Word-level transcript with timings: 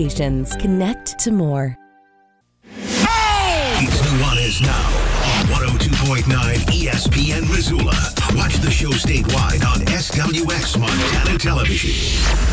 Connect 0.00 1.18
to 1.18 1.30
more. 1.30 1.76
It's 2.64 4.00
Nuanez 4.00 4.62
now 4.62 4.88
on 5.36 5.68
102.9 5.78 6.24
ESPN 6.72 7.46
Missoula. 7.50 7.92
Watch 8.34 8.54
the 8.60 8.70
show 8.70 8.88
statewide 8.88 9.62
on 9.62 9.80
SWX 9.80 10.80
Montana 10.80 11.38
Television. 11.38 12.49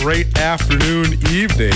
Great 0.00 0.38
afternoon, 0.38 1.12
evening. 1.28 1.74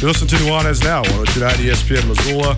You 0.00 0.08
listen 0.08 0.26
to 0.26 0.36
Nuanez 0.42 0.82
now, 0.82 1.02
1029 1.02 1.54
ESPN 1.54 2.08
Missoula, 2.08 2.56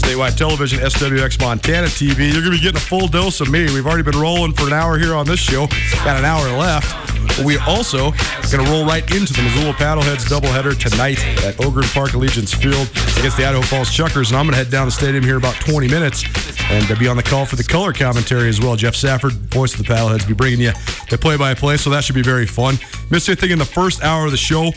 statewide 0.00 0.34
television, 0.34 0.78
SWX 0.78 1.38
Montana 1.42 1.86
TV. 1.86 2.32
You're 2.32 2.40
going 2.40 2.44
to 2.44 2.50
be 2.52 2.60
getting 2.60 2.78
a 2.78 2.80
full 2.80 3.06
dose 3.06 3.42
of 3.42 3.50
me. 3.50 3.66
We've 3.66 3.86
already 3.86 4.02
been 4.02 4.18
rolling 4.18 4.54
for 4.54 4.66
an 4.66 4.72
hour 4.72 4.98
here 4.98 5.14
on 5.14 5.26
this 5.26 5.40
show. 5.40 5.66
Got 6.04 6.16
an 6.16 6.24
hour 6.24 6.50
left. 6.56 7.15
We 7.44 7.58
also 7.58 8.12
going 8.50 8.64
to 8.64 8.70
roll 8.70 8.86
right 8.86 9.02
into 9.14 9.32
the 9.34 9.42
Missoula 9.42 9.74
Paddleheads 9.74 10.24
doubleheader 10.24 10.78
tonight 10.78 11.22
at 11.44 11.62
Ogren 11.62 11.86
Park 11.88 12.14
Allegiance 12.14 12.54
Field 12.54 12.88
against 13.18 13.36
the 13.36 13.44
Idaho 13.44 13.60
Falls 13.60 13.90
Chukars. 13.90 14.28
And 14.28 14.38
I'm 14.38 14.46
going 14.46 14.52
to 14.52 14.56
head 14.56 14.70
down 14.70 14.86
the 14.86 14.92
stadium 14.92 15.22
here 15.22 15.36
about 15.36 15.54
20 15.56 15.86
minutes 15.88 16.24
and 16.70 16.90
uh, 16.90 16.98
be 16.98 17.08
on 17.08 17.16
the 17.16 17.22
call 17.22 17.44
for 17.44 17.56
the 17.56 17.64
color 17.64 17.92
commentary 17.92 18.48
as 18.48 18.60
well. 18.60 18.74
Jeff 18.74 18.94
Safford, 18.94 19.32
voice 19.32 19.78
of 19.78 19.86
the 19.86 19.92
Paddleheads, 19.92 20.26
be 20.26 20.32
bringing 20.32 20.60
you 20.60 20.72
the 21.10 21.18
play-by-play, 21.18 21.76
so 21.76 21.90
that 21.90 22.04
should 22.04 22.14
be 22.14 22.22
very 22.22 22.46
fun. 22.46 22.76
Missed 23.10 23.28
anything 23.28 23.50
in 23.50 23.58
the 23.58 23.66
first 23.66 24.02
hour 24.02 24.24
of 24.24 24.30
the 24.30 24.38
show? 24.38 24.70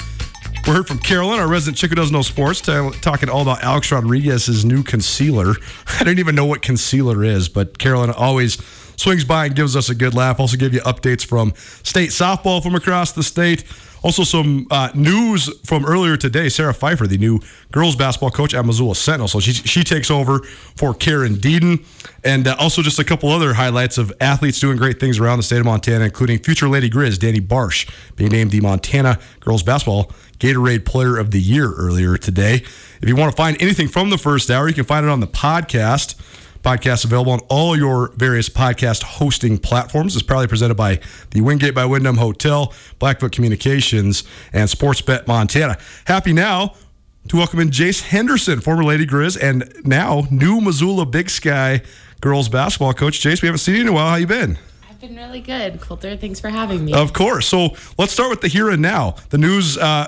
We 0.68 0.74
heard 0.74 0.88
from 0.88 1.00
Carolyn, 1.00 1.40
our 1.40 1.48
resident 1.48 1.78
chick 1.78 1.90
who 1.90 1.96
does 1.96 2.12
know 2.12 2.22
sports, 2.22 2.59
t- 2.59 2.92
talking 3.02 3.30
all 3.30 3.42
about 3.42 3.64
Alex 3.64 3.92
Rodriguez's 3.92 4.66
new 4.66 4.84
concealer. 4.84 5.53
I 5.88 6.00
didn't 6.00 6.19
even 6.19 6.36
know 6.36 6.46
what 6.46 6.62
concealer 6.62 7.24
is, 7.24 7.48
but 7.48 7.78
Carolyn 7.78 8.12
always 8.12 8.58
swings 9.00 9.24
by 9.24 9.46
and 9.46 9.56
gives 9.56 9.76
us 9.76 9.90
a 9.90 9.96
good 9.96 10.14
laugh. 10.14 10.40
Also, 10.40 10.58
give 10.58 10.74
you 10.74 10.82
updates 10.82 11.26
from 11.26 11.54
state 11.84 12.10
softball 12.10 12.62
from 12.62 12.76
across 12.76 13.14
the 13.14 13.24
state. 13.24 13.64
Also, 14.02 14.24
some 14.24 14.66
uh, 14.72 14.90
news 14.94 15.50
from 15.66 15.86
earlier 15.86 16.16
today. 16.16 16.48
Sarah 16.48 16.74
Pfeiffer, 16.74 17.06
the 17.06 17.18
new 17.18 17.40
girls 17.72 17.96
basketball 17.96 18.32
coach 18.32 18.54
at 18.54 18.66
Missoula 18.66 18.96
Sentinel. 18.96 19.28
So 19.28 19.40
she, 19.40 19.52
she 19.52 19.84
takes 19.84 20.10
over 20.10 20.40
for 20.76 20.94
Karen 20.94 21.36
Deden. 21.36 21.86
And 22.24 22.48
uh, 22.48 22.56
also, 22.60 22.82
just 22.82 23.00
a 23.00 23.04
couple 23.04 23.30
other 23.30 23.54
highlights 23.54 23.98
of 23.98 24.14
athletes 24.22 24.60
doing 24.60 24.78
great 24.78 25.00
things 25.00 25.20
around 25.20 25.40
the 25.40 25.44
state 25.44 25.60
of 25.60 25.66
Montana, 25.66 26.06
including 26.06 26.40
future 26.40 26.70
Lady 26.70 26.90
Griz, 26.90 27.18
Danny 27.18 27.42
Barsh, 27.42 27.90
being 28.16 28.31
named 28.31 28.52
the 28.52 28.62
Montana 28.62 29.20
girls 29.40 29.64
basketball 29.64 30.12
Gatorade 30.40 30.86
Player 30.86 31.18
of 31.18 31.31
the 31.31 31.42
Year 31.42 31.74
earlier 31.74 32.18
today. 32.18 32.56
If 33.02 33.08
you 33.08 33.16
want 33.16 33.31
to 33.31 33.38
find 33.38 33.62
anything 33.62 33.90
from 33.90 34.10
the 34.10 34.18
first 34.18 34.50
hour, 34.50 34.68
you 34.68 34.74
can 34.74 34.86
find 34.86 35.06
it 35.06 35.10
on 35.10 35.20
the 35.20 35.28
podcast. 35.28 36.16
Podcast 36.64 37.06
available 37.06 37.31
on 37.31 37.40
all 37.50 37.78
your 37.78 38.12
various 38.16 38.50
podcast 38.50 39.03
hosting 39.03 39.58
platforms. 39.58 40.16
It's 40.16 40.24
proudly 40.24 40.47
presented 40.47 40.75
by 40.75 41.00
the 41.31 41.42
Wingate 41.42 41.74
by 41.74 41.86
Wyndham 41.86 42.18
Hotel, 42.18 42.74
Blackfoot 43.00 43.31
Communications, 43.31 44.24
and 44.52 44.69
Sportsbet 44.69 45.25
Montana. 45.28 45.78
Happy 46.06 46.34
now 46.34 46.75
to 47.30 47.38
welcome 47.38 47.59
in 47.59 47.69
Jace 47.69 48.02
Henderson, 48.02 48.59
former 48.59 48.84
Lady 48.84 49.06
Griz, 49.06 49.38
and 49.38 49.72
now 49.86 50.24
new 50.31 50.59
Missoula 50.59 51.06
Big 51.06 51.30
Sky 51.30 51.81
girls 52.22 52.50
basketball 52.50 52.94
coach. 52.94 53.22
Jace, 53.22 53.42
we 53.42 53.48
haven't 53.48 53.59
seen 53.59 53.75
you 53.75 53.81
in 53.81 53.88
a 53.88 53.94
while. 53.94 54.09
How 54.09 54.16
you 54.16 54.28
been? 54.28 54.58
I've 54.90 55.00
been 55.00 55.16
really 55.16 55.42
good, 55.42 55.80
Colter. 55.80 56.18
Thanks 56.18 56.40
for 56.42 56.50
having 56.50 56.84
me. 56.84 56.94
Of 56.94 57.14
course. 57.14 57.48
So 57.48 57.75
let's 57.98 58.12
start 58.12 58.30
with 58.30 58.42
the 58.42 58.50
here 58.50 58.69
and 58.69 58.81
now. 58.81 59.16
The 59.30 59.38
news, 59.38 59.78
uh, 59.78 60.08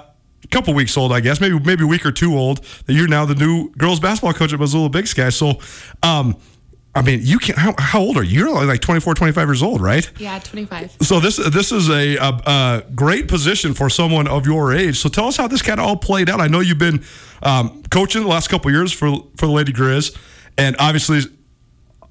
couple 0.50 0.74
weeks 0.74 0.98
old, 0.98 1.12
I 1.12 1.20
guess, 1.20 1.40
maybe 1.42 1.60
maybe 1.60 1.84
a 1.84 1.88
week 1.88 2.06
or 2.06 2.12
two 2.12 2.38
old. 2.38 2.64
That 2.86 2.94
you're 2.94 3.08
now 3.08 3.26
the 3.26 3.36
new 3.36 3.72
girls 3.72 4.00
basketball 4.00 4.34
coach 4.34 4.54
at 4.54 4.60
Missoula 4.60 4.90
Big 4.90 5.08
Sky. 5.08 5.30
So, 5.30 5.60
um, 6.04 6.36
I 6.94 7.02
mean, 7.02 7.22
you 7.24 7.40
can. 7.40 7.56
How, 7.56 7.74
how 7.78 8.00
old 8.02 8.18
are 8.18 8.24
you? 8.24 8.50
You're 8.50 8.66
like 8.66 8.82
24, 8.82 9.14
25 9.14 9.48
years 9.48 9.64
old, 9.64 9.82
right? 9.82 10.10
yeah, 10.20 10.40
25. 10.40 10.98
So 11.02 11.20
this 11.20 11.38
this 11.38 11.72
is 11.72 11.90
a, 11.90 12.18
a, 12.18 12.42
a 12.46 12.84
great 12.94 13.28
position 13.28 13.74
for 13.74 13.90
someone 13.90 14.28
of 14.28 14.46
your 14.46 14.74
age. 14.74 14.98
So 15.00 15.08
tell 15.08 15.28
us 15.28 15.38
how 15.38 15.48
this 15.48 15.62
kind 15.62 15.80
of 15.80 15.86
all 15.86 15.96
played 15.96 16.30
out. 16.30 16.42
I 16.42 16.48
know 16.48 16.60
you've 16.60 16.78
been 16.80 17.04
um, 17.44 17.84
coaching 17.92 18.24
the 18.24 18.28
last 18.28 18.50
couple 18.50 18.70
of 18.70 18.76
years 18.76 18.92
for 18.92 19.10
for 19.38 19.46
the 19.46 19.52
Lady 19.54 19.72
Griz, 19.72 20.16
and 20.58 20.76
obviously 20.80 21.22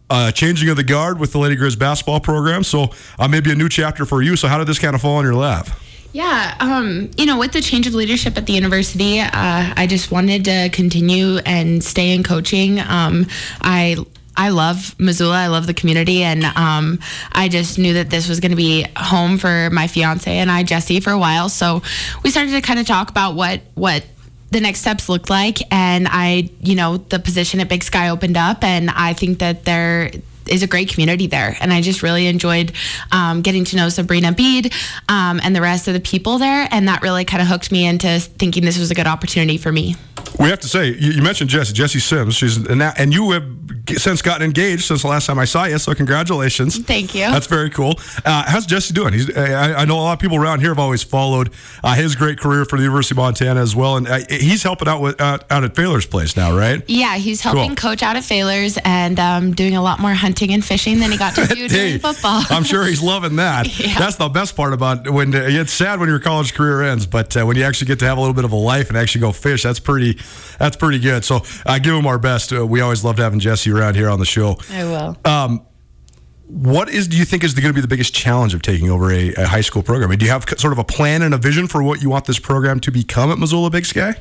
uh, 0.08 0.32
changing 0.32 0.68
of 0.68 0.76
the 0.76 0.84
guard 0.84 1.18
with 1.18 1.32
the 1.32 1.38
Lady 1.38 1.56
Griz 1.56 1.76
basketball 1.76 2.20
program. 2.20 2.64
So 2.64 2.88
uh, 3.18 3.28
maybe 3.28 3.52
a 3.52 3.54
new 3.54 3.68
chapter 3.68 4.04
for 4.04 4.22
you. 4.22 4.34
So 4.36 4.48
how 4.48 4.58
did 4.58 4.66
this 4.66 4.78
kind 4.78 4.94
of 4.94 5.02
fall 5.02 5.18
in 5.20 5.24
your 5.24 5.34
lap? 5.34 5.68
Yeah, 6.12 6.56
um, 6.58 7.10
you 7.16 7.24
know, 7.24 7.38
with 7.38 7.52
the 7.52 7.60
change 7.60 7.86
of 7.86 7.94
leadership 7.94 8.36
at 8.36 8.46
the 8.46 8.52
university, 8.52 9.20
uh, 9.20 9.28
I 9.32 9.86
just 9.88 10.10
wanted 10.10 10.44
to 10.46 10.68
continue 10.72 11.38
and 11.38 11.84
stay 11.84 12.12
in 12.14 12.24
coaching. 12.24 12.80
Um, 12.80 13.26
I 13.60 13.96
I 14.36 14.48
love 14.48 14.98
Missoula. 14.98 15.36
I 15.36 15.46
love 15.48 15.68
the 15.68 15.74
community, 15.74 16.22
and 16.24 16.44
um, 16.44 16.98
I 17.30 17.48
just 17.48 17.78
knew 17.78 17.94
that 17.94 18.10
this 18.10 18.28
was 18.28 18.40
going 18.40 18.50
to 18.50 18.56
be 18.56 18.86
home 18.96 19.38
for 19.38 19.70
my 19.70 19.86
fiance 19.86 20.36
and 20.36 20.50
I, 20.50 20.64
Jesse, 20.64 20.98
for 21.00 21.10
a 21.10 21.18
while. 21.18 21.48
So 21.48 21.82
we 22.24 22.30
started 22.30 22.52
to 22.52 22.60
kind 22.60 22.80
of 22.80 22.86
talk 22.86 23.10
about 23.10 23.34
what 23.34 23.60
what 23.74 24.04
the 24.50 24.60
next 24.60 24.80
steps 24.80 25.08
looked 25.08 25.30
like, 25.30 25.58
and 25.70 26.08
I, 26.10 26.50
you 26.60 26.74
know, 26.74 26.96
the 26.96 27.20
position 27.20 27.60
at 27.60 27.68
Big 27.68 27.84
Sky 27.84 28.08
opened 28.08 28.36
up, 28.36 28.64
and 28.64 28.90
I 28.90 29.12
think 29.12 29.38
that 29.38 29.64
there 29.64 30.10
is 30.48 30.62
a 30.62 30.66
great 30.66 30.88
community 30.88 31.26
there. 31.26 31.56
And 31.60 31.72
I 31.72 31.80
just 31.80 32.02
really 32.02 32.26
enjoyed 32.26 32.72
um, 33.12 33.42
getting 33.42 33.64
to 33.66 33.76
know 33.76 33.88
Sabrina 33.88 34.32
Bede 34.32 34.72
um, 35.08 35.40
and 35.42 35.54
the 35.54 35.60
rest 35.60 35.88
of 35.88 35.94
the 35.94 36.00
people 36.00 36.38
there. 36.38 36.68
And 36.70 36.88
that 36.88 37.02
really 37.02 37.24
kind 37.24 37.42
of 37.42 37.48
hooked 37.48 37.72
me 37.72 37.86
into 37.86 38.20
thinking 38.20 38.64
this 38.64 38.78
was 38.78 38.90
a 38.90 38.94
good 38.94 39.06
opportunity 39.06 39.56
for 39.56 39.72
me. 39.72 39.96
We 40.38 40.48
have 40.48 40.60
to 40.60 40.68
say, 40.68 40.88
you, 40.88 41.12
you 41.12 41.22
mentioned 41.22 41.50
Jesse, 41.50 41.72
Jesse 41.72 41.98
Sims. 41.98 42.34
She's 42.34 42.56
and, 42.56 42.80
that, 42.80 42.98
and 42.98 43.12
you 43.12 43.30
have 43.32 43.44
since 43.98 44.22
gotten 44.22 44.42
engaged 44.42 44.84
since 44.84 45.02
the 45.02 45.08
last 45.08 45.26
time 45.26 45.38
I 45.38 45.44
saw 45.44 45.64
you. 45.64 45.78
So 45.78 45.94
congratulations. 45.94 46.78
Thank 46.78 47.14
you. 47.14 47.22
That's 47.22 47.46
very 47.46 47.70
cool. 47.70 47.94
Uh, 48.24 48.44
how's 48.46 48.66
Jesse 48.66 48.94
doing? 48.94 49.12
He's, 49.12 49.36
I, 49.36 49.74
I, 49.74 49.84
know 49.84 49.96
a 49.96 50.02
lot 50.02 50.12
of 50.12 50.18
people 50.18 50.36
around 50.36 50.60
here 50.60 50.70
have 50.70 50.78
always 50.78 51.02
followed 51.02 51.50
uh, 51.82 51.94
his 51.94 52.14
great 52.14 52.38
career 52.38 52.64
for 52.64 52.76
the 52.76 52.82
University 52.82 53.14
of 53.14 53.18
Montana 53.18 53.60
as 53.60 53.74
well, 53.74 53.96
and 53.96 54.06
uh, 54.08 54.20
he's 54.28 54.62
helping 54.62 54.88
out 54.88 55.00
with 55.00 55.20
out 55.20 55.50
at 55.50 55.74
Failor's 55.74 56.06
place 56.06 56.36
now, 56.36 56.56
right? 56.56 56.82
Yeah, 56.86 57.16
he's 57.16 57.40
helping 57.40 57.74
cool. 57.74 57.90
coach 57.90 58.02
out 58.02 58.16
at 58.16 58.24
Failor's 58.24 58.78
and 58.84 59.18
um, 59.18 59.52
doing 59.52 59.76
a 59.76 59.82
lot 59.82 59.98
more 59.98 60.14
hunting 60.14 60.29
and 60.52 60.64
fishing 60.64 60.98
than 60.98 61.10
he 61.10 61.18
got 61.18 61.34
to 61.34 61.46
do 61.54 61.68
during 61.68 61.98
football. 61.98 62.42
I'm 62.50 62.64
sure 62.64 62.84
he's 62.84 63.02
loving 63.02 63.36
that. 63.36 63.78
yeah. 63.80 63.98
That's 63.98 64.16
the 64.16 64.28
best 64.28 64.56
part 64.56 64.72
about 64.72 65.08
when 65.10 65.32
it's 65.34 65.72
sad 65.72 66.00
when 66.00 66.08
your 66.08 66.20
college 66.20 66.54
career 66.54 66.82
ends, 66.82 67.06
but 67.06 67.36
uh, 67.36 67.44
when 67.44 67.56
you 67.56 67.64
actually 67.64 67.88
get 67.88 67.98
to 68.00 68.06
have 68.06 68.18
a 68.18 68.20
little 68.20 68.34
bit 68.34 68.44
of 68.44 68.52
a 68.52 68.56
life 68.56 68.88
and 68.88 68.96
actually 68.98 69.22
go 69.22 69.32
fish, 69.32 69.62
that's 69.62 69.80
pretty 69.80 70.18
that's 70.58 70.76
pretty 70.76 70.98
good. 70.98 71.24
So 71.24 71.42
I 71.66 71.76
uh, 71.76 71.78
give 71.78 71.94
him 71.94 72.06
our 72.06 72.18
best. 72.18 72.52
Uh, 72.52 72.66
we 72.66 72.80
always 72.80 73.04
loved 73.04 73.18
having 73.18 73.40
Jesse 73.40 73.70
around 73.70 73.96
here 73.96 74.08
on 74.08 74.18
the 74.18 74.26
show. 74.26 74.56
I 74.70 74.84
will. 74.84 75.16
Um, 75.24 75.66
what 76.50 76.88
is 76.90 77.06
do 77.06 77.16
you 77.16 77.24
think 77.24 77.44
is 77.44 77.54
going 77.54 77.68
to 77.68 77.72
be 77.72 77.80
the 77.80 77.88
biggest 77.88 78.12
challenge 78.12 78.54
of 78.54 78.62
taking 78.62 78.90
over 78.90 79.12
a, 79.12 79.32
a 79.34 79.46
high 79.46 79.60
school 79.60 79.82
program? 79.82 80.08
I 80.08 80.10
mean, 80.10 80.18
do 80.18 80.26
you 80.26 80.32
have 80.32 80.44
sort 80.58 80.72
of 80.72 80.78
a 80.78 80.84
plan 80.84 81.22
and 81.22 81.32
a 81.32 81.38
vision 81.38 81.68
for 81.68 81.82
what 81.82 82.02
you 82.02 82.10
want 82.10 82.24
this 82.24 82.40
program 82.40 82.80
to 82.80 82.90
become 82.90 83.30
at 83.30 83.38
Missoula 83.38 83.70
Big 83.70 83.86
Sky? 83.86 84.16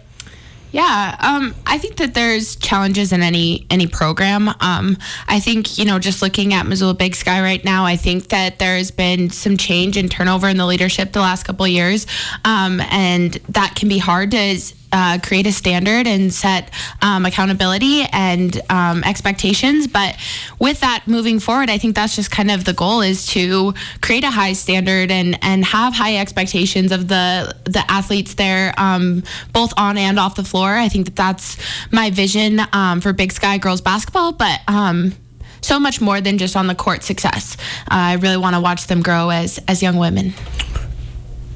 Yeah, 0.72 1.16
um, 1.20 1.56
I 1.66 1.80
think 1.80 1.96
that 1.96 2.14
there's 2.14 2.56
challenges 2.56 3.12
in 3.12 3.24
any 3.24 3.66
any 3.72 3.88
program. 3.88 4.50
Um, 4.60 4.98
I 5.28 5.40
think 5.40 5.80
you 5.80 5.86
know, 5.86 5.98
just 5.98 6.22
looking 6.22 6.54
at 6.54 6.68
Missoula 6.68 6.94
Big 6.94 7.16
Sky 7.16 7.42
right 7.42 7.64
now, 7.66 7.86
I 7.86 7.96
think 7.96 8.28
that 8.30 8.60
there 8.60 8.78
has 8.78 8.92
been 8.92 9.32
some 9.32 9.58
change 9.58 9.98
and 9.98 10.12
turnover 10.12 10.48
in 10.48 10.58
the 10.58 10.68
leadership 10.68 11.12
the 11.12 11.22
last 11.22 11.44
couple 11.44 11.68
years, 11.68 12.06
um, 12.46 12.82
and 12.92 13.34
that 13.50 13.74
can 13.76 13.90
be 13.90 13.98
hard 13.98 14.32
to 14.32 14.58
uh, 14.92 15.20
create 15.22 15.48
a 15.48 15.52
standard 15.52 16.08
and 16.08 16.34
set 16.34 16.72
um, 17.02 17.26
accountability 17.26 18.04
and 18.12 18.62
um, 18.70 19.04
expectations. 19.04 19.88
But 19.88 20.18
with 20.60 20.80
that 20.82 21.04
moving 21.08 21.40
forward, 21.40 21.70
I 21.70 21.78
think 21.78 21.96
that's 21.96 22.16
just 22.16 22.32
kind 22.32 22.52
of 22.52 22.66
the 22.66 22.74
goal 22.74 23.02
is 23.02 23.28
to 23.28 23.74
create 24.02 24.24
a 24.24 24.32
high 24.32 24.54
standard 24.54 25.12
and 25.12 25.38
and 25.42 25.64
have 25.66 25.94
high 25.94 26.18
expectations 26.18 26.92
of 26.92 27.08
the 27.08 27.56
the 27.66 27.84
athletes 27.90 28.36
there, 28.36 28.74
um, 28.78 29.24
both 29.54 29.74
on 29.78 29.98
and 29.98 30.20
off 30.20 30.36
the 30.36 30.44
floor. 30.44 30.74
I 30.76 30.90
think 30.90 31.06
that 31.06 31.16
that's 31.16 31.58
my 31.92 32.10
vision 32.10 32.62
um, 32.74 33.02
for 33.02 33.14
Big 33.14 33.32
Sky 33.32 33.58
girls 33.58 33.82
basketball. 33.82 34.32
But 34.34 34.62
um, 34.68 35.14
so 35.62 35.80
much 35.80 36.02
more 36.02 36.22
than 36.22 36.38
just 36.38 36.56
on 36.56 36.68
the 36.68 36.76
court 36.76 37.04
success. 37.04 37.58
Uh, 37.84 37.96
I 37.96 38.14
really 38.16 38.38
want 38.38 38.56
to 38.56 38.62
watch 38.62 38.88
them 38.88 39.02
grow 39.02 39.30
as 39.30 39.60
as 39.68 39.84
young 39.84 39.98
women 39.98 40.34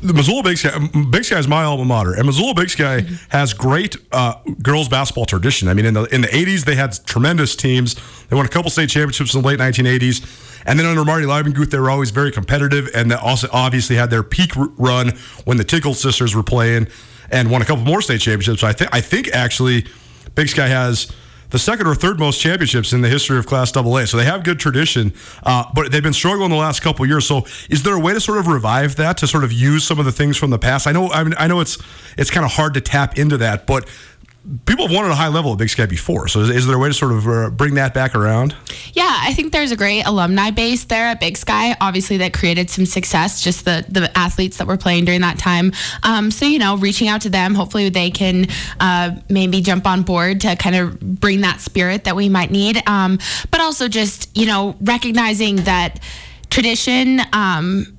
the 0.03 0.13
Missoula 0.13 0.43
Big 0.43 0.57
Sky, 0.57 0.77
Big 1.09 1.23
Sky 1.23 1.39
is 1.39 1.47
my 1.47 1.63
alma 1.63 1.85
mater, 1.85 2.13
and 2.13 2.25
Missoula 2.25 2.53
Big 2.53 2.69
Sky 2.69 3.05
has 3.29 3.53
great 3.53 3.95
uh, 4.11 4.35
girls 4.61 4.89
basketball 4.89 5.25
tradition. 5.25 5.69
I 5.69 5.73
mean, 5.73 5.85
in 5.85 5.93
the 5.93 6.03
in 6.13 6.21
the 6.21 6.27
'80s, 6.27 6.65
they 6.65 6.75
had 6.75 6.93
tremendous 7.05 7.55
teams. 7.55 7.95
They 8.27 8.35
won 8.35 8.45
a 8.45 8.49
couple 8.49 8.69
state 8.69 8.89
championships 8.89 9.33
in 9.33 9.41
the 9.41 9.47
late 9.47 9.59
1980s, 9.59 10.63
and 10.65 10.77
then 10.77 10.85
under 10.85 11.05
Marty 11.05 11.25
Leibenguth, 11.25 11.71
they 11.71 11.79
were 11.79 11.89
always 11.89 12.11
very 12.11 12.31
competitive, 12.31 12.89
and 12.93 13.09
they 13.09 13.15
also 13.15 13.47
obviously 13.53 13.95
had 13.95 14.09
their 14.09 14.23
peak 14.23 14.51
run 14.55 15.13
when 15.45 15.57
the 15.57 15.63
Tickle 15.63 15.93
sisters 15.93 16.35
were 16.35 16.43
playing, 16.43 16.87
and 17.31 17.49
won 17.49 17.61
a 17.61 17.65
couple 17.65 17.85
more 17.85 18.01
state 18.01 18.19
championships. 18.19 18.59
So 18.59 18.67
I 18.67 18.73
think 18.73 18.93
I 18.93 18.99
think 18.99 19.29
actually, 19.29 19.85
Big 20.35 20.49
Sky 20.49 20.67
has 20.67 21.11
the 21.53 21.59
second 21.59 21.85
or 21.85 21.93
third 21.93 22.17
most 22.17 22.41
championships 22.41 22.93
in 22.93 23.01
the 23.01 23.07
history 23.07 23.37
of 23.37 23.45
Class 23.45 23.77
AA. 23.77 24.05
So 24.05 24.17
they 24.17 24.25
have 24.25 24.43
good 24.43 24.59
tradition, 24.59 25.13
uh, 25.43 25.65
but 25.75 25.91
they've 25.91 26.01
been 26.01 26.11
struggling 26.11 26.49
the 26.49 26.55
last 26.55 26.81
couple 26.81 27.05
years. 27.05 27.27
So 27.27 27.45
is 27.69 27.83
there 27.83 27.93
a 27.93 27.99
way 27.99 28.11
to 28.13 28.19
sort 28.19 28.39
of 28.39 28.47
revive 28.47 28.95
that 28.95 29.17
to 29.17 29.27
sort 29.27 29.43
of 29.43 29.53
use 29.53 29.83
some 29.83 29.99
of 29.99 30.05
the 30.05 30.11
things 30.11 30.35
from 30.35 30.49
the 30.49 30.57
past? 30.57 30.87
I 30.87 30.93
know 30.93 31.11
I, 31.11 31.23
mean, 31.23 31.35
I 31.37 31.45
know 31.45 31.59
it's 31.59 31.77
it's 32.17 32.31
kind 32.31 32.43
of 32.43 32.53
hard 32.53 32.73
to 32.73 32.81
tap 32.81 33.19
into 33.19 33.37
that, 33.37 33.67
but 33.67 33.87
people 34.65 34.87
have 34.87 34.95
won 34.95 35.05
at 35.05 35.11
a 35.11 35.15
high 35.15 35.29
level 35.29 35.53
at 35.53 35.57
Big 35.57 35.69
Sky 35.69 35.85
before. 35.85 36.27
So 36.27 36.41
is, 36.41 36.49
is 36.49 36.67
there 36.67 36.75
a 36.75 36.79
way 36.79 36.89
to 36.89 36.93
sort 36.93 37.13
of 37.13 37.27
uh, 37.27 37.49
bring 37.49 37.75
that 37.75 37.93
back 37.93 38.13
around? 38.13 38.55
Yeah, 38.91 39.19
I 39.21 39.33
think 39.33 39.53
there's 39.53 39.71
a 39.71 39.75
great 39.75 40.03
alumni 40.03 40.51
base 40.51 40.83
there 40.85 41.05
at 41.05 41.19
Big 41.19 41.37
Sky. 41.37 41.75
Obviously, 41.79 42.17
that 42.17 42.33
created 42.33 42.69
some 42.69 42.85
success. 42.85 43.41
Just 43.41 43.65
the 43.65 43.85
the 43.87 44.15
athletes 44.17 44.57
that 44.57 44.67
were 44.67 44.77
playing 44.77 45.05
during 45.05 45.21
that 45.21 45.39
time. 45.39 45.71
Um, 46.03 46.29
so 46.29 46.45
you 46.45 46.59
know, 46.59 46.77
reaching 46.77 47.07
out 47.07 47.21
to 47.21 47.29
them, 47.29 47.55
hopefully 47.55 47.89
they 47.89 48.11
can 48.11 48.47
uh, 48.79 49.11
maybe 49.29 49.61
jump 49.61 49.87
on 49.87 50.03
board 50.03 50.41
to 50.41 50.55
kind 50.55 50.75
of 50.75 50.99
bring 50.99 51.41
that 51.41 51.61
spirit 51.61 52.03
that 52.03 52.15
we 52.15 52.27
might 52.27 52.51
need. 52.51 52.81
Um, 52.87 53.19
but 53.49 53.61
also 53.61 53.87
just 53.87 54.35
you 54.37 54.45
know 54.45 54.75
recognizing 54.81 55.57
that 55.57 55.99
tradition. 56.49 57.21
Um, 57.31 57.97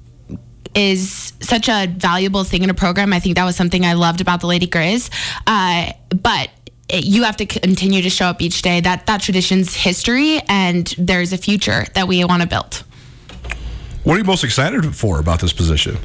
is 0.75 1.33
such 1.41 1.69
a 1.69 1.87
valuable 1.87 2.45
thing 2.45 2.63
in 2.63 2.71
a 2.71 2.75
program. 2.75 3.13
I 3.13 3.21
think 3.21 3.37
that 3.37 3.45
was 3.45 3.57
something 3.57 3.85
I 3.85 3.95
loved 3.95 4.21
about 4.21 4.41
the 4.41 4.47
Lady 4.47 4.67
Griz. 4.67 5.11
Uh, 5.47 5.93
but 6.11 6.51
it, 6.89 7.05
you 7.05 7.25
have 7.25 7.37
to 7.39 7.47
continue 7.47 8.03
to 8.03 8.11
show 8.11 8.27
up 8.27 8.43
each 8.43 8.63
day. 8.63 8.81
That 8.81 9.07
that 9.07 9.21
tradition's 9.21 9.75
history, 9.75 10.41
and 10.49 10.95
there's 10.99 11.33
a 11.33 11.39
future 11.39 11.87
that 11.95 12.09
we 12.09 12.25
want 12.25 12.43
to 12.43 12.49
build. 12.49 12.85
What 14.05 14.15
are 14.15 14.19
you 14.19 14.25
most 14.25 14.45
excited 14.45 14.95
for 14.95 15.19
about 15.19 15.41
this 15.41 15.53
position? 15.53 15.97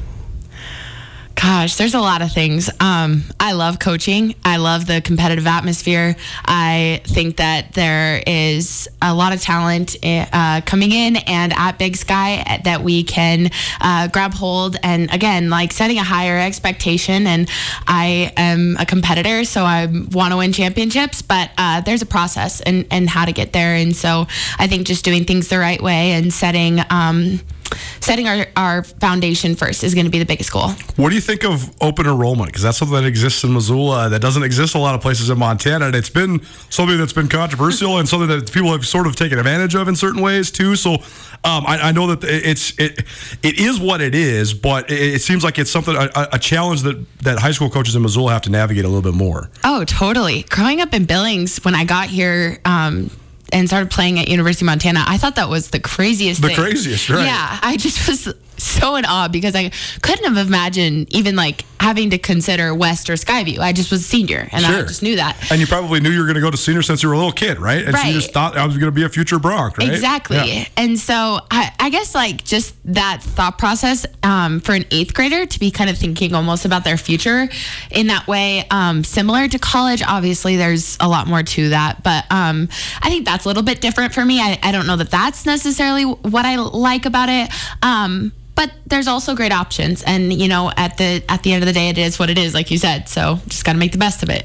Gosh, 1.40 1.76
there's 1.76 1.94
a 1.94 2.00
lot 2.00 2.20
of 2.20 2.30
things. 2.30 2.68
Um, 2.80 3.22
I 3.38 3.52
love 3.52 3.78
coaching. 3.78 4.34
I 4.44 4.58
love 4.58 4.86
the 4.86 5.00
competitive 5.00 5.46
atmosphere. 5.46 6.14
I 6.44 7.00
think 7.04 7.38
that 7.38 7.72
there 7.72 8.22
is 8.26 8.90
a 9.00 9.14
lot 9.14 9.32
of 9.32 9.40
talent 9.40 9.96
uh, 10.04 10.60
coming 10.66 10.92
in 10.92 11.16
and 11.16 11.54
at 11.54 11.78
Big 11.78 11.96
Sky 11.96 12.60
that 12.64 12.82
we 12.82 13.04
can 13.04 13.48
uh, 13.80 14.08
grab 14.08 14.34
hold 14.34 14.76
and 14.82 15.10
again, 15.14 15.48
like 15.48 15.72
setting 15.72 15.96
a 15.96 16.02
higher 16.02 16.38
expectation. 16.38 17.26
And 17.26 17.48
I 17.86 18.34
am 18.36 18.76
a 18.78 18.84
competitor, 18.84 19.44
so 19.44 19.64
I 19.64 19.86
want 19.86 20.32
to 20.32 20.36
win 20.36 20.52
championships, 20.52 21.22
but 21.22 21.50
uh, 21.56 21.80
there's 21.80 22.02
a 22.02 22.06
process 22.06 22.60
and, 22.60 22.86
and 22.90 23.08
how 23.08 23.24
to 23.24 23.32
get 23.32 23.54
there. 23.54 23.76
And 23.76 23.96
so 23.96 24.26
I 24.58 24.66
think 24.66 24.86
just 24.86 25.06
doing 25.06 25.24
things 25.24 25.48
the 25.48 25.58
right 25.58 25.82
way 25.82 26.12
and 26.12 26.30
setting, 26.34 26.80
um, 26.90 27.40
setting 28.00 28.28
our, 28.28 28.46
our 28.56 28.84
foundation 28.84 29.54
first 29.54 29.84
is 29.84 29.94
going 29.94 30.06
to 30.06 30.10
be 30.10 30.18
the 30.18 30.24
biggest 30.24 30.52
goal. 30.52 30.70
What 30.96 31.10
do 31.10 31.14
you 31.14 31.20
think 31.20 31.44
of 31.44 31.70
open 31.80 32.06
enrollment? 32.06 32.48
Because 32.48 32.62
that's 32.62 32.78
something 32.78 32.96
that 32.96 33.06
exists 33.06 33.44
in 33.44 33.52
Missoula 33.52 34.08
that 34.08 34.20
doesn't 34.20 34.42
exist 34.42 34.74
a 34.74 34.78
lot 34.78 34.94
of 34.94 35.00
places 35.00 35.30
in 35.30 35.38
Montana. 35.38 35.86
And 35.86 35.94
it's 35.94 36.10
been 36.10 36.42
something 36.70 36.98
that's 36.98 37.12
been 37.12 37.28
controversial 37.28 37.98
and 37.98 38.08
something 38.08 38.28
that 38.28 38.52
people 38.52 38.72
have 38.72 38.86
sort 38.86 39.06
of 39.06 39.16
taken 39.16 39.38
advantage 39.38 39.74
of 39.74 39.88
in 39.88 39.96
certain 39.96 40.22
ways 40.22 40.50
too. 40.50 40.76
So 40.76 40.94
um, 41.42 41.64
I, 41.66 41.78
I, 41.84 41.92
know 41.92 42.14
that 42.14 42.28
it's 42.28 42.78
it 42.78 43.02
it 43.42 43.58
is 43.58 43.80
what 43.80 44.02
it 44.02 44.14
is, 44.14 44.52
but 44.52 44.90
it, 44.90 45.14
it 45.14 45.22
seems 45.22 45.42
like 45.42 45.58
it's 45.58 45.70
something 45.70 45.96
a, 45.96 46.10
a, 46.32 46.38
challenge 46.38 46.82
that 46.82 47.04
that 47.20 47.38
high 47.38 47.52
school 47.52 47.70
coaches 47.70 47.96
in 47.96 48.02
Missoula 48.02 48.32
have 48.32 48.42
to 48.42 48.50
navigate 48.50 48.84
a 48.84 48.88
little 48.88 49.02
bit 49.02 49.16
more. 49.16 49.48
Oh, 49.64 49.84
totally. 49.84 50.42
Growing 50.50 50.82
up 50.82 50.92
in 50.92 51.06
Billings, 51.06 51.64
when 51.64 51.74
I 51.74 51.84
got 51.84 52.08
here, 52.08 52.60
um, 52.66 53.10
and 53.52 53.68
started 53.68 53.90
playing 53.90 54.18
at 54.18 54.28
University 54.28 54.64
of 54.64 54.66
Montana, 54.66 55.04
I 55.06 55.18
thought 55.18 55.36
that 55.36 55.48
was 55.48 55.70
the 55.70 55.80
craziest 55.80 56.42
the 56.42 56.48
thing. 56.48 56.56
craziest, 56.56 57.10
right? 57.10 57.24
Yeah, 57.24 57.58
I 57.62 57.76
just 57.76 58.08
was 58.08 58.32
so 58.62 58.96
in 58.96 59.04
awe 59.04 59.28
because 59.28 59.54
I 59.54 59.70
couldn't 60.02 60.34
have 60.34 60.46
imagined 60.46 61.14
even 61.14 61.36
like 61.36 61.64
having 61.80 62.10
to 62.10 62.18
consider 62.18 62.74
West 62.74 63.08
or 63.08 63.14
Skyview. 63.14 63.58
I 63.58 63.72
just 63.72 63.90
was 63.90 64.00
a 64.00 64.04
senior 64.04 64.46
and 64.52 64.62
sure. 64.62 64.76
I 64.76 64.82
just 64.82 65.02
knew 65.02 65.16
that. 65.16 65.50
And 65.50 65.60
you 65.60 65.66
probably 65.66 65.98
knew 65.98 66.10
you 66.10 66.18
were 66.18 66.26
going 66.26 66.34
to 66.34 66.42
go 66.42 66.50
to 66.50 66.56
senior 66.56 66.82
since 66.82 67.02
you 67.02 67.08
were 67.08 67.14
a 67.14 67.18
little 67.18 67.32
kid, 67.32 67.58
right? 67.58 67.82
And 67.82 67.94
right. 67.94 68.02
so 68.02 68.08
you 68.08 68.14
just 68.14 68.32
thought 68.32 68.56
I 68.56 68.66
was 68.66 68.76
going 68.76 68.92
to 68.92 68.94
be 68.94 69.04
a 69.04 69.08
future 69.08 69.38
Bronc, 69.38 69.78
right? 69.78 69.88
Exactly. 69.88 70.36
Yeah. 70.36 70.66
And 70.76 70.98
so 70.98 71.40
I, 71.50 71.72
I, 71.80 71.88
guess 71.88 72.14
like 72.14 72.44
just 72.44 72.74
that 72.92 73.22
thought 73.22 73.56
process 73.56 74.04
um, 74.22 74.60
for 74.60 74.72
an 74.72 74.84
eighth 74.90 75.14
grader 75.14 75.46
to 75.46 75.58
be 75.58 75.70
kind 75.70 75.88
of 75.88 75.96
thinking 75.96 76.34
almost 76.34 76.66
about 76.66 76.84
their 76.84 76.98
future 76.98 77.48
in 77.90 78.08
that 78.08 78.26
way, 78.26 78.64
um, 78.70 79.02
similar 79.02 79.48
to 79.48 79.58
college. 79.58 80.02
Obviously, 80.06 80.56
there's 80.56 80.98
a 81.00 81.08
lot 81.08 81.26
more 81.26 81.42
to 81.42 81.70
that, 81.70 82.02
but 82.02 82.24
um, 82.30 82.68
I 83.00 83.08
think 83.08 83.24
that's 83.24 83.46
a 83.46 83.48
little 83.48 83.62
bit 83.62 83.80
different 83.80 84.12
for 84.12 84.24
me. 84.24 84.38
I, 84.40 84.58
I, 84.62 84.70
don't 84.70 84.86
know 84.86 84.96
that 84.96 85.10
that's 85.10 85.46
necessarily 85.46 86.04
what 86.04 86.44
I 86.44 86.56
like 86.56 87.06
about 87.06 87.28
it. 87.30 87.50
But 88.60 88.72
there's 88.84 89.08
also 89.08 89.34
great 89.34 89.52
options. 89.52 90.02
And 90.02 90.30
you 90.30 90.46
know 90.46 90.70
at 90.76 90.98
the 90.98 91.24
at 91.30 91.42
the 91.42 91.54
end 91.54 91.62
of 91.62 91.66
the 91.66 91.72
day 91.72 91.88
it 91.88 91.96
is 91.96 92.18
what 92.18 92.28
it 92.28 92.36
is 92.36 92.52
like 92.52 92.70
you 92.70 92.76
said. 92.76 93.08
So 93.08 93.38
just 93.48 93.64
got 93.64 93.72
to 93.72 93.78
make 93.78 93.92
the 93.92 93.96
best 93.98 94.22
of 94.22 94.28
it 94.28 94.44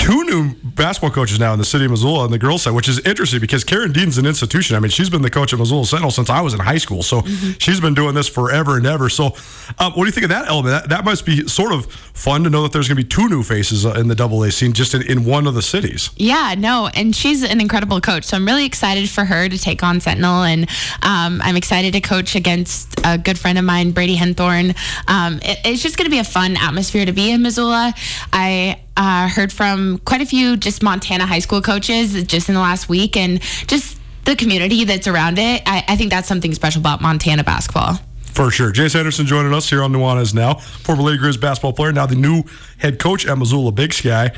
two 0.00 0.24
new 0.24 0.54
basketball 0.62 1.10
coaches 1.10 1.38
now 1.38 1.52
in 1.52 1.58
the 1.58 1.64
city 1.64 1.84
of 1.84 1.90
Missoula 1.90 2.20
on 2.20 2.30
the 2.30 2.38
girls 2.38 2.62
side, 2.62 2.70
which 2.70 2.88
is 2.88 2.98
interesting 3.00 3.38
because 3.38 3.64
Karen 3.64 3.92
Dean's 3.92 4.16
an 4.16 4.24
institution. 4.24 4.74
I 4.74 4.80
mean, 4.80 4.90
she's 4.90 5.10
been 5.10 5.20
the 5.20 5.30
coach 5.30 5.52
at 5.52 5.58
Missoula 5.58 5.84
Sentinel 5.84 6.10
since 6.10 6.30
I 6.30 6.40
was 6.40 6.54
in 6.54 6.60
high 6.60 6.78
school, 6.78 7.02
so 7.02 7.20
mm-hmm. 7.20 7.52
she's 7.58 7.80
been 7.80 7.92
doing 7.92 8.14
this 8.14 8.26
forever 8.26 8.78
and 8.78 8.86
ever. 8.86 9.10
So, 9.10 9.36
um, 9.78 9.92
what 9.92 10.04
do 10.04 10.06
you 10.06 10.12
think 10.12 10.24
of 10.24 10.30
that 10.30 10.48
element? 10.48 10.72
That, 10.72 10.88
that 10.88 11.04
must 11.04 11.26
be 11.26 11.46
sort 11.48 11.72
of 11.72 11.86
fun 11.86 12.44
to 12.44 12.50
know 12.50 12.62
that 12.62 12.72
there's 12.72 12.88
going 12.88 12.96
to 12.96 13.02
be 13.02 13.08
two 13.08 13.28
new 13.28 13.42
faces 13.42 13.84
uh, 13.84 13.92
in 13.92 14.08
the 14.08 14.14
Double 14.14 14.42
A 14.42 14.50
scene 14.50 14.72
just 14.72 14.94
in, 14.94 15.02
in 15.02 15.24
one 15.26 15.46
of 15.46 15.54
the 15.54 15.62
cities. 15.62 16.10
Yeah, 16.16 16.54
no, 16.56 16.88
and 16.94 17.14
she's 17.14 17.42
an 17.42 17.60
incredible 17.60 18.00
coach. 18.00 18.24
So 18.24 18.38
I'm 18.38 18.46
really 18.46 18.64
excited 18.64 19.08
for 19.10 19.26
her 19.26 19.50
to 19.50 19.58
take 19.58 19.82
on 19.82 20.00
Sentinel, 20.00 20.44
and 20.44 20.62
um, 21.02 21.42
I'm 21.42 21.56
excited 21.56 21.92
to 21.92 22.00
coach 22.00 22.34
against 22.34 22.98
a 23.04 23.18
good 23.18 23.38
friend 23.38 23.58
of 23.58 23.64
mine, 23.64 23.90
Brady 23.90 24.16
Henthorn. 24.16 24.74
Um, 25.08 25.40
it, 25.42 25.58
it's 25.64 25.82
just 25.82 25.98
going 25.98 26.06
to 26.06 26.10
be 26.10 26.20
a 26.20 26.24
fun 26.24 26.56
atmosphere 26.56 27.04
to 27.04 27.12
be 27.12 27.30
in 27.30 27.42
Missoula. 27.42 27.92
I 28.32 28.80
uh, 29.00 29.28
heard 29.28 29.50
from 29.50 29.98
quite 30.04 30.20
a 30.20 30.26
few 30.26 30.58
just 30.58 30.82
Montana 30.82 31.24
high 31.24 31.38
school 31.38 31.62
coaches 31.62 32.22
just 32.24 32.50
in 32.50 32.54
the 32.54 32.60
last 32.60 32.88
week, 32.88 33.16
and 33.16 33.40
just 33.66 33.98
the 34.26 34.36
community 34.36 34.84
that's 34.84 35.08
around 35.08 35.38
it. 35.38 35.62
I, 35.64 35.82
I 35.88 35.96
think 35.96 36.10
that's 36.10 36.28
something 36.28 36.52
special 36.52 36.80
about 36.80 37.00
Montana 37.00 37.42
basketball. 37.42 37.98
For 38.20 38.50
sure. 38.50 38.72
Jace 38.72 38.92
Henderson 38.92 39.26
joining 39.26 39.54
us 39.54 39.68
here 39.68 39.82
on 39.82 39.92
Nuanez 39.92 40.34
now. 40.34 40.54
Former 40.54 41.02
Lady 41.02 41.18
Griz 41.18 41.36
basketball 41.36 41.72
player, 41.72 41.92
now 41.92 42.06
the 42.06 42.14
new 42.14 42.44
head 42.78 42.98
coach 42.98 43.26
at 43.26 43.36
Missoula 43.38 43.72
Big 43.72 43.92
Sky. 43.92 44.32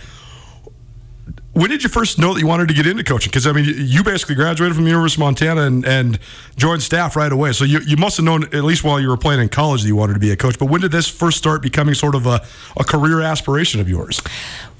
When 1.54 1.68
did 1.68 1.82
you 1.82 1.90
first 1.90 2.18
know 2.18 2.32
that 2.32 2.40
you 2.40 2.46
wanted 2.46 2.68
to 2.68 2.74
get 2.74 2.86
into 2.86 3.04
coaching? 3.04 3.30
Because, 3.30 3.46
I 3.46 3.52
mean, 3.52 3.66
you 3.76 4.02
basically 4.02 4.36
graduated 4.36 4.74
from 4.74 4.84
the 4.84 4.90
University 4.90 5.20
of 5.20 5.26
Montana 5.26 5.62
and, 5.62 5.84
and 5.84 6.18
joined 6.56 6.82
staff 6.82 7.14
right 7.14 7.30
away. 7.30 7.52
So 7.52 7.64
you, 7.64 7.80
you 7.86 7.98
must 7.98 8.16
have 8.16 8.24
known, 8.24 8.44
at 8.44 8.64
least 8.64 8.84
while 8.84 8.98
you 8.98 9.08
were 9.08 9.18
playing 9.18 9.40
in 9.40 9.50
college, 9.50 9.82
that 9.82 9.88
you 9.88 9.96
wanted 9.96 10.14
to 10.14 10.18
be 10.18 10.30
a 10.30 10.36
coach. 10.36 10.58
But 10.58 10.66
when 10.66 10.80
did 10.80 10.92
this 10.92 11.08
first 11.08 11.36
start 11.36 11.60
becoming 11.60 11.94
sort 11.94 12.14
of 12.14 12.26
a, 12.26 12.42
a 12.78 12.84
career 12.84 13.20
aspiration 13.20 13.80
of 13.80 13.88
yours? 13.88 14.22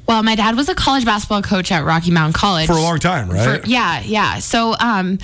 Well, 0.09 0.23
my 0.23 0.35
dad 0.35 0.57
was 0.57 0.69
a 0.71 0.75
college 0.75 1.05
basketball 1.05 1.43
coach 1.43 1.71
at 1.71 1.85
Rocky 1.85 2.11
Mountain 2.11 2.33
College. 2.33 2.67
For 2.67 2.73
a 2.73 2.81
long 2.81 2.99
time, 2.99 3.29
right? 3.29 3.61
For, 3.61 3.69
yeah, 3.69 4.01
yeah. 4.01 4.39
So, 4.39 4.75
um, 4.81 5.19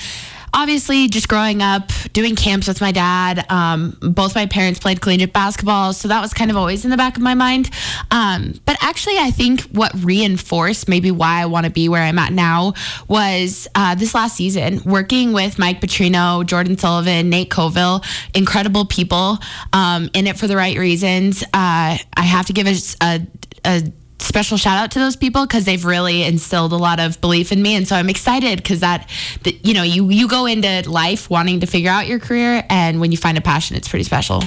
obviously 0.55 1.09
just 1.09 1.28
growing 1.28 1.62
up 1.62 1.90
doing 2.12 2.37
camps 2.37 2.69
with 2.69 2.81
my 2.81 2.93
dad 2.93 3.45
um, 3.50 3.97
both 4.00 4.35
my 4.35 4.47
parents 4.47 4.78
played 4.78 5.00
collegiate 5.00 5.33
basketball 5.33 5.93
so 5.93 6.09
that 6.09 6.21
was 6.21 6.33
kind 6.33 6.50
of 6.50 6.57
always 6.57 6.85
in 6.85 6.90
the 6.90 6.97
back 6.97 7.17
of 7.17 7.23
my 7.23 7.35
mind. 7.35 7.71
Um, 8.11 8.55
but 8.64 8.76
actually 8.81 9.19
i 9.19 9.31
think 9.31 9.62
what 9.73 9.93
reinforced 10.02 10.88
maybe 10.88 11.11
why 11.11 11.43
i 11.43 11.47
want 11.47 11.67
to 11.67 11.73
be 11.73 11.88
where 11.88 12.02
i'm 12.02 12.19
at 12.19 12.33
now 12.33 12.73
was 13.07 13.69
uh, 13.75 13.95
this 13.95 14.14
last 14.14 14.37
season 14.37 14.81
working 14.85 15.33
with 15.33 15.59
mike 15.59 15.81
petrino 15.81 16.45
jordan 16.45 16.76
sullivan 16.76 17.28
nate 17.28 17.50
coville 17.50 18.02
incredible 18.35 18.85
people 18.85 19.38
um, 19.73 20.09
in 20.14 20.26
it 20.26 20.38
for 20.38 20.47
the 20.47 20.57
right 20.57 20.78
reasons. 20.78 21.43
Uh, 21.43 21.99
i 22.17 22.23
have 22.23 22.47
to 22.47 22.52
give 22.52 22.67
a, 22.67 22.76
a, 23.02 23.26
a 23.64 23.83
special 24.21 24.57
shout 24.57 24.77
out 24.77 24.91
to 24.91 24.99
those 24.99 25.17
people 25.17 25.47
because 25.47 25.65
they've 25.65 25.85
really 25.85 26.25
instilled 26.25 26.73
a 26.73 26.77
lot 26.77 27.01
of 27.01 27.21
belief 27.21 27.53
in 27.53 27.63
me 27.63 27.75
and 27.75 27.87
so 27.87 27.97
i'm 27.97 28.09
excited 28.09 28.57
because 28.57 28.81
that, 28.81 29.09
that 29.43 29.65
you 29.65 29.75
know 29.75 29.83
you 29.83 30.09
you 30.11 30.29
go 30.29 30.47
into 30.47 30.89
life 30.91 31.31
wanting 31.31 31.61
to 31.61 31.67
figure 31.67 31.91
out 31.91 32.07
your 32.07 32.19
career 32.19 32.65
and 32.69 33.01
when 33.01 33.13
you 33.13 33.19
find 33.19 33.39
a 33.39 33.41
passion 33.41 33.77
it's 33.77 33.89
pretty 33.89 34.05
special 34.05 34.41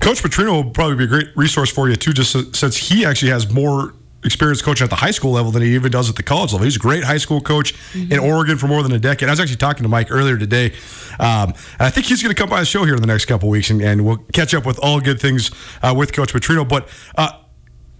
coach 0.00 0.22
petrino 0.22 0.64
will 0.64 0.70
probably 0.70 0.96
be 0.96 1.04
a 1.04 1.06
great 1.06 1.28
resource 1.36 1.70
for 1.70 1.88
you 1.88 1.96
too 1.96 2.12
just 2.12 2.56
since 2.56 2.76
he 2.76 3.04
actually 3.04 3.30
has 3.30 3.50
more 3.52 3.94
experience 4.24 4.62
coaching 4.62 4.84
at 4.84 4.90
the 4.90 4.96
high 4.96 5.10
school 5.10 5.32
level 5.32 5.52
than 5.52 5.62
he 5.62 5.74
even 5.74 5.90
does 5.92 6.08
at 6.08 6.16
the 6.16 6.22
college 6.22 6.52
level. 6.52 6.64
He's 6.64 6.76
a 6.76 6.80
great 6.80 7.04
high 7.04 7.18
school 7.18 7.40
coach 7.40 7.74
mm-hmm. 7.92 8.12
in 8.12 8.18
Oregon 8.18 8.56
for 8.56 8.66
more 8.66 8.82
than 8.82 8.92
a 8.92 8.98
decade. 8.98 9.28
I 9.28 9.32
was 9.32 9.40
actually 9.40 9.56
talking 9.56 9.82
to 9.82 9.88
Mike 9.88 10.10
earlier 10.10 10.38
today, 10.38 10.72
um, 11.20 11.52
and 11.78 11.80
I 11.80 11.90
think 11.90 12.06
he's 12.06 12.22
going 12.22 12.34
to 12.34 12.40
come 12.40 12.48
by 12.48 12.60
the 12.60 12.66
show 12.66 12.84
here 12.84 12.94
in 12.94 13.00
the 13.00 13.06
next 13.06 13.26
couple 13.26 13.48
weeks, 13.48 13.70
and, 13.70 13.80
and, 13.82 14.04
we'll 14.04 14.18
catch 14.32 14.54
up 14.54 14.66
with 14.66 14.78
all 14.80 15.00
good 15.00 15.20
things 15.20 15.50
uh, 15.82 15.94
with 15.96 16.12
Coach 16.12 16.32
Petrino. 16.32 16.68
But 16.68 16.88
uh, 17.16 17.30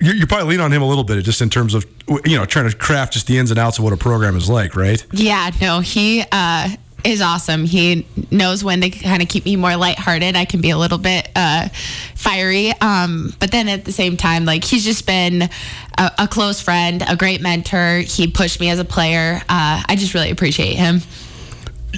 you, 0.01 0.13
you 0.13 0.27
probably 0.27 0.49
lean 0.49 0.61
on 0.61 0.73
him 0.73 0.83
a 0.83 0.87
little 0.87 1.05
bit 1.05 1.23
just 1.25 1.41
in 1.41 1.51
terms 1.51 1.75
of 1.75 1.87
you 2.25 2.37
know 2.37 2.45
trying 2.45 2.69
to 2.69 2.77
craft 2.77 3.15
just 3.15 3.27
the 3.27 3.39
ins 3.39 3.51
and 3.51 3.59
outs 3.59 3.79
of 3.79 3.85
what 3.85 3.93
a 3.93 3.97
program 3.97 4.37
is 4.37 4.49
like, 4.49 4.77
right? 4.77 5.05
Yeah, 5.13 5.51
no, 5.61 5.81
he 5.81 6.25
uh, 6.31 6.69
is 7.05 7.21
awesome. 7.21 7.65
He 7.65 8.07
knows 8.31 8.65
when 8.65 8.81
to 8.81 8.91
kind 8.91 9.23
of 9.23 9.29
keep 9.29 9.45
me 9.45 9.57
more 9.57 9.77
lighthearted. 9.77 10.37
I 10.37 10.45
can 10.45 10.61
be 10.61 10.71
a 10.71 10.79
little 10.79 10.99
bit 10.99 11.29
uh, 11.37 11.69
fiery, 12.15 12.73
um, 12.81 13.35
but 13.41 13.51
then 13.51 13.69
at 13.69 13.85
the 13.85 13.93
same 13.93 14.17
time, 14.17 14.45
like 14.45 14.65
he's 14.65 14.85
just 14.85 15.07
been 15.07 15.43
a, 15.43 16.13
a 16.19 16.29
close 16.29 16.61
friend, 16.61 17.05
a 17.07 17.17
great 17.17 17.41
mentor. 17.41 17.99
He 17.99 18.27
pushed 18.27 18.61
me 18.61 18.71
as 18.71 18.79
a 18.79 18.85
player. 18.85 19.37
Uh, 19.49 19.83
I 19.87 19.97
just 19.99 20.15
really 20.15 20.31
appreciate 20.31 20.77
him. 20.77 21.01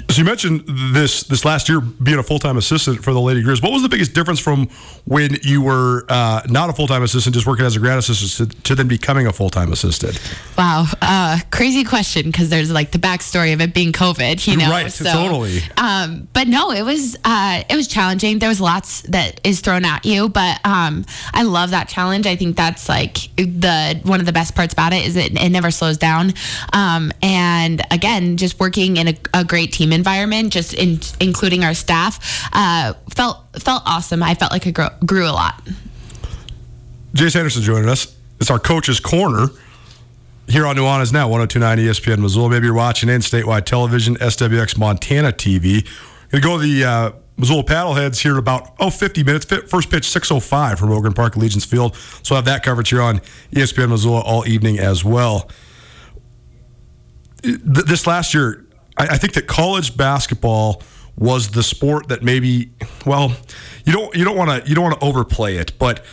So 0.09 0.19
you 0.19 0.25
mentioned 0.25 0.63
this 0.93 1.23
this 1.23 1.43
last 1.43 1.69
year 1.69 1.79
being 1.81 2.19
a 2.19 2.23
full 2.23 2.39
time 2.39 2.57
assistant 2.57 3.03
for 3.03 3.13
the 3.13 3.21
Lady 3.21 3.41
Griz. 3.41 3.61
What 3.61 3.71
was 3.71 3.81
the 3.81 3.89
biggest 3.89 4.13
difference 4.13 4.39
from 4.39 4.67
when 5.05 5.37
you 5.41 5.61
were 5.61 6.05
uh, 6.09 6.41
not 6.47 6.69
a 6.69 6.73
full 6.73 6.87
time 6.87 7.03
assistant, 7.03 7.33
just 7.33 7.47
working 7.47 7.65
as 7.65 7.75
a 7.75 7.79
grad 7.79 7.97
assistant, 7.97 8.51
to, 8.51 8.61
to 8.63 8.75
then 8.75 8.87
becoming 8.87 9.27
a 9.27 9.33
full 9.33 9.49
time 9.49 9.71
assistant? 9.71 10.19
Wow, 10.57 10.85
uh, 11.01 11.39
crazy 11.51 11.83
question 11.83 12.23
because 12.27 12.49
there's 12.49 12.71
like 12.71 12.91
the 12.91 12.99
backstory 12.99 13.53
of 13.53 13.61
it 13.61 13.73
being 13.73 13.91
COVID, 13.91 14.45
you 14.47 14.57
know. 14.57 14.69
Right, 14.69 14.91
so, 14.91 15.05
totally. 15.05 15.61
Um, 15.77 16.27
but 16.33 16.47
no, 16.47 16.71
it 16.71 16.83
was 16.83 17.17
uh, 17.23 17.63
it 17.69 17.75
was 17.75 17.87
challenging. 17.87 18.39
There 18.39 18.49
was 18.49 18.61
lots 18.61 19.01
that 19.03 19.41
is 19.43 19.61
thrown 19.61 19.85
at 19.85 20.05
you, 20.05 20.29
but 20.29 20.59
um, 20.65 21.05
I 21.33 21.43
love 21.43 21.71
that 21.71 21.89
challenge. 21.89 22.27
I 22.27 22.35
think 22.35 22.55
that's 22.55 22.87
like 22.87 23.17
the 23.35 23.99
one 24.03 24.19
of 24.19 24.25
the 24.25 24.33
best 24.33 24.53
parts 24.53 24.73
about 24.73 24.93
it 24.93 25.05
is 25.05 25.15
it, 25.15 25.31
it 25.41 25.49
never 25.49 25.71
slows 25.71 25.97
down. 25.97 26.33
Um, 26.73 27.11
and 27.21 27.81
again, 27.89 28.37
just 28.37 28.59
working 28.59 28.97
in 28.97 29.07
a, 29.07 29.17
a 29.33 29.43
great 29.43 29.73
team 29.73 29.86
environment, 29.91 30.51
just 30.51 30.73
in, 30.73 30.99
including 31.19 31.63
our 31.63 31.73
staff, 31.73 32.49
uh, 32.53 32.93
felt 33.09 33.39
felt 33.59 33.83
awesome. 33.85 34.23
I 34.23 34.35
felt 34.35 34.51
like 34.51 34.67
I 34.67 34.71
grew, 34.71 34.87
grew 35.05 35.25
a 35.25 35.31
lot. 35.31 35.61
Jace 37.13 37.33
Henderson 37.33 37.63
joining 37.63 37.89
us. 37.89 38.15
It's 38.39 38.51
our 38.51 38.59
coach's 38.59 38.99
corner 38.99 39.47
here 40.47 40.65
on 40.65 40.75
Nuanez 40.75 41.11
Now, 41.11 41.27
1029 41.27 41.77
ESPN 41.79 42.19
Missoula. 42.19 42.49
Maybe 42.49 42.65
you're 42.65 42.75
watching 42.75 43.09
in 43.09 43.21
statewide 43.21 43.65
television, 43.65 44.15
SWX 44.17 44.77
Montana 44.77 45.31
TV. 45.31 45.83
Going 46.31 46.41
to 46.41 46.47
go 46.47 46.57
to 46.57 46.63
the 46.63 46.85
uh, 46.85 47.11
Missoula 47.37 47.63
Paddleheads 47.63 48.21
here 48.21 48.33
in 48.33 48.37
about, 48.37 48.73
oh, 48.79 48.89
50 48.89 49.23
minutes. 49.23 49.45
First 49.45 49.89
pitch, 49.89 50.03
6.05 50.03 50.77
from 50.77 50.91
Ogren 50.91 51.13
Park 51.13 51.35
Allegiance 51.35 51.65
Field. 51.65 51.95
So 52.23 52.35
I'll 52.35 52.39
have 52.39 52.45
that 52.45 52.63
coverage 52.63 52.89
here 52.89 53.01
on 53.01 53.19
ESPN 53.51 53.89
Missoula 53.89 54.21
all 54.21 54.47
evening 54.47 54.79
as 54.79 55.03
well. 55.03 55.49
This 57.41 58.07
last 58.07 58.33
year, 58.33 58.66
I, 58.97 59.07
I 59.11 59.17
think 59.17 59.33
that 59.33 59.47
college 59.47 59.95
basketball 59.95 60.81
was 61.17 61.49
the 61.49 61.63
sport 61.63 62.09
that 62.09 62.23
maybe, 62.23 62.71
well, 63.05 63.35
you 63.85 63.93
don't 63.93 64.15
you 64.15 64.23
don't 64.23 64.37
want 64.37 64.63
to 64.63 64.69
you 64.69 64.75
don't 64.75 64.83
want 64.83 64.99
to 64.99 65.05
overplay 65.05 65.57
it, 65.57 65.73
but 65.79 66.05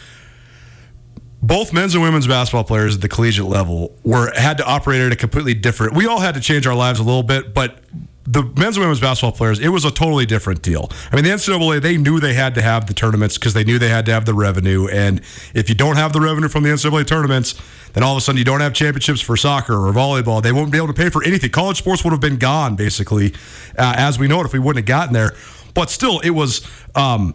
both 1.42 1.74
men's 1.74 1.94
and 1.94 2.02
women's 2.02 2.26
basketball 2.26 2.64
players 2.64 2.94
at 2.94 3.02
the 3.02 3.08
collegiate 3.08 3.46
level 3.46 3.94
were 4.02 4.32
had 4.34 4.56
to 4.58 4.64
operate 4.64 5.02
at 5.02 5.12
a 5.12 5.16
completely 5.16 5.52
different. 5.52 5.94
We 5.94 6.06
all 6.06 6.20
had 6.20 6.34
to 6.34 6.40
change 6.40 6.66
our 6.66 6.74
lives 6.74 7.00
a 7.00 7.02
little 7.02 7.22
bit, 7.22 7.52
but 7.52 7.80
the 8.26 8.42
men's 8.42 8.76
and 8.76 8.82
women's 8.82 9.00
basketball 9.00 9.32
players, 9.32 9.58
it 9.60 9.68
was 9.68 9.84
a 9.84 9.90
totally 9.90 10.24
different 10.24 10.62
deal. 10.62 10.90
I 11.12 11.16
mean, 11.16 11.24
the 11.24 11.30
NCAA, 11.30 11.82
they 11.82 11.98
knew 11.98 12.20
they 12.20 12.32
had 12.32 12.54
to 12.54 12.62
have 12.62 12.86
the 12.86 12.94
tournaments 12.94 13.36
because 13.36 13.52
they 13.52 13.64
knew 13.64 13.78
they 13.78 13.90
had 13.90 14.06
to 14.06 14.12
have 14.12 14.24
the 14.24 14.32
revenue. 14.32 14.88
And 14.88 15.20
if 15.52 15.68
you 15.68 15.74
don't 15.74 15.96
have 15.96 16.12
the 16.14 16.20
revenue 16.20 16.48
from 16.48 16.62
the 16.62 16.70
NCAA 16.70 17.06
tournaments, 17.06 17.54
then 17.92 18.02
all 18.02 18.12
of 18.12 18.18
a 18.18 18.20
sudden 18.22 18.38
you 18.38 18.44
don't 18.44 18.60
have 18.60 18.72
championships 18.72 19.20
for 19.20 19.36
soccer 19.36 19.74
or 19.74 19.92
volleyball. 19.92 20.42
They 20.42 20.52
won't 20.52 20.72
be 20.72 20.78
able 20.78 20.88
to 20.88 20.94
pay 20.94 21.10
for 21.10 21.22
anything. 21.22 21.50
College 21.50 21.76
sports 21.76 22.02
would 22.02 22.12
have 22.12 22.20
been 22.20 22.38
gone, 22.38 22.76
basically, 22.76 23.34
uh, 23.78 23.94
as 23.96 24.18
we 24.18 24.26
know 24.26 24.40
it, 24.40 24.46
if 24.46 24.52
we 24.54 24.58
wouldn't 24.58 24.88
have 24.88 24.88
gotten 24.88 25.12
there. 25.12 25.32
But 25.74 25.90
still, 25.90 26.20
it 26.20 26.30
was. 26.30 26.66
Um, 26.94 27.34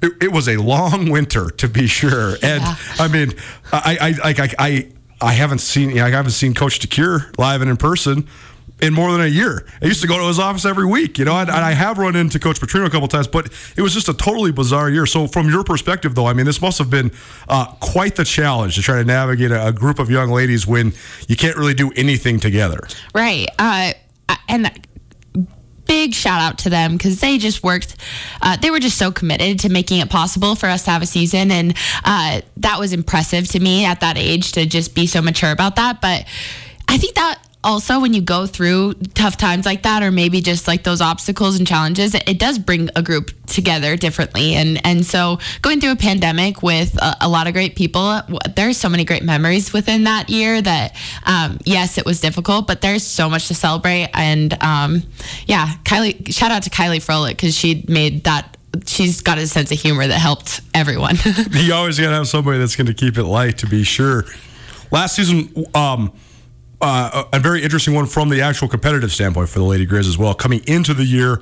it, 0.00 0.12
it, 0.22 0.32
was 0.32 0.48
a 0.48 0.56
long 0.58 1.10
winter 1.10 1.50
to 1.50 1.68
be 1.68 1.88
sure, 1.88 2.34
and 2.40 2.62
yeah. 2.62 2.76
I 3.00 3.08
mean, 3.08 3.32
I 3.72 4.16
I, 4.22 4.30
I 4.30 4.48
I 4.56 4.88
I 5.20 5.32
haven't 5.32 5.58
seen 5.58 5.90
you 5.90 5.96
know, 5.96 6.06
I 6.06 6.10
haven't 6.10 6.30
seen 6.30 6.54
Coach 6.54 6.78
DeCuire 6.78 7.36
live 7.36 7.62
and 7.62 7.70
in 7.70 7.76
person 7.76 8.28
in 8.80 8.94
more 8.94 9.12
than 9.12 9.20
a 9.20 9.26
year. 9.26 9.66
I 9.82 9.86
used 9.86 10.00
to 10.02 10.08
go 10.08 10.18
to 10.18 10.26
his 10.26 10.38
office 10.38 10.64
every 10.64 10.86
week, 10.86 11.18
you 11.18 11.24
know, 11.24 11.36
and, 11.36 11.48
and 11.48 11.58
I 11.58 11.72
have 11.72 11.98
run 11.98 12.16
into 12.16 12.38
Coach 12.38 12.60
Petrino 12.60 12.86
a 12.86 12.90
couple 12.90 13.08
times, 13.08 13.26
but 13.26 13.52
it 13.76 13.82
was 13.82 13.92
just 13.92 14.08
a 14.08 14.14
totally 14.14 14.52
bizarre 14.52 14.90
year. 14.90 15.06
So, 15.06 15.26
from 15.26 15.48
your 15.48 15.64
perspective, 15.64 16.14
though, 16.14 16.26
I 16.26 16.32
mean, 16.32 16.46
this 16.46 16.60
must 16.60 16.78
have 16.78 16.90
been 16.90 17.10
uh, 17.48 17.66
quite 17.80 18.16
the 18.16 18.24
challenge 18.24 18.76
to 18.76 18.82
try 18.82 18.96
to 18.96 19.04
navigate 19.04 19.50
a, 19.50 19.68
a, 19.68 19.72
group 19.72 19.98
of 19.98 20.10
young 20.10 20.30
ladies 20.30 20.66
when 20.66 20.92
you 21.28 21.36
can't 21.36 21.56
really 21.56 21.74
do 21.74 21.90
anything 21.96 22.40
together. 22.40 22.86
Right. 23.14 23.48
Uh, 23.58 23.92
and 24.48 24.88
big 25.86 26.14
shout 26.14 26.40
out 26.40 26.58
to 26.58 26.70
them 26.70 26.96
because 26.96 27.20
they 27.20 27.38
just 27.38 27.64
worked. 27.64 27.96
Uh, 28.42 28.56
they 28.56 28.70
were 28.70 28.78
just 28.78 28.98
so 28.98 29.10
committed 29.10 29.58
to 29.60 29.68
making 29.68 30.00
it 30.00 30.10
possible 30.10 30.54
for 30.54 30.66
us 30.66 30.84
to 30.84 30.90
have 30.90 31.02
a 31.02 31.06
season, 31.06 31.50
and 31.50 31.76
uh, 32.04 32.40
that 32.58 32.78
was 32.78 32.92
impressive 32.92 33.48
to 33.48 33.60
me 33.60 33.84
at 33.84 34.00
that 34.00 34.16
age 34.16 34.52
to 34.52 34.66
just 34.66 34.94
be 34.94 35.06
so 35.06 35.20
mature 35.20 35.50
about 35.50 35.76
that. 35.76 36.00
But 36.00 36.26
I 36.86 36.98
think 36.98 37.14
that 37.14 37.42
also 37.64 38.00
when 38.00 38.14
you 38.14 38.20
go 38.20 38.46
through 38.46 38.94
tough 39.14 39.36
times 39.36 39.66
like 39.66 39.82
that 39.82 40.02
or 40.02 40.10
maybe 40.12 40.40
just 40.40 40.68
like 40.68 40.84
those 40.84 41.00
obstacles 41.00 41.58
and 41.58 41.66
challenges 41.66 42.14
it, 42.14 42.38
does 42.38 42.58
bring 42.58 42.88
a 42.94 43.02
group 43.02 43.32
together 43.46 43.96
differently. 43.96 44.54
And 44.54 44.80
and 44.86 45.04
so 45.04 45.38
going 45.60 45.80
through 45.80 45.92
a 45.92 45.96
pandemic 45.96 46.62
with 46.62 46.96
a, 47.02 47.16
a 47.22 47.28
lot 47.28 47.48
of 47.48 47.52
great 47.52 47.74
people 47.74 48.20
there's 48.54 48.76
so 48.76 48.88
many 48.88 49.04
great 49.04 49.24
memories 49.24 49.72
within 49.72 50.04
that 50.04 50.30
year 50.30 50.62
that 50.62 50.94
um, 51.24 51.58
yes 51.64 51.98
it 51.98 52.04
was 52.04 52.20
difficult 52.20 52.68
but 52.68 52.80
there's 52.80 53.02
so 53.02 53.28
much 53.28 53.48
to 53.48 53.54
celebrate. 53.54 54.10
And 54.14 54.56
um, 54.62 55.02
yeah 55.46 55.74
kylie 55.84 56.32
shout 56.32 56.52
out 56.52 56.62
to 56.62 56.70
kylie 56.70 56.98
froelich 56.98 57.30
because 57.30 57.56
she 57.56 57.84
made 57.88 58.24
that 58.24 58.56
she's 58.86 59.20
got 59.20 59.38
a 59.38 59.46
sense 59.48 59.72
of 59.72 59.80
humor 59.80 60.06
that 60.06 60.18
helped 60.18 60.60
everyone. 60.74 61.16
You 61.50 61.74
always 61.74 61.98
gotta 61.98 62.14
have 62.14 62.28
somebody 62.28 62.58
that's 62.58 62.76
to 62.76 62.94
keep 62.94 63.18
it 63.18 63.24
light 63.24 63.58
to 63.58 63.66
be 63.66 63.82
sure. 63.82 64.24
Last 64.90 65.16
season 65.16 65.66
um, 65.74 66.12
uh, 66.80 67.24
a 67.32 67.40
very 67.40 67.62
interesting 67.62 67.94
one 67.94 68.06
from 68.06 68.28
the 68.28 68.40
actual 68.40 68.68
competitive 68.68 69.12
standpoint 69.12 69.48
for 69.48 69.58
the 69.58 69.64
Lady 69.64 69.86
Griz 69.86 70.06
as 70.06 70.16
well. 70.16 70.34
Coming 70.34 70.62
into 70.66 70.94
the 70.94 71.04
year, 71.04 71.40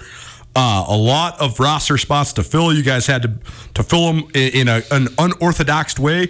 uh, 0.55 0.85
a 0.89 0.97
lot 0.97 1.41
of 1.41 1.61
roster 1.61 1.99
spots 1.99 2.33
to 2.35 2.43
fill. 2.43 2.73
You 2.73 2.83
guys 2.83 3.07
had 3.07 3.23
to 3.23 3.33
to 3.75 3.83
fill 3.83 4.13
them 4.13 4.31
in, 4.35 4.53
in 4.53 4.69
a, 4.69 4.83
an 4.91 5.09
unorthodox 5.19 5.99
way. 5.99 6.29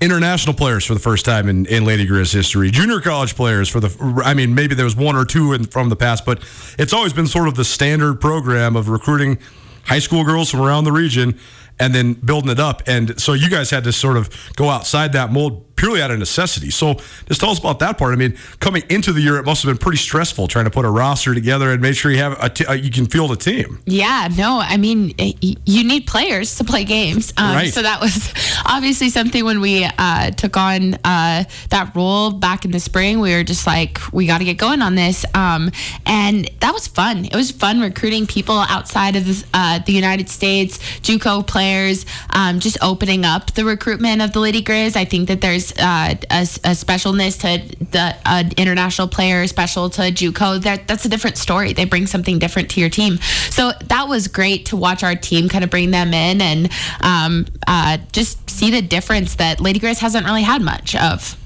International 0.00 0.54
players 0.54 0.84
for 0.84 0.94
the 0.94 1.00
first 1.00 1.24
time 1.24 1.48
in, 1.48 1.66
in 1.66 1.84
Lady 1.84 2.04
Griz 2.04 2.32
history. 2.32 2.70
Junior 2.70 3.00
college 3.00 3.36
players 3.36 3.68
for 3.68 3.80
the, 3.80 4.22
I 4.24 4.34
mean, 4.34 4.54
maybe 4.54 4.74
there 4.74 4.84
was 4.84 4.96
one 4.96 5.16
or 5.16 5.24
two 5.24 5.52
in, 5.52 5.64
from 5.64 5.88
the 5.88 5.96
past, 5.96 6.26
but 6.26 6.42
it's 6.78 6.92
always 6.92 7.12
been 7.12 7.26
sort 7.26 7.48
of 7.48 7.54
the 7.54 7.64
standard 7.64 8.20
program 8.20 8.76
of 8.76 8.88
recruiting 8.88 9.38
high 9.84 10.00
school 10.00 10.24
girls 10.24 10.50
from 10.50 10.60
around 10.60 10.84
the 10.84 10.92
region 10.92 11.38
and 11.78 11.94
then 11.94 12.14
building 12.14 12.50
it 12.50 12.60
up. 12.60 12.82
And 12.86 13.18
so 13.20 13.32
you 13.32 13.48
guys 13.48 13.70
had 13.70 13.84
to 13.84 13.92
sort 13.92 14.16
of 14.16 14.30
go 14.56 14.68
outside 14.68 15.12
that 15.12 15.32
mold 15.32 15.73
purely 15.76 16.02
out 16.02 16.10
of 16.10 16.18
necessity. 16.18 16.70
So 16.70 16.94
just 17.26 17.40
tell 17.40 17.50
us 17.50 17.58
about 17.58 17.78
that 17.80 17.98
part. 17.98 18.12
I 18.12 18.16
mean, 18.16 18.36
coming 18.60 18.82
into 18.88 19.12
the 19.12 19.20
year, 19.20 19.36
it 19.36 19.44
must 19.44 19.62
have 19.62 19.70
been 19.70 19.78
pretty 19.78 19.98
stressful 19.98 20.48
trying 20.48 20.64
to 20.66 20.70
put 20.70 20.84
a 20.84 20.90
roster 20.90 21.34
together 21.34 21.70
and 21.70 21.82
make 21.82 21.96
sure 21.96 22.10
you 22.10 22.18
have 22.18 22.42
a 22.42 22.48
t- 22.48 22.66
uh, 22.66 22.72
you 22.72 22.90
can 22.90 23.06
field 23.06 23.32
a 23.32 23.36
team. 23.36 23.80
Yeah, 23.86 24.28
no, 24.36 24.60
I 24.60 24.76
mean, 24.76 25.14
you 25.18 25.84
need 25.84 26.06
players 26.06 26.56
to 26.56 26.64
play 26.64 26.84
games. 26.84 27.32
Um, 27.36 27.54
right. 27.54 27.72
So 27.72 27.82
that 27.82 28.00
was 28.00 28.32
obviously 28.66 29.10
something 29.10 29.44
when 29.44 29.60
we 29.60 29.84
uh, 29.84 30.30
took 30.32 30.56
on 30.56 30.94
uh, 31.04 31.44
that 31.70 31.92
role 31.94 32.30
back 32.30 32.64
in 32.64 32.70
the 32.70 32.80
spring. 32.80 33.20
We 33.20 33.34
were 33.34 33.44
just 33.44 33.66
like, 33.66 33.98
we 34.12 34.26
got 34.26 34.38
to 34.38 34.44
get 34.44 34.58
going 34.58 34.82
on 34.82 34.94
this, 34.94 35.24
um, 35.34 35.70
and 36.06 36.48
that 36.60 36.72
was 36.72 36.86
fun. 36.86 37.24
It 37.24 37.34
was 37.34 37.50
fun 37.50 37.80
recruiting 37.80 38.26
people 38.26 38.56
outside 38.56 39.16
of 39.16 39.24
the, 39.24 39.44
uh, 39.54 39.78
the 39.80 39.92
United 39.92 40.28
States, 40.28 40.78
JUCO 41.00 41.46
players, 41.46 42.06
um, 42.30 42.60
just 42.60 42.78
opening 42.82 43.24
up 43.24 43.52
the 43.52 43.64
recruitment 43.64 44.22
of 44.22 44.32
the 44.32 44.40
Lady 44.40 44.62
Griz. 44.62 44.96
I 44.96 45.04
think 45.04 45.28
that 45.28 45.40
there's 45.40 45.63
uh, 45.72 46.14
a, 46.30 46.40
a, 46.40 46.74
specialness 46.74 47.40
to 47.40 47.84
the 47.84 48.16
uh, 48.24 48.44
international 48.56 49.08
player, 49.08 49.46
special 49.46 49.90
to 49.90 50.02
JUCO. 50.02 50.62
That 50.62 50.86
that's 50.88 51.04
a 51.04 51.08
different 51.08 51.36
story. 51.36 51.72
They 51.72 51.84
bring 51.84 52.06
something 52.06 52.38
different 52.38 52.70
to 52.70 52.80
your 52.80 52.90
team. 52.90 53.18
So 53.50 53.72
that 53.84 54.08
was 54.08 54.28
great 54.28 54.66
to 54.66 54.76
watch 54.76 55.02
our 55.02 55.14
team 55.14 55.48
kind 55.48 55.64
of 55.64 55.70
bring 55.70 55.90
them 55.90 56.14
in 56.14 56.40
and 56.40 56.70
um, 57.00 57.46
uh, 57.66 57.98
just 58.12 58.50
see 58.50 58.70
the 58.70 58.82
difference 58.82 59.36
that 59.36 59.60
Lady 59.60 59.78
Griz 59.78 59.98
hasn't 59.98 60.24
really 60.26 60.42
had 60.42 60.62
much 60.62 60.94
of. 60.96 61.36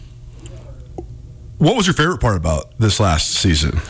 What 1.58 1.76
was 1.76 1.86
your 1.86 1.94
favorite 1.94 2.20
part 2.20 2.36
about 2.36 2.78
this 2.78 3.00
last 3.00 3.32
season? 3.32 3.80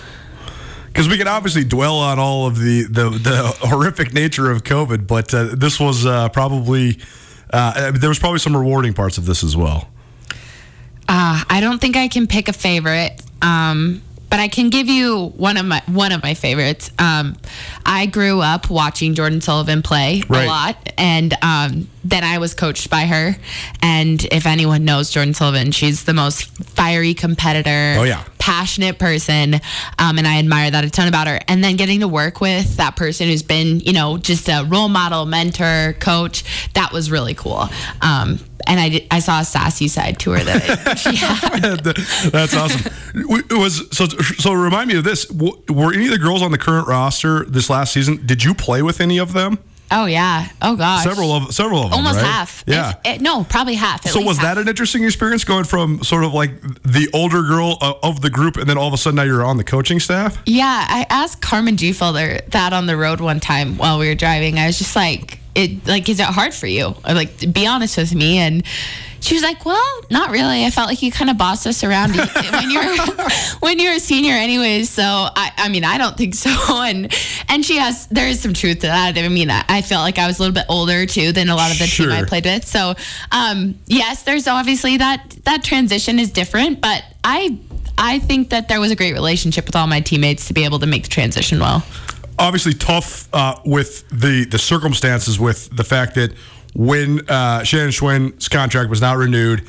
because 0.99 1.09
we 1.09 1.17
can 1.17 1.29
obviously 1.29 1.63
dwell 1.63 1.99
on 1.99 2.19
all 2.19 2.47
of 2.49 2.59
the 2.59 2.83
the, 2.83 3.11
the 3.11 3.57
horrific 3.69 4.13
nature 4.13 4.51
of 4.51 4.65
COVID, 4.65 5.07
but 5.07 5.33
uh, 5.33 5.55
this 5.55 5.79
was 5.79 6.05
uh, 6.05 6.29
probably 6.31 6.99
uh, 7.53 7.93
there 7.93 8.09
was 8.09 8.19
probably 8.19 8.41
some 8.41 8.57
rewarding 8.57 8.95
parts 8.95 9.17
of 9.17 9.25
this 9.25 9.45
as 9.45 9.57
well. 9.57 9.89
Uh, 11.09 11.43
I 11.49 11.61
don't 11.61 11.81
think 11.81 11.97
I 11.97 12.09
can 12.09 12.27
pick 12.27 12.49
a 12.49 12.53
favorite. 12.53 13.23
Um, 13.41 14.03
but 14.31 14.41
I 14.41 14.49
can 14.49 14.69
give 14.69 14.89
you 14.89 15.29
one 15.37 15.57
of 15.57 15.65
my 15.65 15.83
one 15.87 16.13
of 16.13 16.23
my 16.23 16.35
favorites. 16.35 16.91
Um, 16.99 17.37
I 17.87 18.07
grew 18.07 18.41
up 18.41 18.69
watching 18.69 19.15
Jordan 19.15 19.41
Sullivan 19.41 19.83
play 19.83 20.23
right. 20.29 20.45
a 20.45 20.47
lot, 20.47 20.93
and 20.99 21.35
um, 21.43 21.89
then 22.05 22.25
I 22.25 22.39
was 22.39 22.55
coached 22.55 22.91
by 22.91 23.07
her. 23.07 23.37
And 23.81 24.23
if 24.31 24.47
anyone 24.47 24.85
knows 24.85 25.11
Jordan 25.11 25.35
Sullivan, 25.35 25.73
she's 25.73 26.05
the 26.05 26.15
most 26.15 26.45
fiery 26.45 27.15
competitor. 27.15 27.95
Oh 27.99 28.05
yeah, 28.05 28.25
passionate 28.49 28.99
person, 28.99 29.57
um, 29.99 30.17
and 30.17 30.27
I 30.27 30.39
admire 30.39 30.71
that 30.71 30.83
a 30.83 30.89
ton 30.89 31.07
about 31.07 31.27
her. 31.27 31.39
And 31.49 31.63
then 31.63 31.77
getting 31.77 32.01
to 32.01 32.09
work 32.09 32.41
with 32.41 32.79
that 32.79 32.97
person 32.97 33.29
who's 33.29 33.43
been, 33.43 33.81
you 33.81 33.93
know, 33.93 34.17
just 34.17 34.49
a 34.49 34.65
role 34.67 34.89
model, 34.89 35.27
mentor, 35.27 35.95
coach, 36.01 36.71
that 36.73 36.91
was 36.91 37.11
really 37.11 37.35
cool. 37.35 37.69
Um, 38.01 38.39
and 38.67 38.81
I, 38.81 38.89
did, 38.89 39.07
I 39.11 39.19
saw 39.19 39.41
a 39.41 39.45
sassy 39.45 39.87
side 39.87 40.19
to 40.21 40.31
her 40.31 40.43
that 40.43 40.99
she 40.99 41.17
had. 41.17 41.85
That's 42.33 42.55
awesome. 42.55 42.91
It 43.15 43.59
was 43.59 43.87
so. 43.95 44.07
So 44.07 44.55
remind 44.55 44.89
me 44.89 44.97
of 44.97 45.05
this. 45.05 45.31
Were 45.31 45.93
any 45.93 46.07
of 46.07 46.13
the 46.13 46.19
girls 46.19 46.41
on 46.41 46.51
the 46.51 46.59
current 46.59 46.89
roster 46.89 47.45
this 47.45 47.69
last 47.69 47.93
season? 47.93 48.25
Did 48.27 48.45
you 48.45 48.55
play 48.55 48.81
with 48.81 49.01
any 49.01 49.19
of 49.19 49.35
them? 49.35 49.59
Oh 49.91 50.07
yeah. 50.07 50.49
Oh 50.61 50.77
gosh. 50.77 51.05
Several 51.05 51.33
of 51.33 51.55
several 51.55 51.85
of 51.85 51.91
them. 51.91 51.99
Almost 51.99 52.17
right? 52.17 52.25
half. 52.25 52.65
Yeah. 52.67 52.95
It, 53.05 53.21
no, 53.21 53.45
probably 53.45 53.75
half. 53.75 54.07
So 54.07 54.21
was 54.21 54.39
half. 54.39 54.57
that 54.57 54.61
an 54.61 54.69
interesting 54.69 55.05
experience 55.05 55.45
going 55.45 55.65
from 55.65 56.03
sort 56.03 56.25
of 56.25 56.35
like 56.35 56.61
the 56.83 57.09
older 57.15 57.43
girl 57.43 57.79
uh, 57.81 57.95
of 58.03 58.21
the 58.21 58.31
group, 58.31 58.57
and 58.57 58.69
then 58.69 58.77
all 58.77 58.89
of 58.89 58.95
a 58.95 58.99
sudden 58.99 59.17
now 59.17 59.23
you're 59.23 59.45
on 59.45 59.57
the 59.57 59.65
coaching 59.65 60.01
staff? 60.01 60.41
Yeah, 60.47 60.87
I 60.89 61.07
asked 61.09 61.41
Carmen 61.41 61.77
Gfeller 61.77 62.45
that 62.51 62.73
on 62.73 62.87
the 62.87 62.97
road 62.97 63.21
one 63.21 63.41
time 63.41 63.79
while 63.79 63.99
we 63.99 64.09
were 64.09 64.15
driving. 64.15 64.59
I 64.59 64.67
was 64.67 64.79
just 64.79 64.95
like, 64.95 65.41
"It 65.59 65.87
like 65.87 66.09
is 66.09 66.21
it 66.21 66.27
hard 66.27 66.55
for 66.55 66.67
you? 66.67 66.95
Or 67.07 67.15
like, 67.15 67.53
be 67.53 67.67
honest 67.67 67.97
with 67.97 68.15
me." 68.15 68.39
And 68.39 68.65
she 69.21 69.35
was 69.35 69.43
like, 69.43 69.65
"Well, 69.65 70.01
not 70.11 70.31
really. 70.31 70.65
I 70.65 70.71
felt 70.71 70.89
like 70.89 71.03
you 71.03 71.11
kind 71.11 71.31
of 71.31 71.37
bossed 71.37 71.67
us 71.67 71.83
around 71.83 72.17
when 72.53 72.71
you're 72.71 72.97
when 73.61 73.79
you're 73.79 73.95
a 73.95 74.01
senior, 74.01 74.35
anyways." 74.35 74.89
So 74.89 75.03
I, 75.03 75.53
I 75.57 75.69
mean, 75.69 75.85
I 75.85 75.99
don't 75.99 76.17
think 76.17 76.35
so. 76.35 76.51
And 76.89 77.13
and 77.49 77.65
she 77.65 77.77
has 77.77 78.07
there 78.07 78.29
is 78.29 78.41
some 78.41 78.55
truth 78.55 78.81
to 78.81 78.87
that. 78.87 79.19
I 79.19 79.29
mean, 79.29 79.51
I, 79.51 79.65
I 79.69 79.83
felt 79.83 80.03
like 80.03 80.19
I 80.19 80.27
was 80.27 80.39
a 80.39 80.43
little 80.43 80.55
bit 80.55 80.67
older 80.69 81.05
too 81.07 81.33
than 81.33 81.49
a 81.49 81.57
lot 81.57 81.73
of 81.73 81.79
the 81.79 81.87
sure. 81.87 82.07
team 82.07 82.15
I 82.15 82.25
played 82.25 82.45
with. 82.45 82.65
So 82.65 82.95
um, 83.33 83.79
yes, 83.87 84.23
there's 84.23 84.47
obviously 84.47 84.97
that 84.99 85.37
that 85.45 85.65
transition 85.65 86.19
is 86.19 86.31
different, 86.31 86.81
but 86.81 87.03
I 87.25 87.59
I 87.99 88.21
think 88.21 88.51
that 88.51 88.69
there 88.69 88.81
was 88.81 88.93
a 88.93 88.97
great 88.97 89.13
relationship 89.13 89.67
with 89.67 89.75
all 89.75 89.89
my 89.89 90.01
teammates 90.01 90.47
to 90.49 90.55
be 90.55 90.65
able 90.65 90.79
to 90.79 90.87
make 90.87 91.03
the 91.03 91.11
transition 91.11 91.59
well. 91.59 91.85
Obviously, 92.39 92.75
tough 92.75 93.29
uh, 93.35 93.57
with 93.65 94.09
the 94.11 94.45
the 94.45 94.59
circumstances 94.59 95.39
with 95.41 95.69
the 95.77 95.85
fact 95.85 96.15
that 96.15 96.33
when 96.75 97.29
uh, 97.29 97.65
Shannon 97.65 97.91
Schweyen's 97.91 98.49
contract 98.49 98.91
was 98.91 99.01
not 99.01 99.17
renewed, 99.17 99.67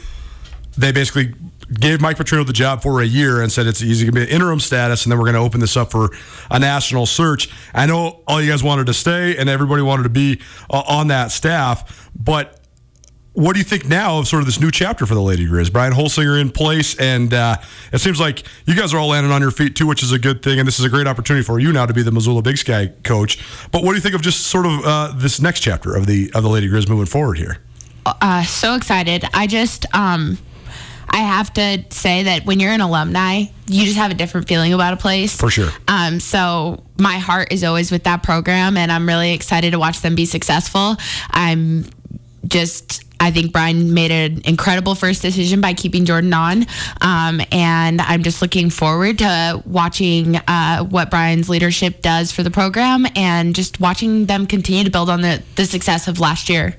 they 0.78 0.92
basically 0.92 1.34
gave 1.74 2.02
Mike 2.02 2.18
Petrino 2.18 2.46
the 2.46 2.54
job 2.54 2.82
for 2.82 3.02
a 3.02 3.06
year 3.06 3.42
and 3.42 3.52
said 3.52 3.68
it's 3.68 3.82
easy 3.82 4.06
to 4.06 4.12
be 4.12 4.24
an 4.24 4.28
interim 4.28 4.60
status, 4.60 5.06
and 5.06 5.12
then 5.12 5.20
we're 5.20 5.26
going 5.26 5.36
to 5.36 5.42
open 5.42 5.60
this 5.60 5.78
up 5.78 5.92
for 5.92 6.10
a 6.50 6.60
national 6.60 7.06
search. 7.06 7.50
I 7.74 7.86
know 7.86 8.22
all 8.28 8.42
you 8.42 8.50
guys 8.50 8.64
wanted 8.64 8.88
to 8.88 8.94
stay, 8.94 9.38
and 9.38 9.50
everybody 9.50 9.82
wanted 9.82 10.04
to 10.04 10.10
be 10.10 10.42
uh, 10.70 10.84
on 10.88 11.08
that 11.08 11.32
staff, 11.32 12.10
but 12.16 12.59
what 13.40 13.54
do 13.54 13.60
you 13.60 13.64
think 13.64 13.88
now 13.88 14.20
of 14.20 14.28
sort 14.28 14.42
of 14.42 14.46
this 14.48 14.60
new 14.60 14.70
chapter 14.70 15.06
for 15.06 15.16
the 15.16 15.22
Lady 15.22 15.46
Griz? 15.46 15.70
Brian 15.70 15.94
Holsinger 15.94 16.42
in 16.42 16.52
place, 16.52 17.00
and 17.00 17.34
uh, 17.34 17.56
it 17.94 18.00
seems 18.00 18.20
like 18.20 18.44
you 18.66 18.76
guys 18.76 18.94
are 18.94 18.98
all 18.98 19.08
landing 19.08 19.32
on 19.32 19.42
your 19.42 19.52
feet 19.52 19.78
too, 19.78 19.88
which 19.88 20.04
is 20.04 20.12
a 20.12 20.20
good 20.20 20.44
thing. 20.44 20.60
And 20.60 20.68
this 20.68 20.78
is 20.78 20.84
a 20.84 20.90
great 20.90 21.08
opportunity 21.08 21.46
for 21.46 21.58
you 21.58 21.72
now 21.72 21.86
to 21.86 21.94
be 21.94 22.04
the 22.04 22.12
Missoula 22.12 22.42
Big 22.42 22.58
Sky 22.58 22.92
coach. 23.06 23.40
But 23.72 23.84
what 23.84 23.92
do 23.92 23.96
you 23.96 24.02
think 24.02 24.14
of 24.14 24.22
just 24.22 24.48
sort 24.48 24.66
of 24.66 24.84
uh, 24.84 25.14
this 25.16 25.42
next 25.42 25.62
chapter 25.62 25.96
of 25.96 26.06
the 26.06 26.30
of 26.36 26.44
the 26.44 26.50
Lady 26.50 26.68
Griz 26.68 26.90
moving 26.90 27.06
forward 27.06 27.38
here? 27.38 27.60
Uh, 28.06 28.44
so 28.44 28.76
excited! 28.76 29.24
I 29.34 29.48
just 29.48 29.86
um, 29.96 30.38
I 31.10 31.20
have 31.20 31.54
to 31.54 31.86
say 31.92 32.24
that 32.24 32.46
when 32.46 32.60
you're 32.60 32.74
an 32.74 32.82
alumni, 32.82 33.46
you 33.68 33.86
just 33.86 33.98
have 33.98 34.12
a 34.12 34.16
different 34.16 34.50
feeling 34.50 34.74
about 34.74 34.92
a 34.92 34.98
place. 34.98 35.38
For 35.38 35.50
sure. 35.50 35.70
Um, 35.88 36.20
so 36.20 36.84
my 36.98 37.20
heart 37.20 37.54
is 37.54 37.64
always 37.64 37.90
with 37.90 38.04
that 38.04 38.22
program, 38.22 38.76
and 38.76 38.92
I'm 38.92 39.08
really 39.08 39.32
excited 39.32 39.72
to 39.72 39.80
watch 39.80 40.02
them 40.02 40.16
be 40.16 40.26
successful. 40.26 40.98
I'm 41.32 41.86
just 42.46 43.04
I 43.20 43.32
think 43.32 43.52
Brian 43.52 43.94
made 43.94 44.12
an 44.12 44.42
incredible 44.46 44.96
first 44.96 45.22
decision 45.22 45.62
by 45.62 45.74
keeping 45.74 46.06
Jordan 46.06 46.34
on. 46.34 46.66
Um, 47.02 47.42
and 47.52 48.02
I'm 48.02 48.24
just 48.24 48.42
looking 48.42 48.70
forward 48.70 49.20
to 49.20 49.62
watching 49.66 50.38
uh, 50.38 50.84
what 50.84 51.10
Brian's 51.10 51.50
leadership 51.50 52.02
does 52.02 52.32
for 52.32 52.44
the 52.44 52.52
program 52.52 53.06
and 53.16 53.54
just 53.56 53.80
watching 53.80 54.26
them 54.26 54.48
continue 54.48 54.84
to 54.84 54.92
build 54.92 55.10
on 55.10 55.22
the, 55.22 55.44
the 55.56 55.66
success 55.66 56.08
of 56.08 56.20
last 56.20 56.50
year. 56.50 56.76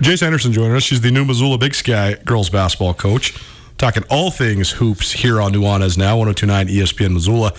Jace 0.00 0.20
Henderson 0.20 0.52
joining 0.52 0.76
us. 0.76 0.84
She's 0.84 1.00
the 1.00 1.10
new 1.10 1.24
Missoula 1.24 1.58
Big 1.58 1.74
Sky 1.74 2.14
girls 2.24 2.50
basketball 2.50 2.94
coach. 2.94 3.36
Talking 3.78 4.02
all 4.10 4.30
things 4.30 4.72
hoops 4.72 5.12
here 5.12 5.40
on 5.40 5.52
Nuanez 5.52 5.96
now, 5.96 6.16
1029 6.16 6.66
ESPN 6.66 7.12
Missoula. 7.12 7.52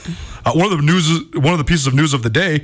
Uh, 0.45 0.51
one 0.53 0.71
of 0.71 0.77
the 0.77 0.83
news, 0.83 1.09
one 1.33 1.53
of 1.53 1.57
the 1.57 1.63
pieces 1.63 1.87
of 1.87 1.93
news 1.93 2.13
of 2.13 2.23
the 2.23 2.29
day 2.29 2.63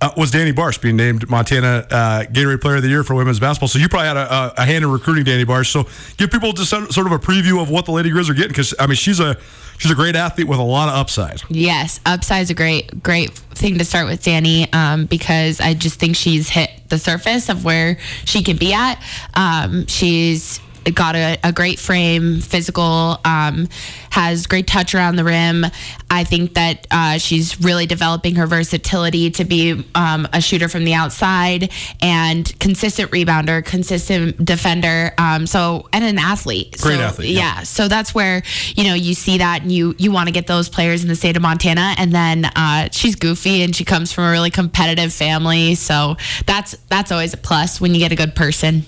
uh, 0.00 0.10
was 0.16 0.30
Danny 0.30 0.52
Barsh 0.52 0.80
being 0.80 0.96
named 0.96 1.28
Montana 1.28 1.86
uh, 1.90 2.24
Gatorade 2.24 2.60
Player 2.60 2.76
of 2.76 2.82
the 2.82 2.88
Year 2.88 3.02
for 3.02 3.14
women's 3.14 3.40
basketball. 3.40 3.68
So 3.68 3.78
you 3.78 3.88
probably 3.88 4.08
had 4.08 4.16
a, 4.16 4.60
a, 4.60 4.64
hand 4.64 4.84
in 4.84 4.90
recruiting 4.90 5.24
Danny 5.24 5.44
Barsh. 5.44 5.70
So 5.70 5.88
give 6.16 6.30
people 6.30 6.52
just 6.52 6.70
sort 6.70 7.06
of 7.06 7.12
a 7.12 7.18
preview 7.18 7.62
of 7.62 7.70
what 7.70 7.86
the 7.86 7.92
Lady 7.92 8.10
Griz 8.10 8.28
are 8.28 8.34
getting 8.34 8.48
because 8.48 8.74
I 8.78 8.86
mean 8.86 8.96
she's 8.96 9.20
a 9.20 9.38
she's 9.78 9.90
a 9.90 9.94
great 9.94 10.14
athlete 10.14 10.48
with 10.48 10.58
a 10.58 10.62
lot 10.62 10.88
of 10.88 10.94
upside. 10.94 11.42
Yes, 11.48 12.00
upside 12.04 12.42
is 12.42 12.50
a 12.50 12.54
great 12.54 13.02
great 13.02 13.30
thing 13.30 13.78
to 13.78 13.84
start 13.84 14.06
with 14.06 14.22
Danny 14.22 14.70
um, 14.72 15.06
because 15.06 15.60
I 15.60 15.72
just 15.72 15.98
think 15.98 16.16
she's 16.16 16.50
hit 16.50 16.70
the 16.88 16.98
surface 16.98 17.48
of 17.48 17.64
where 17.64 17.98
she 18.24 18.42
can 18.42 18.56
be 18.56 18.74
at. 18.74 19.02
Um, 19.34 19.86
she's 19.86 20.60
got 20.94 21.16
a, 21.16 21.38
a 21.42 21.52
great 21.52 21.78
frame, 21.78 22.40
physical, 22.40 23.18
um, 23.24 23.68
has 24.10 24.46
great 24.46 24.66
touch 24.66 24.94
around 24.94 25.16
the 25.16 25.24
rim. 25.24 25.66
I 26.10 26.24
think 26.24 26.54
that 26.54 26.86
uh, 26.90 27.18
she's 27.18 27.60
really 27.60 27.86
developing 27.86 28.36
her 28.36 28.46
versatility 28.46 29.30
to 29.32 29.44
be 29.44 29.84
um, 29.94 30.28
a 30.32 30.40
shooter 30.40 30.68
from 30.68 30.84
the 30.84 30.94
outside 30.94 31.72
and 32.00 32.58
consistent 32.60 33.10
rebounder, 33.10 33.64
consistent 33.64 34.44
defender. 34.44 35.12
Um, 35.18 35.46
so 35.46 35.88
and 35.92 36.04
an 36.04 36.18
athlete. 36.18 36.78
Great 36.80 36.96
so, 36.96 37.02
athlete. 37.02 37.30
Yeah. 37.30 37.40
yeah. 37.56 37.62
So 37.62 37.88
that's 37.88 38.14
where 38.14 38.42
you 38.74 38.84
know 38.84 38.94
you 38.94 39.14
see 39.14 39.38
that 39.38 39.62
and 39.62 39.72
you 39.72 39.94
you 39.98 40.12
want 40.12 40.28
to 40.28 40.32
get 40.32 40.46
those 40.46 40.68
players 40.68 41.02
in 41.02 41.08
the 41.08 41.16
state 41.16 41.36
of 41.36 41.42
Montana. 41.42 41.94
And 41.98 42.12
then 42.12 42.44
uh, 42.44 42.88
she's 42.92 43.16
goofy 43.16 43.62
and 43.62 43.74
she 43.74 43.84
comes 43.84 44.12
from 44.12 44.24
a 44.24 44.30
really 44.30 44.50
competitive 44.50 45.12
family. 45.12 45.74
So 45.74 46.16
that's 46.46 46.72
that's 46.88 47.10
always 47.12 47.34
a 47.34 47.38
plus 47.38 47.80
when 47.80 47.94
you 47.94 48.00
get 48.00 48.12
a 48.12 48.16
good 48.16 48.34
person. 48.34 48.84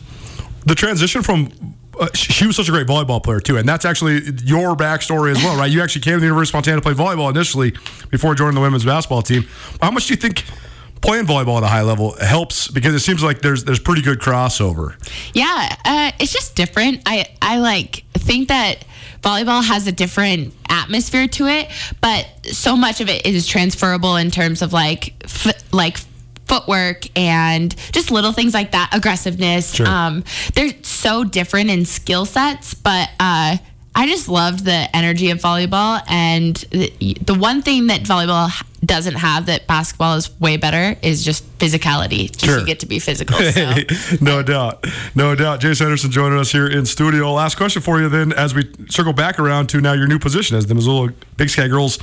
The 0.67 0.75
transition 0.75 1.23
from 1.23 1.51
uh, 1.99 2.09
she 2.15 2.47
was 2.47 2.57
such 2.57 2.69
a 2.69 2.73
great 2.73 2.87
volleyball 2.87 3.23
player 3.23 3.41
too, 3.41 3.57
and 3.57 3.69
that's 3.69 3.85
actually 3.85 4.21
your 4.45 4.77
backstory 4.77 5.33
as 5.33 5.43
well, 5.43 5.57
right? 5.59 5.71
You 5.71 5.83
actually 5.83 6.03
came 6.03 6.15
to 6.15 6.21
the 6.21 6.27
University 6.27 6.53
of 6.57 6.61
Montana 6.61 6.77
to 6.77 6.83
play 6.83 6.95
volleyball 6.95 7.31
initially 7.31 7.73
before 8.11 8.35
joining 8.35 8.55
the 8.55 8.61
women's 8.61 8.85
basketball 8.85 9.23
team. 9.23 9.45
How 9.83 9.91
much 9.91 10.07
do 10.07 10.15
you 10.15 10.21
think? 10.21 10.45
Playing 11.01 11.27
volleyball 11.27 11.59
at 11.59 11.63
a 11.63 11.69
high 11.69 11.83
level 11.83 12.17
helps 12.17 12.67
because 12.67 12.93
it 12.93 12.99
seems 12.99 13.23
like 13.23 13.41
there's 13.41 13.63
there's 13.63 13.79
pretty 13.79 14.03
good 14.03 14.19
crossover. 14.19 14.95
Yeah, 15.33 15.77
uh, 15.85 16.11
it's 16.19 16.33
just 16.33 16.57
different. 16.57 17.03
I 17.07 17.27
I 17.41 17.59
like 17.59 18.05
think 18.15 18.49
that 18.49 18.85
volleyball 19.23 19.63
has 19.63 19.87
a 19.87 19.93
different 19.93 20.55
atmosphere 20.69 21.29
to 21.29 21.47
it, 21.47 21.69
but 22.01 22.27
so 22.47 22.77
much 22.77 23.01
of 23.01 23.09
it 23.09 23.25
is 23.25 23.47
transferable 23.47 24.17
in 24.17 24.33
terms 24.33 24.61
of 24.61 24.73
like 24.73 25.15
f- 25.23 25.73
like 25.73 25.99
footwork 26.49 27.07
and 27.17 27.75
just 27.93 28.11
little 28.11 28.33
things 28.33 28.55
like 28.55 28.73
that, 28.73 28.91
aggressiveness. 28.93 29.75
Sure. 29.75 29.87
Um, 29.87 30.25
they're 30.55 30.73
so 30.83 31.25
different 31.25 31.71
in 31.71 31.85
skill 31.85 32.25
sets, 32.25 32.75
but 32.75 33.09
uh, 33.21 33.59
I 33.95 34.07
just 34.07 34.29
loved 34.29 34.65
the 34.65 34.89
energy 34.97 35.31
of 35.31 35.39
volleyball. 35.39 36.03
And 36.09 36.57
the, 36.71 37.17
the 37.21 37.35
one 37.35 37.63
thing 37.63 37.89
that 37.89 38.03
volleyball 38.03 38.51
doesn't 38.85 39.17
have 39.17 39.47
that 39.47 39.67
basketball 39.67 40.15
is 40.15 40.31
way 40.41 40.57
better 40.57 40.97
is 41.03 41.25
just 41.25 41.45
physicality. 41.59 42.31
Just 42.31 42.45
Sure. 42.45 42.61
you 42.61 42.65
get 42.67 42.79
to 42.81 42.87
be 42.87 43.01
physical. 43.01 43.37
So. 43.37 43.73
no 44.21 44.43
doubt. 44.45 44.87
No 45.17 45.35
doubt. 45.35 45.61
Jace 45.61 45.81
Henderson 45.81 46.13
joining 46.13 46.39
us 46.39 46.53
here 46.53 46.69
in 46.69 46.87
studio. 46.87 47.33
Last 47.33 47.57
question 47.57 47.83
for 47.83 48.01
you 48.01 48.09
then 48.09 48.33
as 48.33 48.55
we 48.55 48.71
circle 48.89 49.13
back 49.13 49.41
around 49.41 49.69
to 49.71 49.81
now 49.81 49.95
your 49.95 50.07
new 50.07 50.21
position 50.21 50.57
as 50.57 50.67
the 50.67 50.77
Missoula 50.77 51.13
Big 51.37 51.51
Sky 51.51 51.67
Girls 51.67 51.99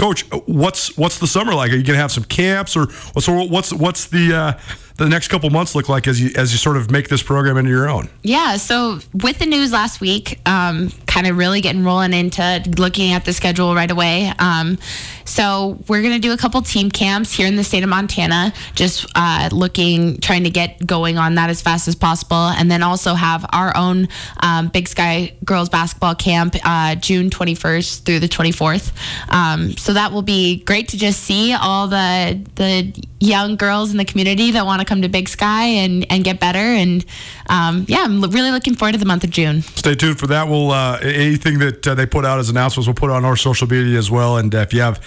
coach. 0.00 0.24
What's 0.46 0.96
what's 0.96 1.18
the 1.18 1.26
summer 1.26 1.54
like? 1.54 1.70
Are 1.70 1.76
you 1.76 1.84
going 1.84 1.96
to 1.96 2.00
have 2.00 2.10
some 2.10 2.24
camps 2.24 2.74
or 2.76 2.90
so 3.20 3.44
what's 3.44 3.72
what's 3.72 4.06
the 4.06 4.34
uh, 4.34 4.52
the 4.96 5.08
next 5.08 5.28
couple 5.28 5.50
months 5.50 5.74
look 5.74 5.88
like 5.88 6.06
as 6.06 6.20
you 6.20 6.30
as 6.36 6.52
you 6.52 6.58
sort 6.58 6.76
of 6.76 6.90
make 6.90 7.08
this 7.08 7.22
program 7.22 7.56
into 7.56 7.70
your 7.70 7.88
own? 7.88 8.08
Yeah, 8.22 8.56
so 8.56 8.98
with 9.14 9.38
the 9.38 9.46
news 9.46 9.72
last 9.72 10.00
week, 10.00 10.40
um, 10.46 10.90
kind 11.06 11.26
of 11.26 11.36
really 11.36 11.60
getting 11.60 11.84
rolling 11.84 12.12
into 12.12 12.62
looking 12.76 13.12
at 13.12 13.24
the 13.24 13.32
schedule 13.32 13.74
right 13.74 13.90
away. 13.90 14.32
Um, 14.38 14.78
so 15.24 15.78
we're 15.88 16.02
gonna 16.02 16.18
do 16.18 16.32
a 16.32 16.36
couple 16.36 16.60
team 16.62 16.90
camps 16.90 17.32
here 17.32 17.46
in 17.46 17.56
the 17.56 17.64
state 17.64 17.82
of 17.82 17.88
Montana, 17.88 18.52
just 18.74 19.06
uh, 19.14 19.48
looking, 19.52 20.18
trying 20.20 20.44
to 20.44 20.50
get 20.50 20.84
going 20.86 21.18
on 21.18 21.36
that 21.36 21.50
as 21.50 21.62
fast 21.62 21.88
as 21.88 21.94
possible, 21.94 22.36
and 22.36 22.70
then 22.70 22.82
also 22.82 23.14
have 23.14 23.46
our 23.52 23.76
own 23.76 24.08
um, 24.42 24.68
Big 24.68 24.88
Sky 24.88 25.34
girls 25.44 25.68
basketball 25.68 26.14
camp 26.14 26.56
uh, 26.64 26.94
June 26.96 27.30
21st 27.30 28.02
through 28.02 28.18
the 28.18 28.28
24th. 28.28 28.92
Um, 29.32 29.76
so 29.76 29.92
that 29.94 30.12
will 30.12 30.22
be 30.22 30.62
great 30.64 30.88
to 30.88 30.98
just 30.98 31.20
see 31.20 31.52
all 31.54 31.88
the 31.88 32.40
the 32.56 32.92
young 33.20 33.54
girls 33.56 33.90
in 33.92 33.98
the 33.98 34.04
community 34.04 34.50
that 34.50 34.66
want 34.66 34.80
to 34.80 34.84
come 34.84 35.02
to 35.02 35.08
Big 35.08 35.28
Sky 35.28 35.64
and 35.64 36.10
and 36.10 36.24
get 36.24 36.40
better. 36.40 36.58
And 36.58 37.04
um, 37.48 37.84
yeah, 37.88 38.04
I'm 38.04 38.20
really 38.22 38.50
looking 38.50 38.74
forward 38.74 38.92
to 38.92 38.98
the 38.98 39.06
month 39.06 39.24
of 39.24 39.30
June. 39.30 39.62
Stay 39.62 39.94
tuned 39.94 40.18
for 40.18 40.26
that. 40.28 40.48
We'll 40.48 40.70
uh, 40.70 40.98
anything 41.02 41.58
that 41.60 41.86
uh, 41.86 41.94
they 41.94 42.06
put 42.06 42.24
out 42.24 42.38
as 42.38 42.48
announcements, 42.48 42.88
we'll 42.88 42.94
put 42.94 43.10
on 43.10 43.24
our 43.24 43.36
social 43.36 43.68
media 43.68 43.98
as 43.98 44.10
well. 44.10 44.38
And 44.38 44.54
uh, 44.54 44.58
if 44.58 44.72
you 44.72 44.80
have 44.80 45.00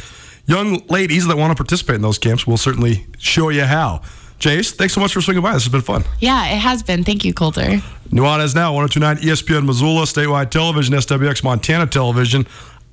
young 0.45 0.85
ladies 0.87 1.27
that 1.27 1.37
want 1.37 1.51
to 1.51 1.55
participate 1.55 1.95
in 1.95 2.01
those 2.01 2.19
camps, 2.19 2.47
we'll 2.47 2.57
certainly 2.57 3.05
show 3.17 3.49
you 3.49 3.63
how. 3.63 4.01
Jace, 4.39 4.73
thanks 4.73 4.93
so 4.93 4.99
much 4.99 5.13
for 5.13 5.21
swinging 5.21 5.41
by. 5.41 5.53
This 5.53 5.63
has 5.63 5.71
been 5.71 5.81
fun. 5.81 6.03
Yeah, 6.19 6.47
it 6.47 6.57
has 6.57 6.83
been. 6.83 7.05
Thank 7.05 7.23
you, 7.23 7.33
Colter. 7.33 7.81
Nuanez 8.09 8.53
now, 8.53 8.73
1029 8.73 9.17
ESPN 9.17 9.65
Missoula, 9.65 10.03
statewide 10.03 10.49
television, 10.49 10.93
SWX 10.95 11.43
Montana 11.45 11.87
television. 11.87 12.45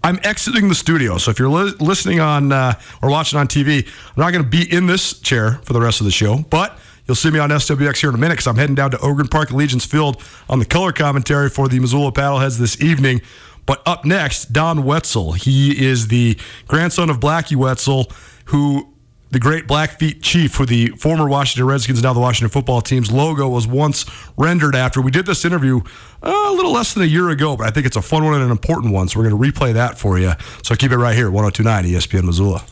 I'm 0.03 0.19
exiting 0.25 0.69
the 0.69 0.75
studio, 0.75 1.19
so 1.19 1.31
if 1.31 1.39
you're 1.39 1.49
li- 1.49 1.75
listening 1.79 2.21
on 2.21 2.53
uh, 2.53 2.75
or 3.03 3.11
watching 3.11 3.39
on 3.39 3.49
TV, 3.49 3.87
I'm 3.87 4.15
not 4.17 4.33
going 4.33 4.43
to 4.43 4.49
be 4.49 4.71
in 4.73 4.87
this 4.87 5.19
chair 5.21 5.61
for 5.65 5.75
the 5.75 5.81
rest 5.81 6.01
of 6.01 6.07
the 6.07 6.11
show, 6.11 6.39
but 6.49 6.79
you'll 7.07 7.17
see 7.17 7.31
me 7.31 7.39
on 7.39 7.51
SWX 7.51 8.01
here 8.01 8.09
in 8.09 8.15
a 8.15 8.19
minute 8.19 8.35
because 8.35 8.47
I'm 8.47 8.57
heading 8.57 8.75
down 8.75 8.93
to 8.93 8.99
Ogren 9.01 9.29
Park 9.29 9.51
Allegiance 9.51 9.85
Field 9.85 10.23
on 10.49 10.59
the 10.59 10.65
color 10.65 10.93
commentary 10.93 11.51
for 11.51 11.69
the 11.69 11.79
Missoula 11.79 12.13
Paddleheads 12.13 12.59
this 12.59 12.81
evening. 12.81 13.21
But 13.67 13.83
up 13.87 14.05
next, 14.05 14.53
Don 14.53 14.85
Wetzel. 14.85 15.33
He 15.33 15.85
is 15.87 16.09
the 16.09 16.39
grandson 16.67 17.11
of 17.11 17.21
Blackie 17.21 17.57
Wetzel, 17.57 18.11
who 18.47 18.90
the 19.31 19.39
great 19.39 19.67
Blackfeet 19.67 20.23
Chief, 20.23 20.57
who 20.57 20.67
the 20.67 20.89
former 20.91 21.29
Washington 21.29 21.67
Redskins, 21.67 22.03
now 22.03 22.13
the 22.13 22.21
Washington 22.21 22.51
football 22.51 22.81
team's 22.81 23.13
logo 23.13 23.49
was 23.49 23.67
once 23.67 24.05
rendered 24.37 24.75
after. 24.75 25.01
We 25.01 25.11
did 25.11 25.27
this 25.27 25.45
interview 25.45 25.81
uh, 26.23 26.47
a 26.49 26.53
little 26.53 26.73
less 26.73 26.95
than 26.95 27.05
a 27.05 27.07
year 27.07 27.31
ago, 27.31 27.57
but 27.57 27.67
I 27.67 27.71
think 27.71 27.87
it's 27.87 27.97
a 27.97 28.03
fun 28.03 28.25
one 28.25 28.35
and 28.35 28.43
an 28.43 28.51
important 28.51 28.93
one. 28.93 29.09
So 29.09 29.21
we're 29.21 29.29
going 29.31 29.41
to 29.41 29.53
replay 29.53 29.73
that 29.75 29.99
for 29.99 30.19
you. 30.19 30.33
So 30.63 30.75
keep 30.75 30.91
it 30.91 30.99
right 30.99 31.15
here, 31.15 31.31
1029 31.31 31.85
ESPN 31.85 32.25
Missoula. 32.25 32.65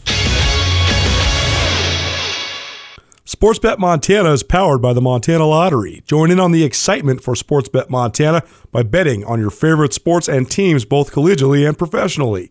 Sportsbet 3.25 3.79
Montana 3.79 4.33
is 4.33 4.43
powered 4.43 4.81
by 4.81 4.95
the 4.95 5.03
Montana 5.03 5.47
Lottery. 5.47 6.03
Join 6.07 6.31
in 6.31 6.41
on 6.41 6.51
the 6.51 6.65
excitement 6.65 7.23
for 7.23 7.35
Sportsbet 7.35 7.91
Montana 7.91 8.43
by 8.73 8.83
betting 8.83 9.23
on 9.25 9.39
your 9.39 9.51
favorite 9.51 9.93
sports 9.93 10.29
and 10.29 10.51
teams 10.51 10.87
both 10.87 11.13
collegially 11.13 11.69
and 11.69 11.77
professionally. 11.77 12.51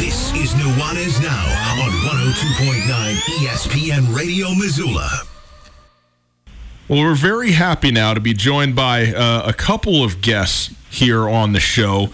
This 0.00 0.32
is 0.32 0.54
Nuanez 0.54 1.22
Now 1.22 1.82
on 1.84 1.90
102.9 1.90 3.16
ESPN 3.36 4.16
Radio 4.16 4.54
Missoula. 4.54 5.10
Well, 6.88 7.00
we're 7.00 7.14
very 7.14 7.52
happy 7.52 7.90
now 7.90 8.14
to 8.14 8.20
be 8.20 8.32
joined 8.32 8.74
by 8.74 9.12
uh, 9.12 9.42
a 9.44 9.52
couple 9.52 10.02
of 10.02 10.22
guests 10.22 10.74
here 10.88 11.28
on 11.28 11.52
the 11.52 11.60
show. 11.60 12.08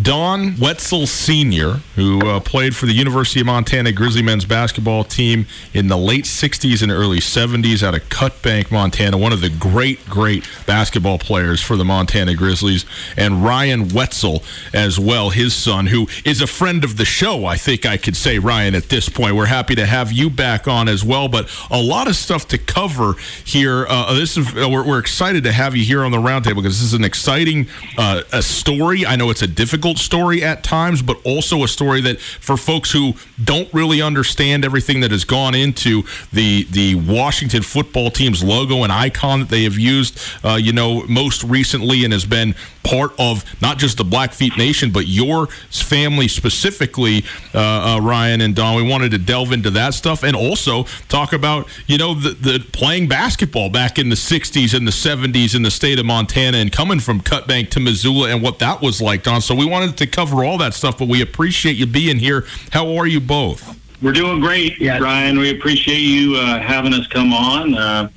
Don 0.00 0.56
Wetzel 0.58 1.06
Sr., 1.06 1.80
who 1.96 2.20
uh, 2.26 2.40
played 2.40 2.76
for 2.76 2.86
the 2.86 2.92
University 2.92 3.40
of 3.40 3.46
Montana 3.46 3.92
Grizzly 3.92 4.22
men's 4.22 4.44
basketball 4.44 5.04
team 5.04 5.46
in 5.74 5.88
the 5.88 5.96
late 5.96 6.24
60s 6.24 6.82
and 6.82 6.92
early 6.92 7.18
70s 7.18 7.82
out 7.82 7.94
of 7.94 8.08
Cut 8.08 8.40
Bank, 8.42 8.70
Montana, 8.70 9.18
one 9.18 9.32
of 9.32 9.40
the 9.40 9.50
great, 9.50 10.04
great 10.08 10.48
basketball 10.66 11.18
players 11.18 11.60
for 11.60 11.76
the 11.76 11.84
Montana 11.84 12.34
Grizzlies, 12.34 12.86
and 13.16 13.44
Ryan 13.44 13.88
Wetzel 13.88 14.42
as 14.72 14.98
well, 14.98 15.30
his 15.30 15.54
son, 15.54 15.86
who 15.88 16.06
is 16.24 16.40
a 16.40 16.46
friend 16.46 16.84
of 16.84 16.96
the 16.96 17.04
show, 17.04 17.44
I 17.44 17.56
think 17.56 17.84
I 17.84 17.96
could 17.96 18.16
say, 18.16 18.38
Ryan, 18.38 18.74
at 18.74 18.88
this 18.88 19.08
point. 19.08 19.34
We're 19.34 19.46
happy 19.46 19.74
to 19.74 19.86
have 19.86 20.12
you 20.12 20.30
back 20.30 20.68
on 20.68 20.88
as 20.88 21.04
well, 21.04 21.28
but 21.28 21.50
a 21.70 21.80
lot 21.80 22.08
of 22.08 22.16
stuff 22.16 22.46
to 22.48 22.58
cover 22.58 23.14
here. 23.44 23.86
Uh, 23.88 24.14
this 24.14 24.36
is, 24.36 24.46
uh, 24.56 24.68
we're, 24.68 24.86
we're 24.86 24.98
excited 24.98 25.44
to 25.44 25.52
have 25.52 25.74
you 25.74 25.84
here 25.84 26.04
on 26.04 26.12
the 26.12 26.18
roundtable 26.18 26.56
because 26.56 26.78
this 26.78 26.82
is 26.82 26.94
an 26.94 27.04
exciting 27.04 27.66
uh, 27.98 28.22
a 28.32 28.42
story. 28.42 29.04
I 29.04 29.16
know 29.16 29.30
it's 29.30 29.42
a 29.42 29.48
difficult 29.80 29.98
story 29.98 30.44
at 30.44 30.62
times, 30.62 31.00
but 31.00 31.16
also 31.24 31.64
a 31.64 31.68
story 31.68 32.02
that 32.02 32.20
for 32.20 32.58
folks 32.58 32.90
who 32.90 33.14
don't 33.42 33.72
really 33.72 34.02
understand 34.02 34.62
everything 34.62 35.00
that 35.00 35.10
has 35.10 35.24
gone 35.24 35.54
into 35.54 36.02
the 36.34 36.64
the 36.64 36.94
Washington 36.96 37.62
football 37.62 38.10
team's 38.10 38.44
logo 38.44 38.82
and 38.82 38.92
icon 38.92 39.40
that 39.40 39.48
they 39.48 39.62
have 39.62 39.78
used, 39.78 40.20
uh, 40.44 40.58
you 40.60 40.72
know, 40.72 41.02
most 41.08 41.42
recently 41.44 42.04
and 42.04 42.12
has 42.12 42.26
been 42.26 42.54
part 42.82 43.12
of 43.18 43.44
not 43.62 43.78
just 43.78 43.96
the 43.96 44.04
Blackfeet 44.04 44.56
Nation, 44.56 44.90
but 44.90 45.06
your 45.06 45.46
family 45.46 46.28
specifically, 46.28 47.24
uh, 47.54 47.58
uh, 47.96 48.00
Ryan 48.02 48.40
and 48.40 48.54
Don. 48.54 48.76
We 48.76 48.82
wanted 48.82 49.10
to 49.12 49.18
delve 49.18 49.52
into 49.52 49.70
that 49.70 49.94
stuff 49.94 50.22
and 50.22 50.36
also 50.36 50.84
talk 51.08 51.32
about, 51.32 51.68
you 51.86 51.98
know, 51.98 52.14
the, 52.14 52.30
the 52.30 52.66
playing 52.72 53.08
basketball 53.08 53.70
back 53.70 53.98
in 53.98 54.08
the 54.08 54.16
60s 54.16 54.74
and 54.76 54.86
the 54.86 54.92
70s 54.92 55.54
in 55.54 55.62
the 55.62 55.70
state 55.70 55.98
of 55.98 56.06
Montana 56.06 56.58
and 56.58 56.72
coming 56.72 57.00
from 57.00 57.20
Cut 57.20 57.46
Bank 57.46 57.70
to 57.70 57.80
Missoula 57.80 58.30
and 58.30 58.42
what 58.42 58.58
that 58.58 58.80
was 58.82 59.00
like, 59.00 59.22
Don. 59.22 59.40
So 59.40 59.54
we 59.54 59.66
wanted 59.70 59.96
to 59.98 60.06
cover 60.06 60.44
all 60.44 60.58
that 60.58 60.74
stuff, 60.74 60.98
but 60.98 61.08
we 61.08 61.22
appreciate 61.22 61.76
you 61.76 61.86
being 61.86 62.18
here. 62.18 62.44
How 62.70 62.96
are 62.96 63.06
you 63.06 63.20
both? 63.20 63.78
We're 64.02 64.12
doing 64.12 64.40
great, 64.40 64.80
Ryan. 64.80 65.38
We 65.38 65.50
appreciate 65.50 65.98
you 65.98 66.36
uh, 66.36 66.58
having 66.58 66.94
us 66.94 67.06
come 67.06 67.32
on. 67.32 67.74
Uh, 67.74 68.08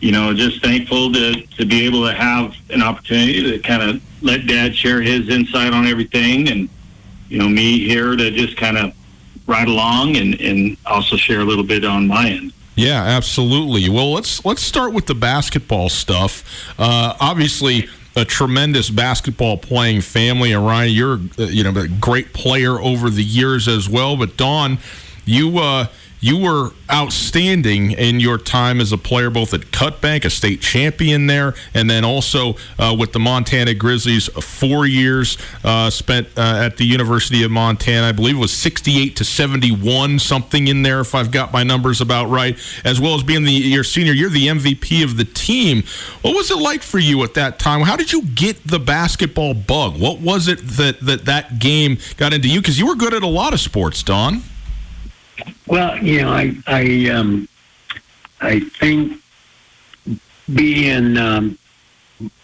you 0.00 0.12
know, 0.12 0.32
just 0.34 0.62
thankful 0.62 1.12
to, 1.12 1.42
to 1.42 1.66
be 1.66 1.84
able 1.84 2.06
to 2.06 2.14
have 2.14 2.54
an 2.70 2.82
opportunity 2.82 3.42
to 3.42 3.58
kind 3.58 3.82
of 3.82 4.02
let 4.22 4.46
Dad 4.46 4.74
share 4.74 5.02
his 5.02 5.28
insight 5.28 5.72
on 5.72 5.86
everything, 5.86 6.48
and 6.48 6.68
you 7.28 7.38
know, 7.38 7.48
me 7.48 7.86
here 7.86 8.16
to 8.16 8.30
just 8.30 8.56
kind 8.56 8.78
of 8.78 8.94
ride 9.46 9.68
along 9.68 10.16
and, 10.16 10.40
and 10.40 10.76
also 10.86 11.16
share 11.16 11.40
a 11.40 11.44
little 11.44 11.64
bit 11.64 11.84
on 11.84 12.06
my 12.06 12.30
end. 12.30 12.52
Yeah, 12.76 13.02
absolutely. 13.02 13.90
Well, 13.90 14.12
let's 14.12 14.42
let's 14.44 14.62
start 14.62 14.94
with 14.94 15.04
the 15.04 15.14
basketball 15.14 15.90
stuff. 15.90 16.74
Uh, 16.78 17.14
obviously, 17.20 17.90
a 18.20 18.24
tremendous 18.24 18.90
basketball 18.90 19.56
playing 19.56 20.02
family. 20.02 20.52
And 20.52 20.64
Ryan, 20.64 20.92
you're 20.92 21.20
uh, 21.38 21.44
you 21.44 21.64
know 21.64 21.78
a 21.80 21.88
great 21.88 22.32
player 22.32 22.78
over 22.78 23.08
the 23.10 23.24
years 23.24 23.66
as 23.66 23.88
well. 23.88 24.16
But 24.16 24.36
Don, 24.36 24.78
You 25.24 25.58
uh, 25.58 25.86
you 26.20 26.36
were 26.36 26.70
outstanding 26.92 27.92
in 27.92 28.20
your 28.20 28.36
time 28.36 28.80
as 28.80 28.92
a 28.92 28.98
player, 28.98 29.30
both 29.30 29.54
at 29.54 29.72
Cut 29.72 30.00
Bank, 30.00 30.24
a 30.24 30.30
state 30.30 30.60
champion 30.60 31.26
there, 31.26 31.54
and 31.72 31.88
then 31.88 32.04
also 32.04 32.56
uh, 32.78 32.94
with 32.98 33.12
the 33.12 33.18
Montana 33.18 33.72
Grizzlies. 33.74 34.28
Four 34.28 34.86
years 34.86 35.38
uh, 35.64 35.88
spent 35.88 36.28
uh, 36.36 36.62
at 36.64 36.76
the 36.76 36.84
University 36.84 37.42
of 37.42 37.50
Montana. 37.50 38.08
I 38.08 38.12
believe 38.12 38.36
it 38.36 38.40
was 38.40 38.52
68 38.52 39.16
to 39.16 39.24
71, 39.24 40.18
something 40.18 40.68
in 40.68 40.82
there, 40.82 41.00
if 41.00 41.14
I've 41.14 41.30
got 41.30 41.52
my 41.52 41.62
numbers 41.62 42.00
about 42.00 42.26
right. 42.26 42.58
As 42.84 43.00
well 43.00 43.14
as 43.14 43.22
being 43.22 43.44
the 43.44 43.52
your 43.52 43.84
senior 43.84 44.12
year, 44.12 44.28
the 44.28 44.48
MVP 44.48 45.02
of 45.02 45.16
the 45.16 45.24
team. 45.24 45.84
What 46.20 46.36
was 46.36 46.50
it 46.50 46.58
like 46.58 46.82
for 46.82 46.98
you 46.98 47.22
at 47.24 47.34
that 47.34 47.58
time? 47.58 47.80
How 47.82 47.96
did 47.96 48.12
you 48.12 48.22
get 48.22 48.66
the 48.66 48.78
basketball 48.78 49.54
bug? 49.54 49.98
What 49.98 50.20
was 50.20 50.48
it 50.48 50.58
that 50.58 51.00
that, 51.00 51.24
that 51.24 51.58
game 51.58 51.98
got 52.18 52.34
into 52.34 52.48
you? 52.48 52.60
Because 52.60 52.78
you 52.78 52.86
were 52.86 52.96
good 52.96 53.14
at 53.14 53.22
a 53.22 53.28
lot 53.28 53.54
of 53.54 53.60
sports, 53.60 54.02
Don. 54.02 54.42
Well, 55.66 55.96
you 55.98 56.22
know, 56.22 56.30
I 56.30 56.54
I 56.66 57.10
um, 57.10 57.48
I 58.40 58.60
think 58.60 59.20
being 60.52 61.16
um, 61.16 61.58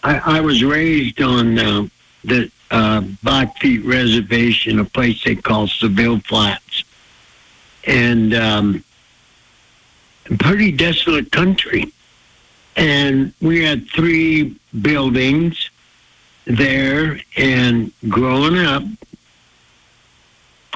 I, 0.03 0.39
I 0.39 0.41
was 0.41 0.63
raised 0.65 1.21
on 1.21 1.59
uh, 1.59 1.87
the 2.25 2.51
uh, 2.71 3.03
Blackfeet 3.23 3.85
Reservation, 3.85 4.79
a 4.79 4.85
place 4.85 5.23
they 5.25 5.37
call 5.37 5.67
Seville 5.69 6.21
Flats, 6.21 6.85
and 7.85 8.35
um, 8.35 8.85
pretty 10.39 10.73
desolate 10.73 11.31
country. 11.31 11.93
And 12.77 13.33
we 13.41 13.65
had 13.65 13.89
three 13.89 14.57
buildings 14.83 15.71
there, 16.45 17.21
and 17.37 17.91
growing 18.09 18.59
up, 18.59 18.83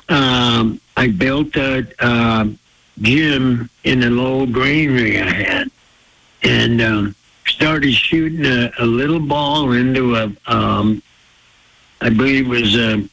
um, 0.08 0.80
I 1.00 1.08
built 1.08 1.56
a 1.56 1.86
uh, 2.00 2.46
gym 3.00 3.70
in 3.84 4.02
a 4.02 4.10
little 4.10 4.46
granary 4.46 5.18
I 5.18 5.30
had, 5.30 5.70
and 6.42 6.82
um, 6.82 7.14
started 7.46 7.94
shooting 7.94 8.44
a, 8.44 8.70
a 8.78 8.84
little 8.84 9.18
ball 9.18 9.72
into 9.72 10.14
a, 10.14 10.30
um, 10.46 11.02
I 12.02 12.10
believe 12.10 12.44
it 12.44 12.48
was 12.50 12.76
a 12.76 13.08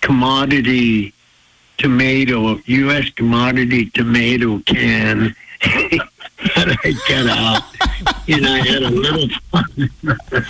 commodity 0.00 1.12
tomato, 1.76 2.60
U.S. 2.64 3.10
commodity 3.16 3.90
tomato 3.90 4.60
can 4.60 5.34
that 5.60 6.78
I 6.84 6.92
cut 7.08 7.26
out, 7.26 7.64
and 8.28 8.46
I 8.46 8.58
had 8.58 8.82
a 8.84 8.90
little 8.90 9.28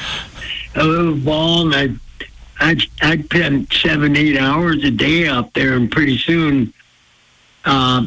a 0.75 0.85
little 0.85 1.17
ball, 1.17 1.63
and 1.63 1.75
I 1.75 2.10
I'd, 2.61 2.83
I'd 3.01 3.25
spend 3.25 3.73
seven, 3.73 4.17
eight 4.17 4.39
hours 4.39 4.85
a 4.85 4.91
day 4.91 5.27
out 5.27 5.55
there, 5.55 5.75
and 5.75 5.91
pretty 5.91 6.19
soon, 6.19 6.73
uh, 7.65 8.07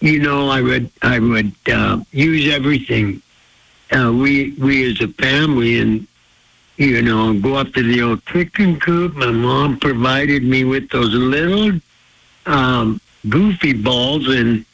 you 0.00 0.18
know, 0.18 0.48
I 0.48 0.60
would 0.62 0.90
I 1.02 1.18
would 1.18 1.52
uh, 1.66 2.00
use 2.10 2.52
everything. 2.52 3.22
Uh, 3.92 4.12
we 4.12 4.52
we 4.52 4.90
as 4.90 5.00
a 5.00 5.08
family, 5.08 5.78
and 5.78 6.06
you 6.76 7.02
know, 7.02 7.38
go 7.38 7.54
up 7.54 7.72
to 7.74 7.82
the 7.82 8.02
old 8.02 8.24
chicken 8.26 8.80
coop. 8.80 9.14
My 9.14 9.30
mom 9.30 9.78
provided 9.78 10.42
me 10.42 10.64
with 10.64 10.90
those 10.90 11.12
little 11.12 11.78
um, 12.46 13.00
goofy 13.28 13.72
balls, 13.72 14.26
and 14.28 14.64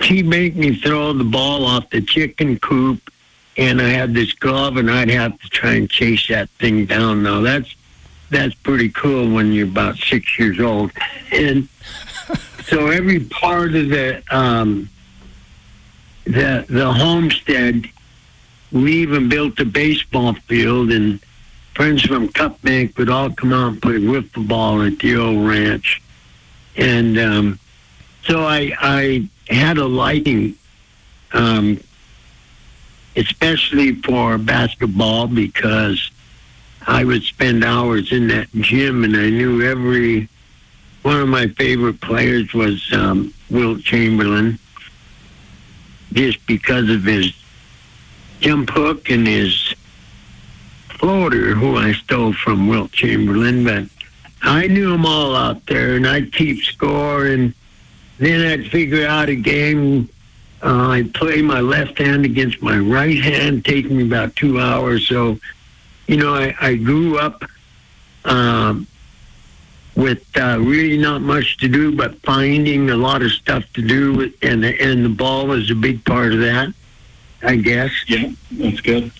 she 0.00 0.22
made 0.22 0.56
me 0.56 0.74
throw 0.74 1.12
the 1.12 1.24
ball 1.24 1.64
off 1.64 1.88
the 1.90 2.00
chicken 2.00 2.58
coop. 2.58 3.00
And 3.56 3.82
I 3.82 3.88
had 3.88 4.14
this 4.14 4.32
glove, 4.34 4.76
and 4.76 4.90
I'd 4.90 5.10
have 5.10 5.38
to 5.40 5.48
try 5.48 5.74
and 5.74 5.90
chase 5.90 6.28
that 6.28 6.48
thing 6.60 6.86
down. 6.86 7.22
Now 7.24 7.40
that's 7.40 7.74
that's 8.30 8.54
pretty 8.54 8.90
cool 8.90 9.30
when 9.30 9.52
you're 9.52 9.66
about 9.66 9.96
six 9.96 10.38
years 10.38 10.60
old. 10.60 10.90
And 11.32 11.68
so 12.64 12.88
every 12.88 13.20
part 13.20 13.74
of 13.74 13.88
the 13.88 14.22
um, 14.30 14.88
the 16.24 16.66
the 16.68 16.92
homestead, 16.92 17.86
we 18.70 18.92
even 18.96 19.28
built 19.28 19.58
a 19.60 19.64
baseball 19.64 20.34
field, 20.34 20.92
and 20.92 21.20
friends 21.74 22.02
from 22.02 22.28
Cut 22.28 22.60
Bank 22.62 22.98
would 22.98 23.08
all 23.08 23.30
come 23.30 23.52
out 23.52 23.72
and 23.72 23.82
play 23.82 23.94
wiffle 23.94 24.46
ball 24.46 24.82
at 24.82 24.98
the 24.98 25.16
old 25.16 25.46
ranch. 25.46 26.02
And 26.76 27.18
um, 27.18 27.58
so 28.24 28.44
I 28.44 28.72
I 28.80 29.28
had 29.48 29.78
a 29.78 29.86
liking, 29.86 30.54
um, 31.32 31.80
especially 33.16 33.94
for 34.02 34.36
basketball 34.36 35.28
because 35.28 36.10
I 36.88 37.04
would 37.04 37.22
spend 37.22 37.64
hours 37.64 38.12
in 38.12 38.28
that 38.28 38.50
gym, 38.52 39.04
and 39.04 39.14
I 39.14 39.28
knew 39.28 39.62
every 39.62 40.26
one 41.02 41.20
of 41.20 41.28
my 41.28 41.48
favorite 41.48 42.00
players 42.00 42.54
was 42.54 42.82
um, 42.94 43.34
Wilt 43.50 43.82
Chamberlain, 43.82 44.58
just 46.14 46.44
because 46.46 46.88
of 46.88 47.04
his 47.04 47.34
jump 48.40 48.70
hook 48.70 49.10
and 49.10 49.26
his 49.26 49.74
floater, 50.98 51.54
who 51.54 51.76
I 51.76 51.92
stole 51.92 52.32
from 52.32 52.68
Wilt 52.68 52.90
Chamberlain. 52.92 53.64
But 53.64 53.84
I 54.40 54.66
knew 54.66 54.90
them 54.90 55.04
all 55.04 55.36
out 55.36 55.66
there, 55.66 55.94
and 55.94 56.06
I'd 56.06 56.32
keep 56.32 56.64
score, 56.64 57.26
and 57.26 57.52
then 58.16 58.46
I'd 58.46 58.70
figure 58.70 59.06
out 59.06 59.28
a 59.28 59.36
game. 59.36 60.08
Uh, 60.62 60.88
I'd 60.88 61.12
play 61.12 61.42
my 61.42 61.60
left 61.60 61.98
hand 61.98 62.24
against 62.24 62.62
my 62.62 62.78
right 62.78 63.18
hand, 63.18 63.66
taking 63.66 63.98
me 63.98 64.04
about 64.04 64.34
two 64.36 64.58
hours. 64.58 65.06
So 65.06 65.38
you 66.08 66.16
know, 66.16 66.34
I, 66.34 66.54
I 66.60 66.74
grew 66.74 67.18
up 67.18 67.44
um, 68.24 68.86
with 69.94 70.24
uh, 70.36 70.58
really 70.58 70.96
not 70.96 71.20
much 71.20 71.58
to 71.58 71.68
do, 71.68 71.94
but 71.94 72.20
finding 72.22 72.90
a 72.90 72.96
lot 72.96 73.22
of 73.22 73.30
stuff 73.30 73.64
to 73.74 73.82
do, 73.82 74.32
and 74.42 74.64
and 74.64 75.04
the 75.04 75.08
ball 75.10 75.46
was 75.46 75.70
a 75.70 75.74
big 75.74 76.04
part 76.04 76.32
of 76.32 76.40
that. 76.40 76.72
I 77.42 77.56
guess. 77.56 77.92
Yeah, 78.08 78.32
that's 78.50 78.80
good. 78.80 79.12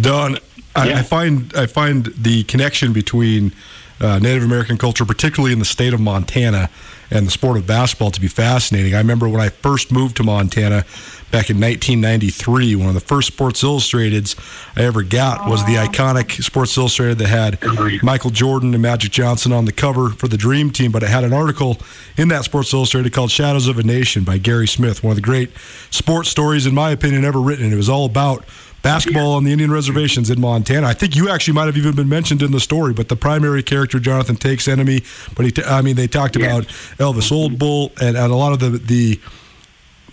Don, 0.00 0.38
I, 0.74 0.88
Yeah. 0.88 0.98
I 0.98 1.02
find 1.02 1.52
I 1.54 1.66
find 1.66 2.06
the 2.16 2.44
connection 2.44 2.92
between 2.92 3.52
uh, 4.00 4.18
Native 4.18 4.44
American 4.44 4.78
culture, 4.78 5.04
particularly 5.04 5.52
in 5.52 5.58
the 5.58 5.64
state 5.64 5.92
of 5.92 6.00
Montana, 6.00 6.70
and 7.10 7.26
the 7.26 7.30
sport 7.30 7.56
of 7.56 7.66
basketball 7.66 8.10
to 8.10 8.20
be 8.20 8.28
fascinating. 8.28 8.94
I 8.94 8.98
remember 8.98 9.28
when 9.28 9.40
I 9.40 9.48
first 9.48 9.92
moved 9.92 10.16
to 10.18 10.22
Montana 10.22 10.84
back 11.30 11.50
in 11.50 11.60
1993, 11.60 12.76
one 12.76 12.88
of 12.88 12.94
the 12.94 13.00
first 13.00 13.26
Sports 13.26 13.62
Illustrateds 13.62 14.38
I 14.76 14.84
ever 14.84 15.02
got 15.02 15.48
was 15.48 15.64
the 15.66 15.74
iconic 15.74 16.42
Sports 16.42 16.76
Illustrated 16.76 17.18
that 17.18 17.26
had 17.26 18.02
Michael 18.02 18.30
Jordan 18.30 18.72
and 18.72 18.82
Magic 18.82 19.10
Johnson 19.10 19.52
on 19.52 19.64
the 19.64 19.72
cover 19.72 20.10
for 20.10 20.28
the 20.28 20.36
Dream 20.36 20.70
Team, 20.70 20.92
but 20.92 21.02
it 21.02 21.08
had 21.08 21.24
an 21.24 21.32
article 21.32 21.78
in 22.16 22.28
that 22.28 22.44
Sports 22.44 22.72
Illustrated 22.72 23.12
called 23.12 23.30
Shadows 23.30 23.66
of 23.66 23.78
a 23.78 23.82
Nation 23.82 24.22
by 24.22 24.38
Gary 24.38 24.68
Smith, 24.68 25.02
one 25.02 25.12
of 25.12 25.16
the 25.16 25.22
great 25.22 25.50
sports 25.90 26.28
stories, 26.28 26.66
in 26.66 26.74
my 26.74 26.90
opinion, 26.90 27.24
ever 27.24 27.40
written. 27.40 27.72
It 27.72 27.76
was 27.76 27.88
all 27.88 28.04
about 28.04 28.44
basketball 28.88 29.32
on 29.32 29.42
the 29.44 29.50
Indian 29.50 29.72
reservations 29.72 30.28
in 30.30 30.40
Montana. 30.40 30.86
I 30.86 30.92
think 30.92 31.16
you 31.16 31.28
actually 31.30 31.54
might 31.54 31.64
have 31.66 31.76
even 31.76 31.96
been 31.96 32.08
mentioned 32.08 32.42
in 32.42 32.52
the 32.52 32.60
story, 32.60 32.92
but 32.92 33.08
the 33.08 33.16
primary 33.16 33.62
character, 33.62 33.98
Jonathan 33.98 34.36
Takes 34.36 34.68
Enemy, 34.68 35.02
but 35.34 35.46
he, 35.46 35.50
t- 35.52 35.64
I 35.64 35.80
mean, 35.82 35.96
they 35.96 36.06
talked 36.06 36.36
Yeah. 36.36 36.46
about 36.58 36.64
Elvis 36.98 37.32
Old 37.32 37.58
Bull 37.58 37.90
and, 38.00 38.16
and 38.16 38.30
a 38.30 38.36
lot 38.36 38.52
of 38.52 38.60
the, 38.60 38.70
the 38.78 39.20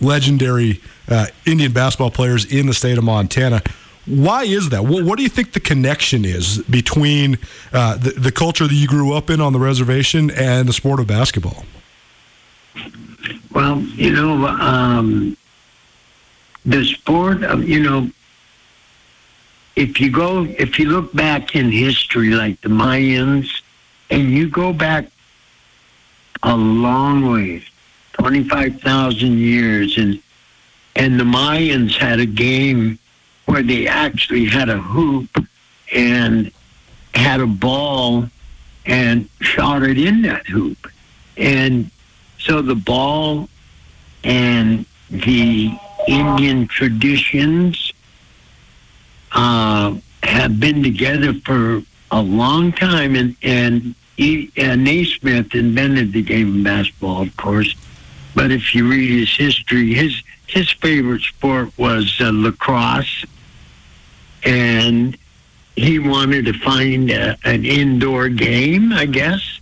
legendary 0.00 0.80
uh, 1.08 1.26
Indian 1.46 1.70
basketball 1.72 2.10
players 2.10 2.44
in 2.50 2.66
the 2.66 2.74
state 2.74 2.96
of 2.98 3.04
Montana. 3.04 3.62
Why 4.06 4.44
is 4.44 4.70
that? 4.70 4.84
What, 4.84 5.04
what 5.04 5.16
do 5.18 5.22
you 5.22 5.28
think 5.28 5.52
the 5.52 5.60
connection 5.60 6.24
is 6.24 6.58
between 6.62 7.38
uh, 7.72 7.96
the, 7.98 8.10
the 8.12 8.32
culture 8.32 8.66
that 8.66 8.74
you 8.74 8.88
grew 8.88 9.12
up 9.12 9.28
in 9.30 9.40
on 9.42 9.52
the 9.52 9.60
reservation 9.60 10.30
and 10.30 10.66
the 10.66 10.72
sport 10.72 10.98
of 10.98 11.06
basketball? 11.06 11.64
Well, 13.52 13.78
you 13.80 14.12
know, 14.12 14.46
um, 14.46 15.36
the 16.64 16.84
sport 16.84 17.44
of 17.44 17.68
you 17.68 17.80
know, 17.82 18.10
if 19.76 20.00
you 20.00 20.10
go, 20.10 20.44
if 20.44 20.78
you 20.78 20.86
look 20.90 21.12
back 21.12 21.56
in 21.56 21.70
history, 21.70 22.30
like 22.30 22.60
the 22.60 22.68
Mayans, 22.68 23.48
and 24.10 24.30
you 24.30 24.48
go 24.48 24.72
back 24.72 25.06
a 26.42 26.56
long 26.56 27.30
ways, 27.30 27.62
twenty 28.12 28.44
five 28.44 28.80
thousand 28.80 29.38
years, 29.38 29.96
and 29.96 30.22
and 30.96 31.18
the 31.18 31.24
Mayans 31.24 31.96
had 31.96 32.20
a 32.20 32.26
game 32.26 32.98
where 33.46 33.62
they 33.62 33.86
actually 33.86 34.44
had 34.44 34.68
a 34.68 34.78
hoop 34.78 35.46
and 35.92 36.52
had 37.14 37.40
a 37.40 37.46
ball 37.46 38.28
and 38.84 39.28
shot 39.40 39.82
it 39.82 39.98
in 39.98 40.22
that 40.22 40.46
hoop, 40.46 40.86
and 41.36 41.90
so 42.38 42.60
the 42.60 42.74
ball 42.74 43.48
and 44.24 44.84
the 45.10 45.72
Indian 46.08 46.66
traditions 46.66 47.91
uh, 49.34 49.94
have 50.22 50.60
been 50.60 50.82
together 50.82 51.34
for 51.44 51.82
a 52.10 52.22
long 52.22 52.72
time, 52.72 53.16
and 53.16 53.36
and 53.42 53.94
he, 54.16 54.50
uh, 54.58 54.76
Naismith 54.76 55.54
invented 55.54 56.12
the 56.12 56.22
game 56.22 56.58
of 56.58 56.64
basketball, 56.64 57.22
of 57.22 57.36
course. 57.36 57.74
But 58.34 58.50
if 58.50 58.74
you 58.74 58.88
read 58.88 59.18
his 59.18 59.34
history, 59.34 59.94
his 59.94 60.22
his 60.46 60.70
favorite 60.70 61.22
sport 61.22 61.70
was 61.78 62.14
uh, 62.20 62.30
lacrosse, 62.32 63.24
and 64.44 65.16
he 65.76 65.98
wanted 65.98 66.44
to 66.46 66.52
find 66.52 67.10
a, 67.10 67.36
an 67.44 67.64
indoor 67.64 68.28
game, 68.28 68.92
I 68.92 69.06
guess, 69.06 69.60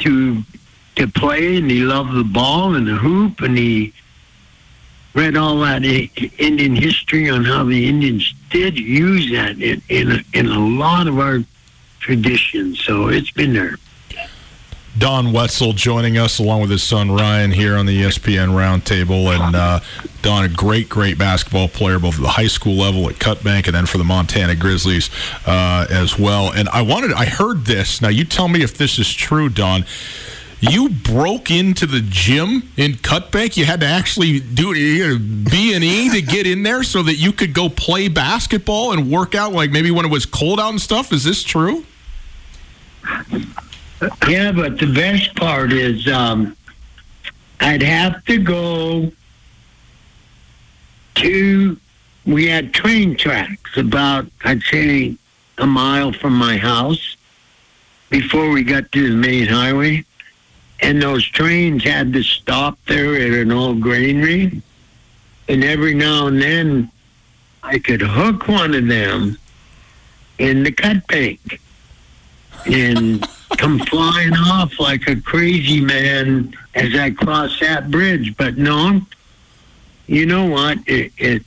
to 0.00 0.42
to 0.96 1.08
play, 1.08 1.56
and 1.56 1.70
he 1.70 1.80
loved 1.80 2.14
the 2.14 2.24
ball 2.24 2.74
and 2.74 2.86
the 2.86 2.96
hoop, 2.96 3.40
and 3.40 3.56
he 3.56 3.92
read 5.14 5.36
all 5.36 5.58
that 5.60 5.84
Indian 5.84 6.74
history 6.74 7.28
on 7.28 7.44
how 7.44 7.64
the 7.64 7.88
Indians 7.88 8.34
did 8.50 8.78
use 8.78 9.30
that 9.32 9.60
in 9.60 9.82
in 9.88 10.12
a, 10.12 10.22
in 10.32 10.46
a 10.46 10.58
lot 10.58 11.06
of 11.06 11.18
our 11.18 11.40
traditions. 12.00 12.80
So 12.80 13.08
it's 13.08 13.30
been 13.30 13.52
there. 13.52 13.76
Don 14.98 15.32
Wetzel 15.32 15.72
joining 15.72 16.18
us 16.18 16.38
along 16.38 16.60
with 16.60 16.70
his 16.70 16.82
son 16.82 17.10
Ryan 17.10 17.50
here 17.50 17.76
on 17.76 17.86
the 17.86 18.02
ESPN 18.02 18.50
Roundtable. 18.50 19.34
And 19.34 19.56
uh, 19.56 19.80
Don, 20.20 20.44
a 20.44 20.48
great, 20.48 20.88
great 20.88 21.16
basketball 21.16 21.68
player, 21.68 21.98
both 21.98 22.16
at 22.16 22.20
the 22.20 22.28
high 22.28 22.46
school 22.46 22.74
level 22.74 23.08
at 23.08 23.18
Cut 23.18 23.42
Bank 23.42 23.66
and 23.66 23.74
then 23.74 23.86
for 23.86 23.96
the 23.96 24.04
Montana 24.04 24.54
Grizzlies 24.54 25.08
uh, 25.46 25.86
as 25.88 26.18
well. 26.18 26.52
And 26.52 26.68
I 26.68 26.82
wanted, 26.82 27.14
I 27.14 27.24
heard 27.24 27.64
this. 27.64 28.02
Now, 28.02 28.08
you 28.08 28.24
tell 28.24 28.48
me 28.48 28.62
if 28.62 28.76
this 28.76 28.98
is 28.98 29.10
true, 29.10 29.48
Don. 29.48 29.86
You 30.62 30.90
broke 30.90 31.50
into 31.50 31.86
the 31.86 32.00
gym 32.00 32.70
in 32.76 32.94
Cut 32.94 33.32
Bank. 33.32 33.56
You 33.56 33.64
had 33.64 33.80
to 33.80 33.86
actually 33.86 34.38
do 34.38 34.72
B 35.18 35.74
and 35.74 35.82
E 35.82 36.08
to 36.10 36.22
get 36.22 36.46
in 36.46 36.62
there 36.62 36.84
so 36.84 37.02
that 37.02 37.16
you 37.16 37.32
could 37.32 37.52
go 37.52 37.68
play 37.68 38.06
basketball 38.06 38.92
and 38.92 39.10
work 39.10 39.34
out, 39.34 39.52
like 39.52 39.72
maybe 39.72 39.90
when 39.90 40.06
it 40.06 40.10
was 40.10 40.24
cold 40.24 40.60
out 40.60 40.70
and 40.70 40.80
stuff. 40.80 41.12
Is 41.12 41.24
this 41.24 41.42
true? 41.42 41.84
Yeah, 44.28 44.52
but 44.52 44.78
the 44.78 44.92
best 44.94 45.34
part 45.34 45.72
is 45.72 46.06
um, 46.06 46.56
I'd 47.58 47.82
have 47.82 48.24
to 48.26 48.38
go 48.38 49.10
to. 51.16 51.76
We 52.24 52.46
had 52.46 52.72
train 52.72 53.16
tracks 53.16 53.76
about, 53.76 54.26
I'd 54.44 54.62
say, 54.62 55.16
a 55.58 55.66
mile 55.66 56.12
from 56.12 56.36
my 56.36 56.56
house 56.56 57.16
before 58.10 58.50
we 58.50 58.62
got 58.62 58.92
to 58.92 59.10
the 59.10 59.16
main 59.16 59.48
highway. 59.48 60.04
And 60.82 61.00
those 61.00 61.24
trains 61.24 61.84
had 61.84 62.12
to 62.12 62.22
stop 62.22 62.76
there 62.86 63.14
at 63.14 63.32
an 63.32 63.52
old 63.52 63.80
granary. 63.80 64.60
And 65.48 65.64
every 65.64 65.94
now 65.94 66.26
and 66.26 66.42
then, 66.42 66.90
I 67.62 67.78
could 67.78 68.02
hook 68.02 68.48
one 68.48 68.74
of 68.74 68.88
them 68.88 69.38
in 70.38 70.64
the 70.64 70.72
cut 70.72 71.06
bank 71.06 71.60
and 72.66 73.26
come 73.56 73.78
flying 73.78 74.34
off 74.34 74.78
like 74.80 75.06
a 75.06 75.20
crazy 75.20 75.80
man 75.80 76.52
as 76.74 76.94
I 76.96 77.10
cross 77.10 77.60
that 77.60 77.90
bridge. 77.90 78.36
But 78.36 78.58
no, 78.58 79.00
you 80.06 80.26
know 80.26 80.46
what? 80.46 80.78
It, 80.86 81.12
it 81.16 81.42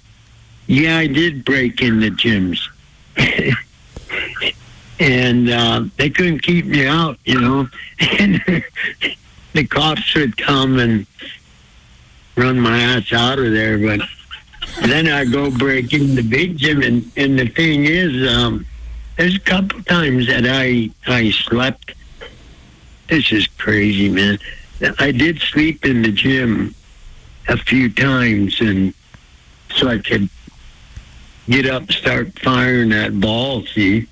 yeah, 0.68 0.98
I 0.98 1.08
did 1.08 1.44
break 1.44 1.82
in 1.82 2.00
the 2.00 2.10
gyms. 2.10 2.60
and 5.00 5.50
uh, 5.50 5.86
they 5.98 6.10
couldn't 6.10 6.40
keep 6.40 6.66
me 6.66 6.88
out, 6.88 7.18
you 7.26 7.40
know. 7.40 7.68
And 8.20 8.42
the 9.56 9.66
cops 9.66 10.14
would 10.16 10.38
come 10.38 10.80
and 10.80 11.08
run 12.36 12.60
my 12.60 12.78
ass 12.78 13.12
out 13.14 13.40
of 13.40 13.52
there. 13.52 13.78
But 13.78 14.02
then 14.82 15.08
I 15.08 15.24
go 15.26 15.50
break 15.50 15.94
in 15.94 16.16
the 16.16 16.22
big 16.22 16.58
gym, 16.58 16.82
and, 16.82 17.10
and 17.16 17.40
the 17.40 17.48
thing 17.48 17.86
is, 17.86 18.32
um, 18.36 18.66
there's 19.16 19.36
a 19.36 19.40
couple 19.40 19.82
times 19.84 20.28
that 20.28 20.46
I 20.46 20.92
I 21.08 21.32
slept. 21.32 21.96
This 23.08 23.32
is 23.32 23.48
crazy, 23.48 24.10
man. 24.10 24.40
I 25.00 25.12
did 25.12 25.40
sleep 25.40 25.86
in 25.86 26.02
the 26.02 26.12
gym 26.12 26.76
a 27.48 27.56
few 27.56 27.90
times, 27.94 28.60
and 28.60 28.94
so 29.74 29.88
I 29.88 30.00
could 30.00 30.30
get 31.48 31.66
up, 31.66 31.90
start 31.92 32.38
firing 32.40 32.90
that 32.90 33.18
ball. 33.22 33.66
See, 33.68 34.08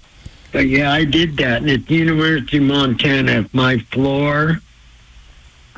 but 0.53 0.67
yeah, 0.67 0.93
I 0.93 1.03
did 1.03 1.35
that. 1.37 1.63
And 1.63 1.69
at 1.69 1.85
the 1.87 1.95
University 1.95 2.57
of 2.57 2.63
Montana, 2.63 3.49
my 3.51 3.79
floor, 3.79 4.61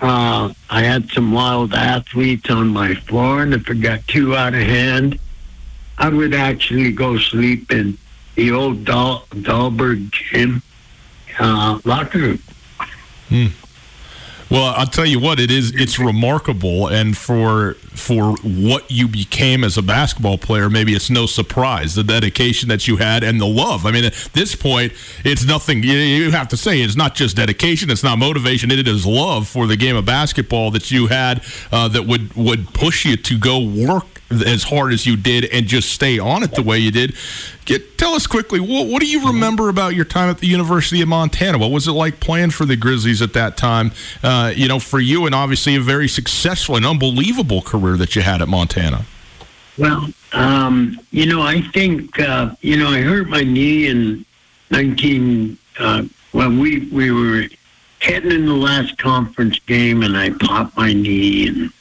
uh, 0.02 0.54
I 0.70 0.82
had 0.84 1.10
some 1.10 1.32
wild 1.32 1.74
athletes 1.74 2.50
on 2.50 2.68
my 2.70 2.96
floor, 2.96 3.42
and 3.42 3.54
if 3.54 3.70
it 3.70 3.76
got 3.82 4.06
too 4.08 4.36
out 4.36 4.54
of 4.54 4.62
hand, 4.62 5.20
I 5.98 6.10
would 6.10 6.34
actually 6.34 6.92
go 6.92 7.18
sleep 7.18 7.72
in 7.72 7.98
the 8.36 8.52
old 8.52 8.84
Dahl, 8.84 9.26
Dahlberg 9.32 10.12
gym 10.12 10.62
uh, 11.40 11.80
locker 11.86 12.20
room. 12.20 12.40
Well, 14.50 14.76
I'll 14.78 14.86
tell 14.86 15.08
you 15.08 15.20
what, 15.20 15.40
it 15.40 15.50
is 15.50 15.74
it's 15.76 15.98
remarkable 15.98 16.88
and 16.88 17.18
for 17.18 17.74
for 17.94 18.36
what 18.44 18.92
you 18.92 19.08
became 19.08 19.64
as 19.64 19.78
a 19.78 19.82
basketball 19.82 20.38
player, 20.38 20.70
maybe 20.70 20.94
it's 20.94 21.10
no 21.10 21.26
surprise 21.26 21.96
the 21.96 22.04
dedication 22.04 22.70
that 22.70 22.88
you 22.88 22.98
had 22.98 23.24
and 23.24 23.42
the 23.42 23.48
love. 23.48 23.86
I 23.86 23.92
mean, 23.92 24.06
at 24.06 24.14
this 24.34 24.54
point, 24.54 24.94
it's 25.24 25.46
nothing 25.46 25.82
you, 25.82 26.30
have 26.32 26.50
to 26.50 26.58
say 26.58 26.82
it's 26.82 26.96
not 26.96 27.16
just 27.16 27.38
dedication, 27.38 27.90
it's 27.90 28.04
not 28.04 28.20
motivation, 28.20 28.70
it 28.70 28.88
is 28.88 29.06
love 29.06 29.48
for 29.48 29.66
the 29.66 29.78
game 29.78 29.96
of 29.96 30.06
basketball 30.06 30.70
that 30.72 30.92
you 30.92 31.08
had 31.08 31.44
uh, 31.72 31.88
that 31.88 32.06
would 32.06 32.36
would 32.36 32.72
push 32.74 33.04
you 33.04 33.18
to 33.18 33.40
go 33.40 33.60
work 33.60 34.15
as 34.30 34.64
hard 34.64 34.92
as 34.92 35.06
you 35.06 35.16
did 35.16 35.46
and 35.46 35.68
just 35.68 35.92
stay 35.92 36.18
on 36.18 36.44
it 36.44 36.56
the 36.56 36.64
way 36.64 36.80
you 36.80 36.92
did. 36.92 37.16
Get 37.66 37.98
tell 37.98 38.14
us 38.14 38.28
quickly 38.28 38.60
what, 38.60 38.88
what 38.88 39.02
do 39.02 39.08
you 39.08 39.28
remember 39.28 39.70
about 39.70 39.96
your 39.96 40.06
time 40.06 40.30
at 40.30 40.40
the 40.40 40.48
University 40.48 41.02
of 41.02 41.08
Montana? 41.08 41.58
What 41.58 41.72
was 41.72 41.88
it 41.88 41.92
like 41.92 42.20
playing 42.20 42.52
for 42.52 42.66
the 42.66 42.76
Grizzlies 42.76 43.22
at 43.22 43.34
that 43.34 43.58
time? 43.58 43.92
Uh, 44.24 44.52
you 44.56 44.68
know, 44.68 44.80
for 44.80 45.00
you 45.00 45.26
and 45.26 45.36
obviously 45.36 45.76
a 45.76 45.80
very 45.80 46.08
successful 46.08 46.76
and 46.76 46.86
unbelievable 46.86 47.62
career 47.62 47.98
that 47.98 48.16
you 48.16 48.22
had 48.22 48.42
at 48.42 48.48
Montana. 48.48 49.06
Well, 49.78 50.08
um, 50.34 51.00
you 51.12 51.26
know, 51.26 51.42
I 51.42 51.62
think 51.62 52.20
uh, 52.20 52.56
you 52.62 52.78
know 52.78 52.88
I 52.88 53.02
hurt 53.02 53.28
my 53.28 53.44
knee 53.44 53.88
in 53.88 54.26
nineteen. 54.72 55.58
Uh, 55.78 56.04
well, 56.34 56.50
we 56.50 56.88
we 56.88 57.12
were 57.12 57.48
heading 58.00 58.32
in 58.32 58.46
the 58.46 58.54
last 58.54 58.98
conference 58.98 59.60
game, 59.60 60.04
and 60.04 60.16
I 60.16 60.30
popped 60.32 60.78
my 60.78 60.94
knee, 60.94 61.48
and 61.48 61.72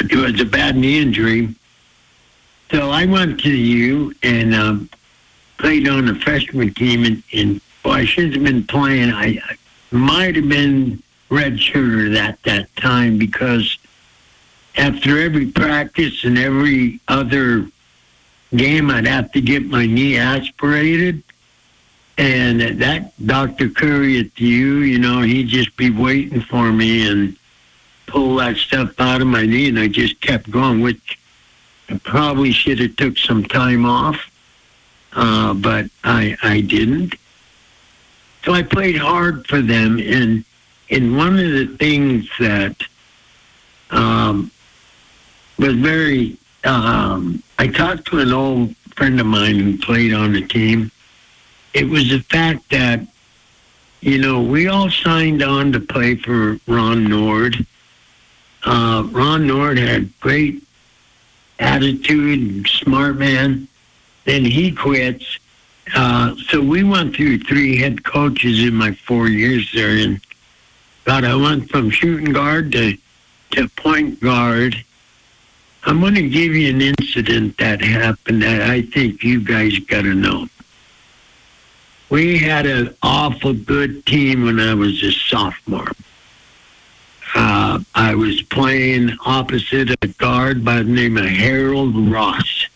it 0.00 0.14
was 0.14 0.40
a 0.40 0.44
bad 0.44 0.76
knee 0.76 1.00
injury. 1.00 1.54
So 2.70 2.90
I 2.90 3.06
went 3.06 3.40
to 3.40 3.50
U 3.50 4.14
and 4.22 4.54
um, 4.54 4.90
played 5.58 5.88
on 5.88 6.06
the 6.06 6.14
freshman 6.16 6.74
team, 6.74 7.04
and, 7.04 7.22
and 7.32 7.60
well, 7.84 7.94
I 7.94 8.04
should 8.04 8.34
have 8.34 8.44
been 8.44 8.64
playing. 8.64 9.10
I, 9.10 9.40
I 9.42 9.56
might 9.90 10.36
have 10.36 10.48
been 10.48 11.02
red 11.30 11.60
shooter 11.60 12.14
at 12.20 12.42
that 12.42 12.74
time 12.76 13.18
because 13.18 13.78
after 14.76 15.20
every 15.20 15.46
practice 15.50 16.24
and 16.24 16.38
every 16.38 17.00
other 17.08 17.66
game, 18.54 18.90
I'd 18.90 19.06
have 19.06 19.32
to 19.32 19.40
get 19.40 19.66
my 19.66 19.86
knee 19.86 20.16
aspirated. 20.16 21.22
And 22.16 22.60
that 22.80 23.12
Dr. 23.24 23.68
Curry 23.68 24.18
at 24.18 24.34
the 24.34 24.44
U, 24.44 24.78
you 24.78 24.98
know, 24.98 25.22
he'd 25.22 25.48
just 25.48 25.76
be 25.76 25.90
waiting 25.90 26.40
for 26.40 26.72
me 26.72 27.08
and 27.08 27.36
pull 28.08 28.36
that 28.36 28.56
stuff 28.56 28.92
out 28.98 29.20
of 29.20 29.26
my 29.26 29.46
knee, 29.46 29.68
and 29.68 29.78
I 29.78 29.88
just 29.88 30.20
kept 30.20 30.50
going, 30.50 30.80
which 30.80 31.18
I 31.88 31.98
probably 31.98 32.52
should 32.52 32.78
have 32.80 32.96
took 32.96 33.16
some 33.16 33.44
time 33.44 33.86
off, 33.86 34.30
uh, 35.12 35.54
but 35.54 35.86
I 36.04 36.36
I 36.42 36.60
didn't. 36.60 37.14
So 38.44 38.52
I 38.52 38.62
played 38.62 38.96
hard 38.96 39.46
for 39.46 39.60
them, 39.60 39.98
and 39.98 40.44
and 40.90 41.16
one 41.16 41.38
of 41.38 41.50
the 41.50 41.66
things 41.78 42.28
that 42.38 42.76
um, 43.90 44.50
was 45.58 45.74
very 45.74 46.38
um, 46.64 47.42
I 47.58 47.68
talked 47.68 48.06
to 48.06 48.20
an 48.20 48.32
old 48.32 48.74
friend 48.96 49.20
of 49.20 49.26
mine 49.26 49.58
who 49.58 49.78
played 49.78 50.12
on 50.12 50.32
the 50.32 50.46
team. 50.46 50.90
It 51.74 51.88
was 51.88 52.08
the 52.10 52.20
fact 52.20 52.68
that 52.70 53.00
you 54.00 54.18
know 54.18 54.42
we 54.42 54.68
all 54.68 54.90
signed 54.90 55.42
on 55.42 55.72
to 55.72 55.80
play 55.80 56.16
for 56.16 56.58
Ron 56.66 57.04
Nord. 57.04 57.66
Uh, 58.68 59.02
Ron 59.04 59.46
Nord 59.46 59.78
had 59.78 60.12
great 60.20 60.62
attitude, 61.58 62.68
smart 62.68 63.16
man. 63.16 63.66
Then 64.26 64.44
he 64.44 64.72
quits. 64.72 65.38
Uh, 65.94 66.36
so 66.48 66.60
we 66.60 66.84
went 66.84 67.16
through 67.16 67.38
three 67.38 67.78
head 67.78 68.04
coaches 68.04 68.60
in 68.60 68.74
my 68.74 68.92
four 68.92 69.28
years 69.28 69.70
there, 69.72 69.96
and 69.96 70.20
God, 71.06 71.24
I 71.24 71.34
went 71.34 71.70
from 71.70 71.88
shooting 71.88 72.30
guard 72.30 72.70
to 72.72 72.98
to 73.52 73.68
point 73.70 74.20
guard. 74.20 74.76
I'm 75.84 76.00
going 76.00 76.16
to 76.16 76.28
give 76.28 76.54
you 76.54 76.68
an 76.68 76.82
incident 76.82 77.56
that 77.56 77.80
happened 77.80 78.42
that 78.42 78.68
I 78.68 78.82
think 78.82 79.24
you 79.24 79.40
guys 79.40 79.78
got 79.78 80.02
to 80.02 80.12
know. 80.12 80.46
We 82.10 82.36
had 82.36 82.66
an 82.66 82.94
awful 83.02 83.54
good 83.54 84.04
team 84.04 84.44
when 84.44 84.60
I 84.60 84.74
was 84.74 85.02
a 85.02 85.10
sophomore. 85.10 85.92
Uh, 87.40 87.78
I 87.94 88.16
was 88.16 88.42
playing 88.42 89.16
opposite 89.24 89.90
a 90.02 90.08
guard 90.08 90.64
by 90.64 90.78
the 90.78 90.90
name 90.90 91.16
of 91.16 91.24
Harold 91.24 91.94
Ross. 92.10 92.66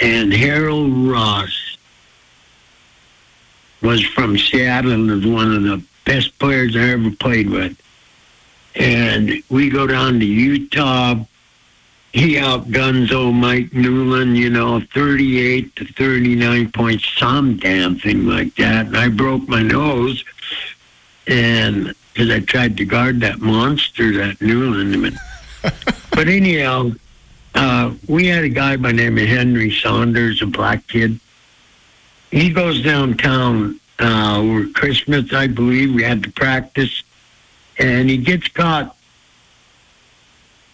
And 0.00 0.32
Harold 0.32 0.92
Ross 1.08 1.76
was 3.82 4.02
from 4.02 4.36
Seattle 4.36 4.90
and 4.90 5.08
was 5.08 5.24
one 5.24 5.54
of 5.54 5.62
the 5.62 5.80
best 6.04 6.36
players 6.40 6.74
I 6.74 6.80
ever 6.88 7.12
played 7.12 7.48
with. 7.48 7.80
And 8.74 9.40
we 9.48 9.70
go 9.70 9.86
down 9.86 10.18
to 10.18 10.26
Utah. 10.26 11.14
He 12.12 12.36
outguns 12.36 13.12
old 13.12 13.36
Mike 13.36 13.70
Newlin, 13.70 14.34
you 14.34 14.50
know, 14.50 14.80
38 14.92 15.76
to 15.76 15.84
39 15.84 16.72
points, 16.72 17.06
some 17.16 17.58
damn 17.58 17.96
thing 17.96 18.26
like 18.26 18.56
that. 18.56 18.86
And 18.86 18.96
I 18.96 19.08
broke 19.08 19.48
my 19.48 19.62
nose. 19.62 20.24
And 21.28 21.94
because 22.20 22.34
I 22.34 22.40
tried 22.40 22.76
to 22.76 22.84
guard 22.84 23.20
that 23.20 23.40
monster 23.40 24.20
at 24.20 24.36
Newlin. 24.40 25.16
but 26.10 26.28
anyhow, 26.28 26.90
uh, 27.54 27.94
we 28.08 28.26
had 28.26 28.44
a 28.44 28.48
guy 28.50 28.76
by 28.76 28.88
the 28.88 28.98
name 28.98 29.16
of 29.16 29.26
Henry 29.26 29.70
Saunders, 29.70 30.42
a 30.42 30.46
black 30.46 30.86
kid. 30.86 31.18
He 32.30 32.50
goes 32.50 32.82
downtown 32.82 33.80
uh, 33.98 34.38
over 34.38 34.68
Christmas, 34.68 35.32
I 35.32 35.46
believe. 35.46 35.94
We 35.94 36.02
had 36.02 36.22
to 36.24 36.30
practice, 36.30 37.04
and 37.78 38.10
he 38.10 38.18
gets 38.18 38.48
caught. 38.48 38.94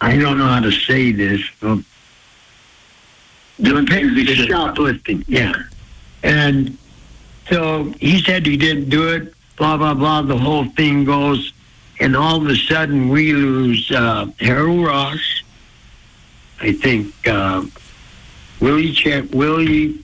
I 0.01 0.17
don't 0.17 0.39
know 0.39 0.49
how 0.49 0.61
to 0.61 0.73
say 0.73 1.13
this. 1.13 1.43
But 1.61 1.79
Doing 3.61 3.87
things 3.87 4.17
he 4.17 4.25
the 4.25 4.35
shoplifting, 4.35 5.25
yeah. 5.29 5.55
And 6.25 6.77
so 7.49 7.85
he 8.01 8.21
said 8.21 8.45
he 8.45 8.57
didn't 8.57 8.91
do 8.91 9.09
it, 9.11 9.36
blah, 9.57 9.77
blah, 9.77 9.95
blah. 9.95 10.23
The 10.23 10.39
whole 10.39 10.65
thing 10.65 11.05
goes. 11.05 11.53
And 11.99 12.15
all 12.15 12.37
of 12.37 12.47
a 12.49 12.57
sudden, 12.57 13.09
we 13.09 13.33
lose 13.33 13.91
uh, 13.91 14.27
Harold 14.39 14.85
Ross. 14.85 15.43
I 16.61 16.73
think 16.73 17.13
uh, 17.27 17.65
Willie 18.61 18.93
Chet, 18.93 19.35
Willie, 19.35 20.03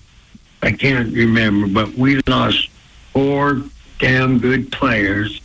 I 0.62 0.72
can't 0.72 1.12
remember, 1.14 1.66
but 1.66 1.94
we 1.94 2.20
lost 2.26 2.68
four 3.12 3.62
damn 3.98 4.38
good 4.38 4.72
players 4.72 5.40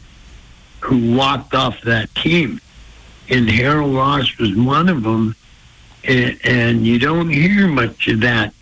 who 0.82 1.16
walked 1.16 1.54
off 1.54 1.82
that 1.82 2.14
team. 2.16 2.62
And 3.30 3.50
Harold 3.50 3.96
Ross 3.96 4.38
was 4.38 4.56
one 4.56 4.90
of 4.90 5.04
them. 5.04 5.36
And, 6.04 6.40
and 6.44 6.88
you 6.88 7.00
don't 7.00 7.30
hear 7.30 7.68
much 7.68 8.08
of 8.08 8.22
that 8.22 8.54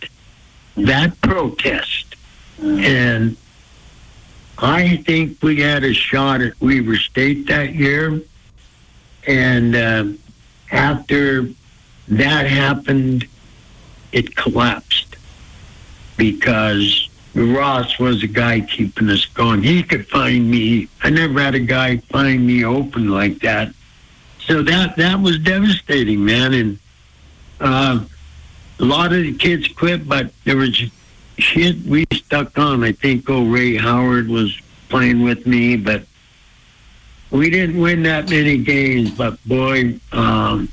that 0.76 1.18
protest. 1.20 2.16
And 2.60 3.36
I 4.58 4.96
think 5.06 5.42
we 5.42 5.60
had 5.60 5.84
a 5.84 5.92
shot 5.92 6.40
at 6.40 6.60
Weber 6.60 6.96
State 6.96 7.46
that 7.48 7.74
year. 7.74 8.20
And 9.26 9.74
uh, 9.76 10.04
after 10.70 11.48
that 12.08 12.46
happened, 12.46 13.26
it 14.12 14.34
collapsed 14.36 15.16
because 16.16 17.10
Ross 17.34 17.98
was 17.98 18.22
a 18.22 18.26
guy 18.26 18.60
keeping 18.60 19.10
us 19.10 19.26
going. 19.26 19.62
He 19.62 19.82
could 19.82 20.06
find 20.08 20.50
me. 20.50 20.88
I 21.02 21.10
never 21.10 21.40
had 21.40 21.54
a 21.54 21.60
guy 21.60 21.98
find 21.98 22.46
me 22.46 22.64
open 22.64 23.10
like 23.10 23.40
that. 23.40 23.74
So 24.46 24.62
that 24.62 24.96
that 24.96 25.20
was 25.20 25.38
devastating, 25.40 26.24
man. 26.24 26.54
And 26.54 26.78
uh, 27.60 28.04
a 28.78 28.84
lot 28.84 29.12
of 29.12 29.22
the 29.22 29.34
kids 29.34 29.68
quit, 29.68 30.08
but 30.08 30.30
there 30.44 30.56
was 30.56 30.80
shit 31.38 31.76
we 31.82 32.06
stuck 32.12 32.58
on. 32.58 32.82
I 32.84 32.92
think 32.92 33.28
old 33.28 33.52
Ray 33.52 33.76
Howard 33.76 34.28
was 34.28 34.58
playing 34.88 35.22
with 35.22 35.46
me, 35.46 35.76
but 35.76 36.04
we 37.30 37.50
didn't 37.50 37.80
win 37.80 38.02
that 38.04 38.30
many 38.30 38.58
games. 38.58 39.10
But 39.10 39.42
boy, 39.44 39.98
um, 40.12 40.68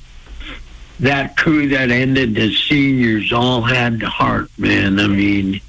that 0.99 1.36
crew 1.38 1.70
that 1.70 1.91
ended, 1.91 2.36
the 2.36 2.53
seniors 2.53 3.34
all 3.34 3.61
had 3.61 3.99
the 3.99 4.09
heart, 4.09 4.49
man. 4.57 4.99
I 4.99 5.07
mean, 5.07 5.59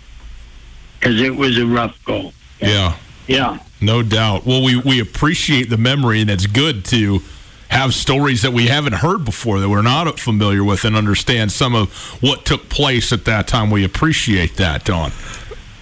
because 0.99 1.21
it 1.21 1.35
was 1.35 1.59
a 1.59 1.67
rough 1.67 2.03
goal. 2.05 2.33
Yeah. 2.61 2.97
Yeah. 3.27 3.59
No 3.81 4.03
doubt. 4.03 4.47
Well, 4.47 4.63
we, 4.63 4.77
we 4.77 5.01
appreciate 5.01 5.71
the 5.71 5.77
memory, 5.77 6.21
and 6.21 6.31
it's 6.31 6.47
good 6.47 6.85
to 6.87 7.21
have 7.69 7.95
stories 7.95 8.43
that 8.43 8.53
we 8.53 8.69
haven't 8.69 8.95
heard 8.95 9.25
before 9.25 9.61
that 9.61 9.69
we're 9.69 9.83
not 9.83 10.19
familiar 10.19 10.63
with 10.63 10.85
and 10.85 10.95
understand 10.97 11.51
some 11.53 11.75
of 11.75 11.93
what 12.23 12.45
took 12.45 12.69
place 12.69 13.13
at 13.13 13.25
that 13.25 13.49
time. 13.49 13.71
We 13.71 13.85
appreciate 13.85 14.57
that, 14.57 14.85
Don. 14.85 15.13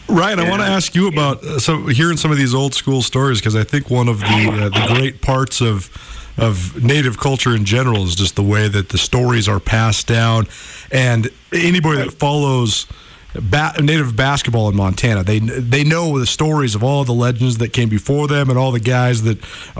Ryan, 0.08 0.40
I 0.40 0.50
want 0.50 0.60
to 0.60 0.68
ask 0.68 0.94
you 0.94 1.08
about 1.08 1.42
uh, 1.42 1.58
so 1.58 1.86
hearing 1.86 2.16
some 2.16 2.30
of 2.30 2.36
these 2.36 2.54
old 2.54 2.74
school 2.74 3.02
stories 3.02 3.38
because 3.38 3.56
I 3.56 3.64
think 3.64 3.88
one 3.88 4.08
of 4.08 4.20
the 4.20 4.26
uh, 4.26 4.68
the 4.68 4.94
great 4.94 5.22
parts 5.22 5.60
of 5.60 5.90
of 6.36 6.82
native 6.82 7.18
culture 7.18 7.54
in 7.54 7.64
general 7.64 8.04
is 8.04 8.14
just 8.14 8.36
the 8.36 8.42
way 8.42 8.68
that 8.68 8.90
the 8.90 8.98
stories 8.98 9.48
are 9.48 9.60
passed 9.60 10.06
down, 10.06 10.48
and 10.90 11.30
anybody 11.52 11.98
that 11.98 12.12
follows. 12.12 12.86
Ba- 13.34 13.72
native 13.80 14.14
basketball 14.14 14.68
in 14.68 14.76
Montana. 14.76 15.24
They 15.24 15.38
they 15.38 15.84
know 15.84 16.18
the 16.18 16.26
stories 16.26 16.74
of 16.74 16.84
all 16.84 17.02
the 17.04 17.14
legends 17.14 17.56
that 17.58 17.72
came 17.72 17.88
before 17.88 18.28
them 18.28 18.50
and 18.50 18.58
all 18.58 18.72
the 18.72 18.78
guys 18.78 19.22
that 19.22 19.38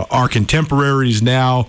are 0.09 0.27
contemporaries 0.27 1.21
now. 1.21 1.67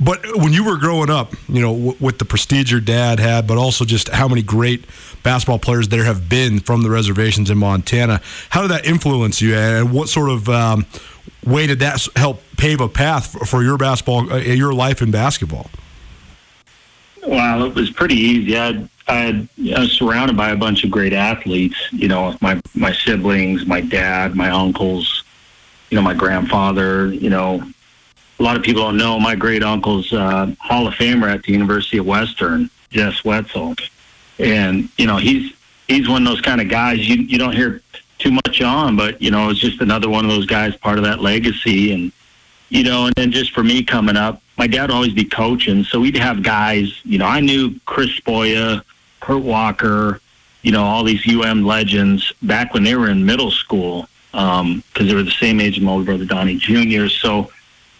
But 0.00 0.20
when 0.36 0.52
you 0.52 0.64
were 0.64 0.76
growing 0.76 1.10
up, 1.10 1.34
you 1.48 1.60
know, 1.60 1.72
w- 1.72 1.96
with 2.00 2.18
the 2.18 2.24
prestige 2.24 2.70
your 2.70 2.80
dad 2.80 3.18
had, 3.18 3.46
but 3.46 3.58
also 3.58 3.84
just 3.84 4.08
how 4.08 4.28
many 4.28 4.42
great 4.42 4.84
basketball 5.22 5.58
players 5.58 5.88
there 5.88 6.04
have 6.04 6.28
been 6.28 6.60
from 6.60 6.82
the 6.82 6.90
reservations 6.90 7.50
in 7.50 7.58
Montana, 7.58 8.20
how 8.50 8.62
did 8.62 8.70
that 8.70 8.86
influence 8.86 9.40
you, 9.40 9.54
and 9.54 9.92
what 9.92 10.08
sort 10.08 10.30
of 10.30 10.48
um, 10.48 10.86
way 11.44 11.66
did 11.66 11.80
that 11.80 12.06
help 12.16 12.42
pave 12.56 12.80
a 12.80 12.88
path 12.88 13.48
for, 13.48 13.62
your 13.62 13.76
basketball, 13.76 14.32
uh, 14.32 14.36
your 14.36 14.72
life 14.72 15.02
in 15.02 15.10
basketball? 15.10 15.70
Well, 17.26 17.64
it 17.64 17.74
was 17.74 17.90
pretty 17.90 18.16
easy. 18.16 18.56
I 18.56 18.66
had, 18.66 18.88
I 19.08 19.14
had 19.16 19.48
I 19.74 19.80
was 19.80 19.92
surrounded 19.92 20.36
by 20.36 20.50
a 20.50 20.56
bunch 20.56 20.84
of 20.84 20.90
great 20.90 21.12
athletes. 21.12 21.76
You 21.92 22.08
know, 22.08 22.36
my 22.40 22.60
my 22.74 22.92
siblings, 22.92 23.66
my 23.66 23.80
dad, 23.80 24.34
my 24.34 24.50
uncles, 24.50 25.24
you 25.90 25.96
know, 25.96 26.02
my 26.02 26.14
grandfather. 26.14 27.12
You 27.12 27.28
know, 27.28 27.62
a 28.38 28.42
lot 28.42 28.56
of 28.56 28.62
people 28.62 28.82
don't 28.82 28.96
know 28.96 29.18
my 29.18 29.34
great 29.34 29.62
uncle's 29.62 30.12
uh, 30.12 30.54
Hall 30.60 30.86
of 30.86 30.94
Famer 30.94 31.32
at 31.32 31.42
the 31.42 31.52
University 31.52 31.98
of 31.98 32.06
Western, 32.06 32.70
Jess 32.90 33.24
Wetzel, 33.24 33.74
and 34.38 34.88
you 34.96 35.06
know 35.06 35.16
he's 35.16 35.52
he's 35.88 36.08
one 36.08 36.22
of 36.22 36.28
those 36.28 36.40
kind 36.40 36.60
of 36.60 36.68
guys 36.68 37.08
you 37.08 37.16
you 37.16 37.38
don't 37.38 37.54
hear 37.54 37.82
too 38.18 38.30
much 38.30 38.62
on, 38.62 38.96
but 38.96 39.20
you 39.20 39.30
know 39.30 39.50
it's 39.50 39.60
just 39.60 39.80
another 39.80 40.08
one 40.08 40.24
of 40.24 40.30
those 40.30 40.46
guys, 40.46 40.76
part 40.76 40.98
of 40.98 41.04
that 41.04 41.20
legacy, 41.20 41.92
and 41.92 42.12
you 42.68 42.84
know, 42.84 43.06
and 43.06 43.14
then 43.16 43.32
just 43.32 43.52
for 43.52 43.62
me 43.62 43.82
coming 43.82 44.16
up, 44.16 44.42
my 44.56 44.66
dad 44.66 44.82
would 44.82 44.90
always 44.90 45.14
be 45.14 45.24
coaching, 45.24 45.84
so 45.84 46.00
we'd 46.00 46.16
have 46.16 46.42
guys. 46.42 47.00
You 47.04 47.18
know, 47.18 47.26
I 47.26 47.40
knew 47.40 47.78
Chris 47.86 48.20
Boya, 48.20 48.82
Kurt 49.20 49.42
Walker, 49.42 50.20
you 50.62 50.72
know, 50.72 50.84
all 50.84 51.04
these 51.04 51.26
UM 51.26 51.64
legends 51.64 52.32
back 52.42 52.74
when 52.74 52.82
they 52.82 52.94
were 52.94 53.08
in 53.08 53.24
middle 53.24 53.50
school 53.50 54.08
because 54.32 54.82
they 54.96 55.14
were 55.14 55.22
the 55.22 55.30
same 55.30 55.60
age 55.60 55.78
as 55.78 55.82
my 55.82 55.92
older 55.92 56.04
brother 56.04 56.24
Donnie 56.24 56.56
Jr. 56.56 57.08
So, 57.08 57.50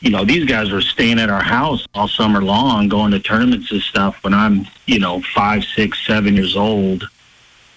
you 0.01 0.11
know, 0.11 0.25
these 0.25 0.45
guys 0.45 0.71
were 0.71 0.81
staying 0.81 1.19
at 1.19 1.31
our 1.31 1.43
house 1.43 1.87
all 1.95 2.09
summer 2.09 2.43
long, 2.43 2.89
going 2.89 3.11
to 3.13 3.21
tournaments 3.21 3.71
and 3.73 3.83
stuff. 3.83 4.23
When 4.23 4.33
I'm, 4.33 4.67
you 4.87 4.99
know, 4.99 5.21
five, 5.35 5.65
six, 5.65 6.05
seven 6.07 6.37
years 6.37 6.57
old, 6.57 7.09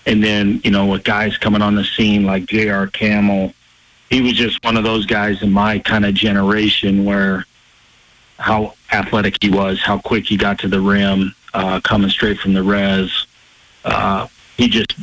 and 0.06 0.24
then 0.24 0.62
you 0.64 0.72
know, 0.72 0.86
with 0.86 1.04
guys 1.04 1.38
coming 1.38 1.62
on 1.62 1.76
the 1.76 1.84
scene 1.84 2.26
like 2.26 2.46
J.R. 2.46 2.88
Camel, 2.88 3.54
he 4.10 4.22
was 4.22 4.34
just 4.34 4.64
one 4.64 4.78
of 4.78 4.84
those 4.84 5.06
guys 5.06 5.42
in 5.42 5.52
my 5.52 5.80
kind 5.80 6.06
of 6.06 6.14
generation 6.14 7.06
where 7.06 7.46
how 8.38 8.74
athletic 8.92 9.38
he 9.42 9.50
was, 9.50 9.82
how 9.82 10.00
quick 10.00 10.26
he 10.26 10.38
got 10.38 10.60
to 10.60 10.68
the 10.68 10.82
rim, 10.82 11.34
uh, 11.54 11.80
coming 11.82 12.10
straight 12.10 12.40
from 12.40 12.54
the 12.54 12.64
res. 12.64 13.28
Uh, 13.86 14.28
he 14.58 14.68
just 14.68 14.94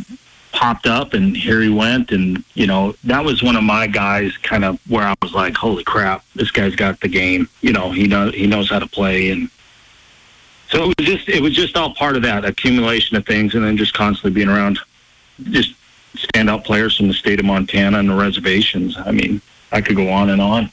popped 0.59 0.86
up 0.86 1.14
and 1.14 1.36
here 1.36 1.61
he 1.61 1.70
went. 1.70 2.11
And, 2.11 2.42
you 2.54 2.66
know, 2.66 2.96
that 3.04 3.24
was 3.24 3.44
one 3.44 3.54
of 3.54 3.62
my 3.62 3.86
guys 3.86 4.36
kind 4.38 4.64
of 4.64 4.80
where 4.90 5.04
I 5.04 5.14
was 5.22 5.32
like, 5.32 5.54
holy 5.54 5.84
crap, 5.84 6.24
this 6.34 6.50
guy's 6.50 6.74
got 6.74 7.00
the 7.00 7.09
game. 7.09 7.48
You 7.61 7.72
know, 7.72 7.92
he 7.92 8.09
knows, 8.09 8.34
he 8.34 8.48
knows 8.48 8.68
how 8.68 8.80
to 8.80 8.86
play. 8.86 9.30
And 9.30 9.48
so 10.68 10.82
it 10.82 10.94
was 10.98 11.06
just, 11.06 11.28
it 11.28 11.40
was 11.40 11.54
just 11.54 11.76
all 11.76 11.94
part 11.94 12.16
of 12.16 12.22
that 12.22 12.44
accumulation 12.44 13.16
of 13.16 13.24
things 13.24 13.54
and 13.54 13.64
then 13.64 13.76
just 13.76 13.94
constantly 13.94 14.32
being 14.32 14.48
around 14.48 14.80
just 15.44 15.74
standout 16.16 16.64
players 16.64 16.96
from 16.96 17.06
the 17.06 17.14
state 17.14 17.38
of 17.38 17.46
Montana 17.46 18.00
and 18.00 18.09
the 18.09 18.14
reservations. 18.14 18.96
I 18.98 19.12
mean, 19.12 19.40
I 19.70 19.80
could 19.80 19.94
go 19.94 20.09
on 20.09 20.30
and 20.30 20.42
on. 20.42 20.72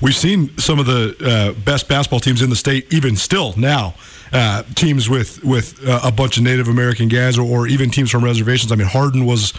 We've 0.00 0.14
seen 0.14 0.56
some 0.58 0.78
of 0.78 0.86
the 0.86 1.16
uh, 1.20 1.60
best 1.64 1.88
basketball 1.88 2.20
teams 2.20 2.42
in 2.42 2.50
the 2.50 2.56
state, 2.56 2.92
even 2.92 3.16
still 3.16 3.54
now. 3.56 3.94
Uh, 4.32 4.64
teams 4.74 5.08
with 5.08 5.42
with 5.44 5.86
uh, 5.86 6.00
a 6.02 6.10
bunch 6.10 6.36
of 6.36 6.42
Native 6.42 6.68
American 6.68 7.08
guys, 7.08 7.38
or, 7.38 7.42
or 7.42 7.68
even 7.68 7.90
teams 7.90 8.10
from 8.10 8.24
reservations. 8.24 8.72
I 8.72 8.74
mean, 8.74 8.88
Hardin 8.88 9.24
was 9.24 9.52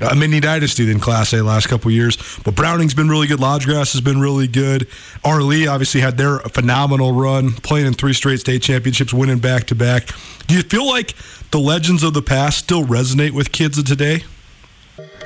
a 0.00 0.14
mini 0.14 0.40
dynasty 0.40 0.90
in 0.90 1.00
Class 1.00 1.32
A 1.32 1.42
last 1.42 1.68
couple 1.68 1.90
years, 1.90 2.16
but 2.44 2.54
Browning's 2.54 2.94
been 2.94 3.08
really 3.08 3.26
good. 3.26 3.38
Lodgegrass 3.38 3.92
has 3.92 4.00
been 4.00 4.20
really 4.20 4.48
good. 4.48 4.88
Arlee 5.24 5.70
obviously 5.70 6.00
had 6.00 6.16
their 6.18 6.38
phenomenal 6.40 7.12
run, 7.12 7.52
playing 7.52 7.86
in 7.86 7.94
three 7.94 8.12
straight 8.12 8.40
state 8.40 8.62
championships, 8.62 9.12
winning 9.12 9.38
back 9.38 9.64
to 9.64 9.74
back. 9.74 10.08
Do 10.46 10.54
you 10.56 10.62
feel 10.62 10.86
like 10.86 11.14
the 11.50 11.58
legends 11.58 12.02
of 12.02 12.14
the 12.14 12.22
past 12.22 12.58
still 12.58 12.84
resonate 12.84 13.32
with 13.32 13.52
kids 13.52 13.78
of 13.78 13.84
today? 13.84 14.24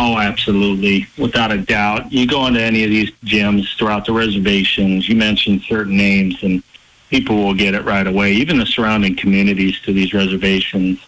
Oh, 0.00 0.16
absolutely, 0.16 1.08
without 1.18 1.50
a 1.50 1.58
doubt. 1.58 2.12
You 2.12 2.24
go 2.24 2.46
into 2.46 2.62
any 2.62 2.84
of 2.84 2.90
these 2.90 3.10
gyms 3.24 3.76
throughout 3.76 4.06
the 4.06 4.12
reservations. 4.12 5.08
You 5.08 5.16
mention 5.16 5.58
certain 5.58 5.96
names, 5.96 6.40
and 6.44 6.62
people 7.10 7.34
will 7.34 7.52
get 7.52 7.74
it 7.74 7.84
right 7.84 8.06
away. 8.06 8.32
Even 8.34 8.58
the 8.58 8.66
surrounding 8.66 9.16
communities 9.16 9.80
to 9.80 9.92
these 9.92 10.14
reservations. 10.14 11.00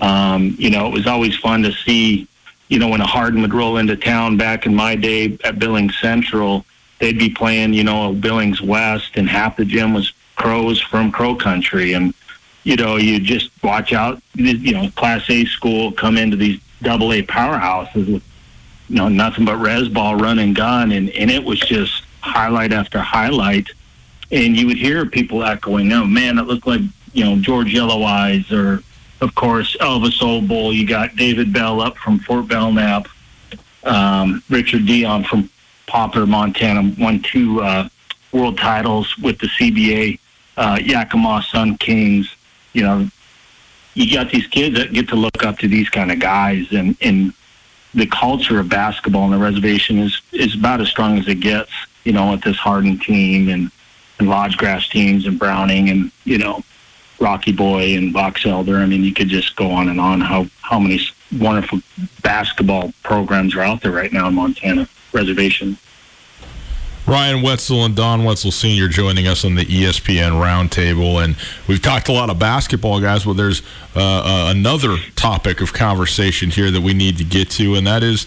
Um, 0.00 0.56
you 0.58 0.70
know, 0.70 0.88
it 0.88 0.92
was 0.92 1.06
always 1.06 1.36
fun 1.36 1.62
to 1.62 1.72
see. 1.72 2.26
You 2.66 2.80
know, 2.80 2.88
when 2.88 3.00
a 3.00 3.06
Hardin 3.06 3.42
would 3.42 3.54
roll 3.54 3.76
into 3.76 3.94
town 3.94 4.38
back 4.38 4.66
in 4.66 4.74
my 4.74 4.96
day 4.96 5.38
at 5.44 5.60
Billings 5.60 5.96
Central, 6.00 6.66
they'd 6.98 7.20
be 7.20 7.30
playing. 7.30 7.74
You 7.74 7.84
know, 7.84 8.12
Billings 8.12 8.60
West, 8.60 9.12
and 9.14 9.28
half 9.28 9.56
the 9.56 9.64
gym 9.64 9.94
was 9.94 10.12
crows 10.34 10.80
from 10.80 11.12
Crow 11.12 11.36
Country, 11.36 11.92
and 11.92 12.12
you 12.64 12.74
know, 12.74 12.96
you 12.96 13.20
just 13.20 13.52
watch 13.62 13.92
out. 13.92 14.20
You 14.34 14.72
know, 14.72 14.90
Class 14.96 15.30
A 15.30 15.44
school 15.44 15.92
come 15.92 16.18
into 16.18 16.36
these 16.36 16.60
Double 16.82 17.12
A 17.12 17.22
powerhouses 17.22 18.12
with 18.12 18.24
you 18.88 18.96
know 18.96 19.08
nothing 19.08 19.44
but 19.44 19.56
res 19.56 19.88
ball, 19.88 20.16
run 20.16 20.38
and 20.38 20.54
gun, 20.54 20.92
and 20.92 21.10
and 21.10 21.30
it 21.30 21.42
was 21.42 21.60
just 21.60 22.04
highlight 22.20 22.72
after 22.72 22.98
highlight, 22.98 23.68
and 24.30 24.56
you 24.56 24.66
would 24.66 24.76
hear 24.76 25.06
people 25.06 25.44
echoing, 25.44 25.92
"Oh 25.92 26.04
man, 26.04 26.38
it 26.38 26.42
looked 26.42 26.66
like 26.66 26.82
you 27.12 27.24
know 27.24 27.36
George 27.36 27.72
Yellow 27.72 28.02
Eyes," 28.04 28.50
or 28.50 28.82
of 29.20 29.34
course 29.34 29.76
Elvis 29.80 30.22
Old 30.22 30.48
Bull. 30.48 30.72
You 30.72 30.86
got 30.86 31.16
David 31.16 31.52
Bell 31.52 31.80
up 31.80 31.96
from 31.96 32.18
Fort 32.18 32.48
Belknap, 32.48 33.08
um, 33.84 34.42
Richard 34.48 34.86
Dion 34.86 35.24
from 35.24 35.50
Poplar, 35.86 36.26
Montana, 36.26 36.94
won 36.98 37.20
two 37.20 37.62
uh, 37.62 37.88
world 38.32 38.58
titles 38.58 39.16
with 39.18 39.38
the 39.38 39.46
CBA. 39.46 40.18
Uh, 40.56 40.78
Yakima 40.82 41.42
Sun 41.50 41.78
Kings, 41.78 42.34
you 42.74 42.82
know, 42.82 43.08
you 43.94 44.14
got 44.14 44.30
these 44.30 44.46
kids 44.46 44.76
that 44.76 44.92
get 44.92 45.08
to 45.08 45.16
look 45.16 45.44
up 45.44 45.58
to 45.58 45.68
these 45.68 45.88
kind 45.88 46.10
of 46.12 46.18
guys, 46.18 46.66
and 46.72 46.96
and 47.00 47.32
the 47.94 48.06
culture 48.06 48.58
of 48.58 48.68
basketball 48.68 49.22
on 49.22 49.30
the 49.30 49.38
reservation 49.38 49.98
is 49.98 50.20
is 50.32 50.54
about 50.54 50.80
as 50.80 50.88
strong 50.88 51.18
as 51.18 51.28
it 51.28 51.40
gets. 51.40 51.70
You 52.04 52.12
know, 52.12 52.32
with 52.32 52.42
this 52.42 52.56
Hardin 52.56 52.98
team 52.98 53.48
and 53.48 53.70
and 54.18 54.28
Lodge 54.28 54.56
Grass 54.56 54.88
teams 54.88 55.26
and 55.26 55.38
Browning 55.38 55.90
and 55.90 56.10
you 56.24 56.38
know 56.38 56.62
Rocky 57.20 57.52
Boy 57.52 57.96
and 57.96 58.12
Box 58.12 58.44
Elder. 58.46 58.78
I 58.78 58.86
mean, 58.86 59.04
you 59.04 59.14
could 59.14 59.28
just 59.28 59.56
go 59.56 59.70
on 59.70 59.88
and 59.88 60.00
on. 60.00 60.20
How 60.20 60.46
how 60.62 60.78
many 60.78 61.00
wonderful 61.38 61.80
basketball 62.22 62.92
programs 63.02 63.54
are 63.54 63.62
out 63.62 63.82
there 63.82 63.92
right 63.92 64.12
now 64.12 64.28
in 64.28 64.34
Montana 64.34 64.88
reservation. 65.12 65.76
Ryan 67.06 67.42
Wetzel 67.42 67.84
and 67.84 67.96
Don 67.96 68.24
Wetzel 68.24 68.52
Sr. 68.52 68.88
joining 68.88 69.26
us 69.26 69.44
on 69.44 69.56
the 69.56 69.64
ESPN 69.64 70.40
Roundtable. 70.40 71.22
And 71.22 71.36
we've 71.66 71.82
talked 71.82 72.08
a 72.08 72.12
lot 72.12 72.30
of 72.30 72.38
basketball, 72.38 73.00
guys, 73.00 73.24
but 73.24 73.34
there's 73.34 73.60
uh, 73.96 74.00
uh, 74.00 74.50
another 74.50 74.96
topic 75.16 75.60
of 75.60 75.72
conversation 75.72 76.50
here 76.50 76.70
that 76.70 76.80
we 76.80 76.94
need 76.94 77.18
to 77.18 77.24
get 77.24 77.50
to, 77.50 77.74
and 77.74 77.86
that 77.86 78.02
is 78.04 78.26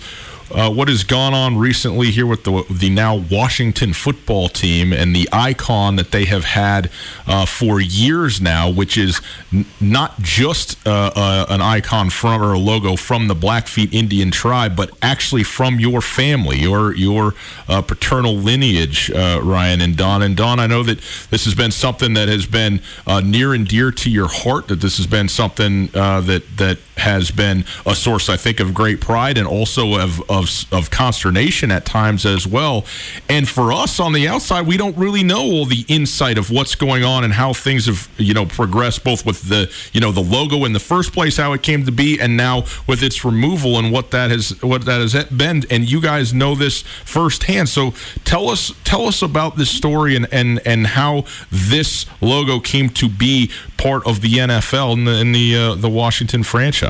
uh, 0.52 0.72
what 0.72 0.88
has 0.88 1.04
gone 1.04 1.34
on 1.34 1.58
recently 1.58 2.12
here 2.12 2.26
with 2.26 2.44
the 2.44 2.64
the 2.70 2.90
now 2.90 3.16
Washington 3.16 3.94
football 3.94 4.48
team 4.48 4.94
and 4.94 5.16
the 5.16 5.28
icon 5.32 5.96
that 5.96 6.12
they 6.12 6.26
have 6.26 6.46
had 6.46 6.90
uh, 7.28 7.46
for 7.46 7.80
years 7.80 8.40
now, 8.40 8.70
which 8.70 8.98
is 8.98 9.22
n- 9.52 9.66
not 9.82 10.20
just 10.20 10.86
uh, 10.88 11.12
uh 11.16 11.46
an 11.50 11.62
icon 11.62 12.10
from 12.10 12.42
or 12.42 12.54
a 12.54 12.60
logo 12.60 12.96
from 12.96 13.28
the 13.28 13.36
Blackfeet 13.36 13.94
Indian 13.94 14.30
tribe, 14.30 14.76
but 14.76 14.92
actually 15.02 15.44
from 15.44 15.80
your 15.80 16.02
family, 16.02 16.60
your 16.60 16.96
your 16.96 17.34
uh, 17.68 17.82
paternal 17.82 18.36
lineage, 18.36 19.10
uh, 19.12 19.40
Ryan 19.42 19.82
and 19.82 19.98
Don. 19.98 20.22
And 20.22 20.38
Don, 20.38 20.60
I 20.60 20.68
know 20.68 20.84
that 20.84 21.00
this 21.32 21.46
has 21.46 21.56
been 21.56 21.72
something 21.72 22.14
that 22.14 22.28
has 22.28 22.46
been 22.46 22.82
near 23.24 23.54
and 23.54 23.68
dear 23.68 23.92
to 23.92 24.10
your 24.10 24.28
heart. 24.28 24.68
That 24.68 24.82
this 24.82 24.98
has 24.98 25.08
been 25.08 25.28
something 25.28 25.88
that 25.88 26.44
that 26.58 26.78
has 26.98 27.32
been 27.32 27.66
a 27.86 27.96
source, 27.96 28.30
I 28.30 28.38
think, 28.38 28.60
of 28.60 28.74
great 28.74 29.02
pride 29.02 29.38
and 29.38 29.48
also 29.48 30.00
of 30.00 30.22
of, 30.30 30.66
of 30.72 30.90
consternation 30.90 31.72
at 31.72 31.86
times 31.86 32.26
as 32.26 32.48
well. 32.48 32.86
And 33.30 33.48
for 33.48 33.74
us 33.74 34.00
on 34.00 34.14
the 34.14 34.28
outside, 34.28 34.68
we 34.68 34.78
don't 34.78 34.98
really 34.98 35.24
know 35.24 35.42
all 35.42 35.66
the 35.66 35.86
insight 35.88 36.38
of 36.38 36.50
what's 36.50 36.76
going 36.76 37.04
on 37.04 37.24
and 37.24 37.34
how 37.34 37.54
things 37.54 37.86
have 37.88 38.10
you 38.18 38.34
know 38.34 38.46
progressed, 38.46 39.04
both 39.04 39.26
with 39.26 39.50
the 39.50 39.72
you 39.94 40.02
know 40.02 40.12
the 40.12 40.22
logo 40.22 40.66
in 40.66 40.74
the 40.74 40.80
first 40.80 41.14
place, 41.14 41.38
how 41.38 41.54
it 41.54 41.62
came 41.62 41.86
to 41.86 41.92
be, 41.92 42.20
and 42.20 42.38
now 42.38 42.64
with 42.88 43.04
its 43.04 43.26
removal 43.26 43.78
and 43.78 43.92
what 43.92 44.12
that 44.12 44.32
has 44.32 44.62
what 44.62 44.86
that 44.86 45.02
has 45.02 45.26
been. 45.26 45.64
And 45.70 45.90
you 45.90 46.02
guys 46.02 46.34
know 46.34 46.56
this 46.56 46.82
firsthand. 46.82 47.70
So 47.70 47.94
tell 48.24 48.50
us 48.50 48.74
tell 48.84 49.08
us 49.08 49.22
about 49.22 49.58
this 49.58 49.70
story 49.70 50.16
and 50.16 50.28
and 50.32 50.62
and 50.66 50.88
how 50.88 51.26
this 51.52 52.06
logo 52.22 52.60
came 52.60 52.90
to 52.90 53.10
be 53.10 53.52
part 53.78 54.06
of 54.08 54.22
the 54.22 54.34
NFL 54.34 54.94
and 54.94 55.08
the, 55.08 55.20
in 55.20 55.32
the 55.32 55.56
uh, 55.56 55.76
the 55.76 55.90
Washington 55.90 56.44
franchise. 56.44 56.85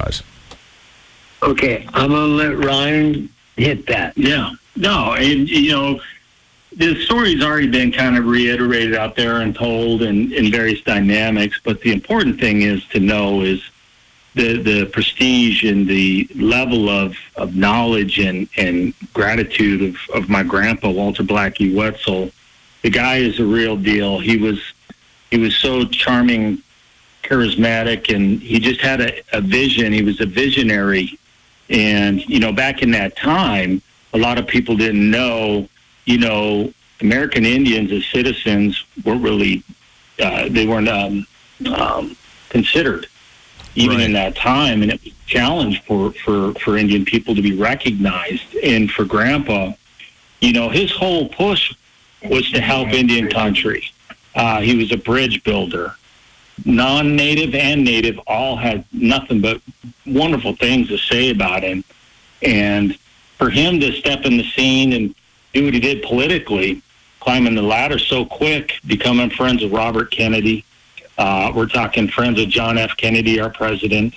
Okay, 1.43 1.87
I'm 1.93 2.11
gonna 2.11 2.25
let 2.25 2.57
Ryan 2.57 3.29
hit 3.57 3.85
that. 3.87 4.17
Yeah. 4.17 4.51
No, 4.75 5.13
and 5.13 5.47
you 5.47 5.71
know, 5.71 6.01
the 6.75 7.01
story's 7.03 7.43
already 7.43 7.67
been 7.67 7.91
kind 7.91 8.17
of 8.17 8.25
reiterated 8.25 8.95
out 8.95 9.15
there 9.15 9.37
and 9.37 9.55
told 9.55 10.01
in, 10.01 10.33
in 10.33 10.51
various 10.51 10.81
dynamics, 10.81 11.59
but 11.63 11.79
the 11.81 11.91
important 11.91 12.39
thing 12.39 12.63
is 12.63 12.83
to 12.87 12.99
know 12.99 13.41
is 13.41 13.61
the 14.33 14.61
the 14.61 14.85
prestige 14.87 15.63
and 15.63 15.87
the 15.87 16.27
level 16.35 16.89
of, 16.89 17.15
of 17.37 17.55
knowledge 17.55 18.19
and, 18.19 18.49
and 18.57 18.93
gratitude 19.13 19.81
of, 19.81 20.15
of 20.15 20.29
my 20.29 20.43
grandpa, 20.43 20.89
Walter 20.89 21.23
Blackie 21.23 21.73
Wetzel. 21.73 22.31
The 22.81 22.89
guy 22.89 23.17
is 23.17 23.39
a 23.39 23.45
real 23.45 23.77
deal. 23.77 24.19
He 24.19 24.37
was 24.37 24.61
he 25.31 25.37
was 25.37 25.55
so 25.55 25.85
charming, 25.85 26.61
charismatic, 27.25 28.13
and 28.13 28.41
he 28.41 28.59
just 28.59 28.81
had 28.81 29.01
a, 29.01 29.21
a 29.33 29.41
vision. 29.41 29.91
He 29.91 30.01
was 30.01 30.21
a 30.21 30.25
visionary 30.25 31.19
and, 31.69 32.23
you 32.27 32.39
know, 32.39 32.51
back 32.51 32.81
in 32.81 32.91
that 32.91 33.15
time, 33.15 33.81
a 34.13 34.17
lot 34.17 34.37
of 34.37 34.47
people 34.47 34.77
didn't 34.77 35.09
know, 35.09 35.67
you 36.05 36.17
know, 36.17 36.73
American 37.01 37.45
Indians 37.45 37.91
as 37.91 38.05
citizens 38.05 38.83
weren't 39.03 39.23
really, 39.23 39.63
uh, 40.19 40.47
they 40.49 40.65
weren't 40.65 40.87
um, 40.87 41.27
um, 41.75 42.15
considered 42.49 43.07
even 43.73 43.97
right. 43.97 44.05
in 44.05 44.13
that 44.13 44.35
time. 44.35 44.83
And 44.83 44.91
it 44.91 45.03
was 45.03 45.11
a 45.11 45.27
challenge 45.27 45.83
for, 45.83 46.11
for, 46.11 46.53
for 46.53 46.77
Indian 46.77 47.03
people 47.03 47.35
to 47.35 47.41
be 47.41 47.55
recognized. 47.55 48.55
And 48.63 48.89
for 48.89 49.03
Grandpa, 49.03 49.73
you 50.41 50.53
know, 50.53 50.69
his 50.69 50.91
whole 50.91 51.27
push 51.29 51.73
was 52.23 52.49
to 52.51 52.61
help 52.61 52.89
Indian 52.89 53.29
country. 53.29 53.91
Uh, 54.35 54.61
he 54.61 54.75
was 54.75 54.91
a 54.91 54.97
bridge 54.97 55.43
builder 55.43 55.95
non-native 56.63 57.53
and 57.53 57.83
native 57.83 58.17
all 58.27 58.55
had 58.55 58.85
nothing 58.93 59.41
but 59.41 59.61
wonderful 60.05 60.55
things 60.55 60.87
to 60.87 60.97
say 60.97 61.31
about 61.31 61.63
him. 61.63 61.83
And 62.41 62.97
for 63.37 63.49
him 63.49 63.79
to 63.81 63.91
step 63.91 64.25
in 64.25 64.37
the 64.37 64.43
scene 64.43 64.93
and 64.93 65.13
do 65.53 65.65
what 65.65 65.73
he 65.73 65.79
did 65.79 66.03
politically 66.03 66.81
climbing 67.19 67.55
the 67.55 67.61
ladder 67.61 67.97
so 67.97 68.23
quick 68.23 68.73
becoming 68.85 69.29
friends 69.29 69.63
with 69.63 69.71
robert 69.71 70.11
kennedy 70.11 70.63
uh, 71.17 71.51
we're 71.55 71.65
talking 71.65 72.07
friends 72.07 72.39
with 72.39 72.49
john 72.49 72.77
f. 72.77 72.95
Kennedy 72.97 73.39
our 73.39 73.49
president. 73.49 74.13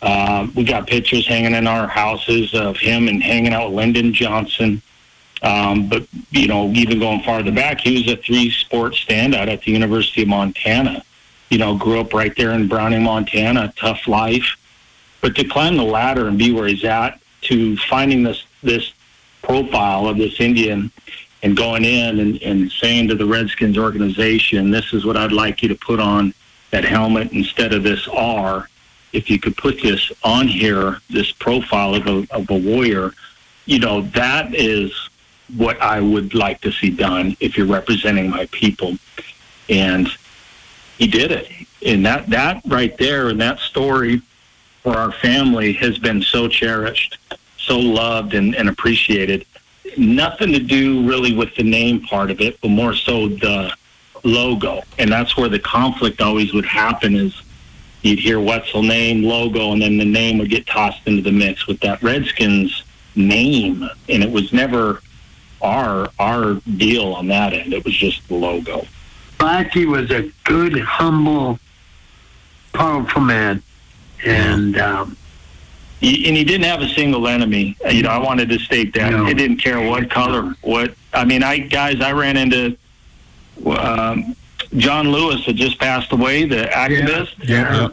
Uh, 0.00 0.48
we 0.56 0.64
got 0.64 0.88
pictures 0.88 1.26
hanging 1.26 1.54
in 1.54 1.68
our 1.68 1.86
houses 1.86 2.52
of 2.54 2.76
him 2.76 3.06
and 3.06 3.22
hanging 3.22 3.52
out 3.52 3.68
with 3.68 3.76
lyndon 3.76 4.12
johnson. 4.12 4.82
Um, 5.42 5.88
but 5.88 6.06
you 6.30 6.46
know 6.48 6.68
even 6.70 6.98
going 6.98 7.22
farther 7.22 7.52
back 7.52 7.80
he 7.80 7.94
was 7.94 8.08
a 8.08 8.16
three 8.16 8.50
sport 8.50 8.94
standout 8.94 9.48
at 9.48 9.62
the 9.62 9.72
university 9.72 10.22
of 10.22 10.28
montana 10.28 11.04
you 11.52 11.58
know, 11.58 11.76
grew 11.76 12.00
up 12.00 12.14
right 12.14 12.34
there 12.34 12.52
in 12.52 12.66
Browning, 12.66 13.02
Montana, 13.02 13.74
tough 13.76 14.08
life. 14.08 14.56
But 15.20 15.36
to 15.36 15.44
climb 15.44 15.76
the 15.76 15.82
ladder 15.84 16.26
and 16.26 16.38
be 16.38 16.50
where 16.50 16.66
he's 16.66 16.82
at, 16.82 17.20
to 17.42 17.76
finding 17.76 18.22
this 18.22 18.44
this 18.62 18.94
profile 19.42 20.06
of 20.08 20.16
this 20.16 20.40
Indian 20.40 20.90
and 21.42 21.54
going 21.54 21.84
in 21.84 22.20
and, 22.20 22.42
and 22.42 22.72
saying 22.72 23.08
to 23.08 23.16
the 23.16 23.26
Redskins 23.26 23.76
organization, 23.76 24.70
this 24.70 24.94
is 24.94 25.04
what 25.04 25.18
I'd 25.18 25.30
like 25.30 25.62
you 25.62 25.68
to 25.68 25.74
put 25.74 26.00
on 26.00 26.32
that 26.70 26.84
helmet 26.84 27.32
instead 27.32 27.74
of 27.74 27.82
this 27.82 28.08
R. 28.08 28.70
If 29.12 29.28
you 29.28 29.38
could 29.38 29.56
put 29.58 29.82
this 29.82 30.10
on 30.24 30.48
here, 30.48 31.00
this 31.10 31.32
profile 31.32 31.94
of 31.94 32.06
a, 32.06 32.26
of 32.30 32.48
a 32.48 32.56
warrior, 32.56 33.12
you 33.66 33.78
know, 33.78 34.00
that 34.12 34.54
is 34.54 35.10
what 35.58 35.78
I 35.82 36.00
would 36.00 36.32
like 36.32 36.62
to 36.62 36.72
see 36.72 36.88
done 36.88 37.36
if 37.40 37.58
you're 37.58 37.66
representing 37.66 38.30
my 38.30 38.46
people. 38.52 38.96
And 39.68 40.08
he 40.98 41.06
did 41.06 41.32
it. 41.32 41.48
And 41.84 42.04
that, 42.06 42.28
that 42.30 42.62
right 42.66 42.96
there 42.98 43.28
and 43.28 43.40
that 43.40 43.58
story 43.58 44.22
for 44.82 44.96
our 44.96 45.12
family 45.12 45.72
has 45.74 45.98
been 45.98 46.22
so 46.22 46.48
cherished, 46.48 47.18
so 47.56 47.78
loved 47.78 48.34
and, 48.34 48.54
and 48.54 48.68
appreciated. 48.68 49.46
Nothing 49.96 50.52
to 50.52 50.58
do 50.58 51.06
really 51.06 51.34
with 51.34 51.54
the 51.54 51.62
name 51.62 52.00
part 52.02 52.30
of 52.30 52.40
it, 52.40 52.60
but 52.60 52.68
more 52.68 52.94
so 52.94 53.28
the 53.28 53.74
logo. 54.24 54.82
And 54.98 55.10
that's 55.10 55.36
where 55.36 55.48
the 55.48 55.58
conflict 55.58 56.20
always 56.20 56.52
would 56.54 56.64
happen 56.64 57.16
is 57.16 57.42
you'd 58.02 58.18
hear 58.18 58.40
Wetzel 58.40 58.82
name, 58.82 59.22
logo, 59.22 59.72
and 59.72 59.82
then 59.82 59.98
the 59.98 60.04
name 60.04 60.38
would 60.38 60.50
get 60.50 60.66
tossed 60.66 61.06
into 61.06 61.22
the 61.22 61.32
mix 61.32 61.66
with 61.66 61.80
that 61.80 62.02
Redskins 62.02 62.84
name. 63.14 63.88
And 64.08 64.22
it 64.22 64.30
was 64.30 64.52
never 64.52 65.00
our 65.60 66.10
our 66.18 66.54
deal 66.76 67.14
on 67.14 67.28
that 67.28 67.52
end. 67.52 67.72
It 67.72 67.84
was 67.84 67.94
just 67.94 68.26
the 68.28 68.34
logo. 68.34 68.84
Blackie 69.46 69.86
was 69.86 70.08
a 70.12 70.30
good, 70.44 70.78
humble, 70.78 71.58
powerful 72.72 73.20
man, 73.22 73.60
and 74.24 74.78
um, 74.78 75.16
he, 76.00 76.28
and 76.28 76.36
he 76.36 76.44
didn't 76.44 76.64
have 76.66 76.80
a 76.80 76.88
single 76.88 77.26
enemy. 77.26 77.76
You 77.90 78.04
know, 78.04 78.10
I 78.10 78.18
wanted 78.18 78.48
to 78.50 78.60
state 78.60 78.94
that 78.94 79.10
No. 79.10 79.26
it 79.26 79.34
didn't 79.34 79.56
care 79.56 79.80
what 79.80 80.08
color, 80.08 80.54
what. 80.62 80.94
I 81.12 81.24
mean, 81.24 81.42
I 81.42 81.58
guys, 81.58 82.00
I 82.00 82.12
ran 82.12 82.36
into 82.36 82.76
um, 83.66 84.36
John 84.76 85.10
Lewis 85.10 85.44
had 85.44 85.56
just 85.56 85.76
passed 85.80 86.12
away, 86.12 86.44
the 86.44 86.66
activist. 86.66 87.34
Yeah. 87.42 87.88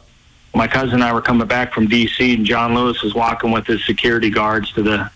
My 0.54 0.68
cousin 0.68 0.95
and 0.95 1.04
I 1.04 1.14
were 1.14 1.22
coming 1.22 1.47
back 1.47 1.74
from 1.74 1.88
D.C. 1.88 2.36
and 2.36 2.45
John 2.45 2.76
Lewis 2.76 3.02
was 3.02 3.16
walking 3.16 3.50
with 3.52 3.66
his 3.66 3.84
security 3.86 4.30
guards 4.30 4.72
to 4.74 4.84
the 4.84 5.10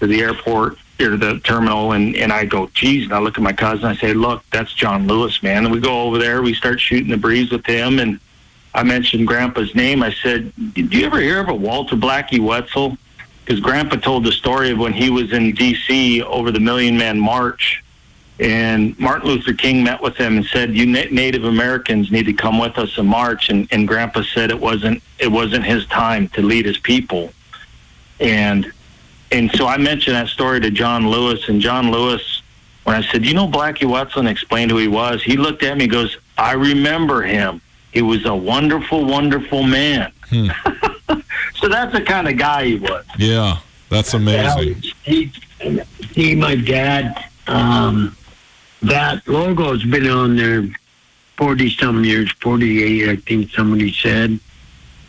to 0.00 0.06
the 0.06 0.20
airport 0.20 0.76
or 1.00 1.16
the 1.16 1.38
terminal, 1.40 1.92
and 1.92 2.16
and 2.16 2.32
I 2.32 2.44
go, 2.44 2.68
geez, 2.74 3.04
and 3.04 3.12
I 3.12 3.18
look 3.18 3.38
at 3.38 3.42
my 3.42 3.52
cousin, 3.52 3.86
I 3.86 3.96
say, 3.96 4.14
look, 4.14 4.42
that's 4.50 4.72
John 4.72 5.06
Lewis, 5.06 5.42
man. 5.42 5.64
And 5.64 5.72
we 5.72 5.80
go 5.80 6.02
over 6.02 6.18
there, 6.18 6.42
we 6.42 6.54
start 6.54 6.80
shooting 6.80 7.10
the 7.10 7.16
breeze 7.16 7.50
with 7.50 7.64
him, 7.64 7.98
and 7.98 8.18
I 8.74 8.82
mentioned 8.82 9.26
Grandpa's 9.26 9.74
name. 9.74 10.02
I 10.02 10.12
said, 10.12 10.52
did 10.74 10.92
you 10.92 11.06
ever 11.06 11.20
hear 11.20 11.40
of 11.40 11.48
a 11.48 11.54
Walter 11.54 11.96
Blackie 11.96 12.40
Wetzel? 12.40 12.96
Because 13.44 13.60
Grandpa 13.60 13.96
told 13.96 14.24
the 14.24 14.32
story 14.32 14.70
of 14.70 14.78
when 14.78 14.92
he 14.92 15.08
was 15.08 15.32
in 15.32 15.52
D.C. 15.54 16.22
over 16.22 16.50
the 16.50 16.60
Million 16.60 16.98
Man 16.98 17.18
March, 17.18 17.82
and 18.40 18.96
Martin 18.98 19.28
Luther 19.28 19.52
King 19.52 19.82
met 19.82 20.00
with 20.00 20.16
him 20.16 20.36
and 20.36 20.46
said, 20.46 20.76
"You 20.76 20.86
Na- 20.86 21.10
Native 21.10 21.44
Americans 21.44 22.12
need 22.12 22.26
to 22.26 22.32
come 22.32 22.58
with 22.58 22.78
us 22.78 22.98
and 22.98 23.08
march." 23.08 23.48
And, 23.48 23.66
and 23.72 23.88
Grandpa 23.88 24.22
said 24.22 24.50
it 24.50 24.60
wasn't 24.60 25.02
it 25.18 25.28
wasn't 25.28 25.64
his 25.64 25.86
time 25.86 26.28
to 26.30 26.42
lead 26.42 26.66
his 26.66 26.78
people, 26.78 27.32
and 28.20 28.70
and 29.30 29.50
so 29.52 29.66
I 29.66 29.76
mentioned 29.76 30.16
that 30.16 30.28
story 30.28 30.60
to 30.60 30.70
John 30.70 31.10
Lewis, 31.10 31.48
and 31.48 31.60
John 31.60 31.90
Lewis, 31.90 32.42
when 32.84 32.96
I 32.96 33.02
said, 33.02 33.26
"You 33.26 33.34
know 33.34 33.46
Blackie 33.46 33.86
Watson," 33.86 34.26
explained 34.26 34.70
who 34.70 34.78
he 34.78 34.88
was, 34.88 35.22
he 35.22 35.36
looked 35.36 35.62
at 35.62 35.76
me 35.76 35.84
and 35.84 35.92
goes, 35.92 36.16
"I 36.36 36.52
remember 36.52 37.22
him. 37.22 37.60
He 37.92 38.02
was 38.02 38.24
a 38.24 38.34
wonderful, 38.34 39.04
wonderful 39.04 39.62
man." 39.62 40.12
so 40.30 41.68
that's 41.68 41.92
the 41.92 42.02
kind 42.04 42.28
of 42.28 42.36
guy 42.36 42.66
he 42.66 42.74
was. 42.76 43.04
Yeah, 43.18 43.58
that's 43.88 44.14
amazing. 44.14 44.82
He, 45.04 45.32
he, 46.14 46.34
my 46.34 46.54
dad, 46.54 47.24
um, 47.46 48.16
that 48.82 49.24
logo's 49.26 49.84
been 49.84 50.08
on 50.08 50.36
there 50.36 50.68
40 51.36 51.70
some 51.70 52.04
years, 52.04 52.30
48, 52.40 53.08
I 53.08 53.16
think 53.16 53.50
somebody 53.50 53.92
said. 53.92 54.38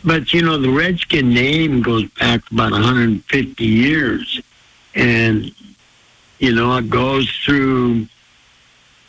But, 0.04 0.32
you 0.32 0.42
know, 0.42 0.56
the 0.56 0.70
Redskin 0.70 1.28
name 1.28 1.82
goes 1.82 2.04
back 2.18 2.40
about 2.50 2.72
150 2.72 3.64
years. 3.64 4.40
And, 4.94 5.52
you 6.38 6.54
know, 6.54 6.76
it 6.78 6.88
goes 6.88 7.30
through, 7.44 8.06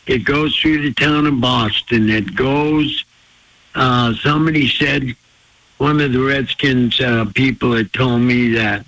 it 0.05 0.19
goes 0.19 0.55
through 0.57 0.81
the 0.81 0.93
town 0.93 1.27
of 1.27 1.39
Boston. 1.39 2.09
It 2.09 2.35
goes, 2.35 3.05
uh, 3.73 4.13
somebody 4.15 4.67
said, 4.67 5.15
one 5.77 6.01
of 6.01 6.11
the 6.11 6.19
Redskins 6.21 6.99
uh, 6.99 7.25
people 7.33 7.73
had 7.73 7.91
told 7.93 8.21
me 8.21 8.51
that 8.51 8.85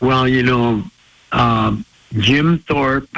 well, 0.00 0.28
you 0.28 0.42
know, 0.42 0.84
uh, 1.32 1.76
Jim 2.12 2.58
Thorpe, 2.60 3.08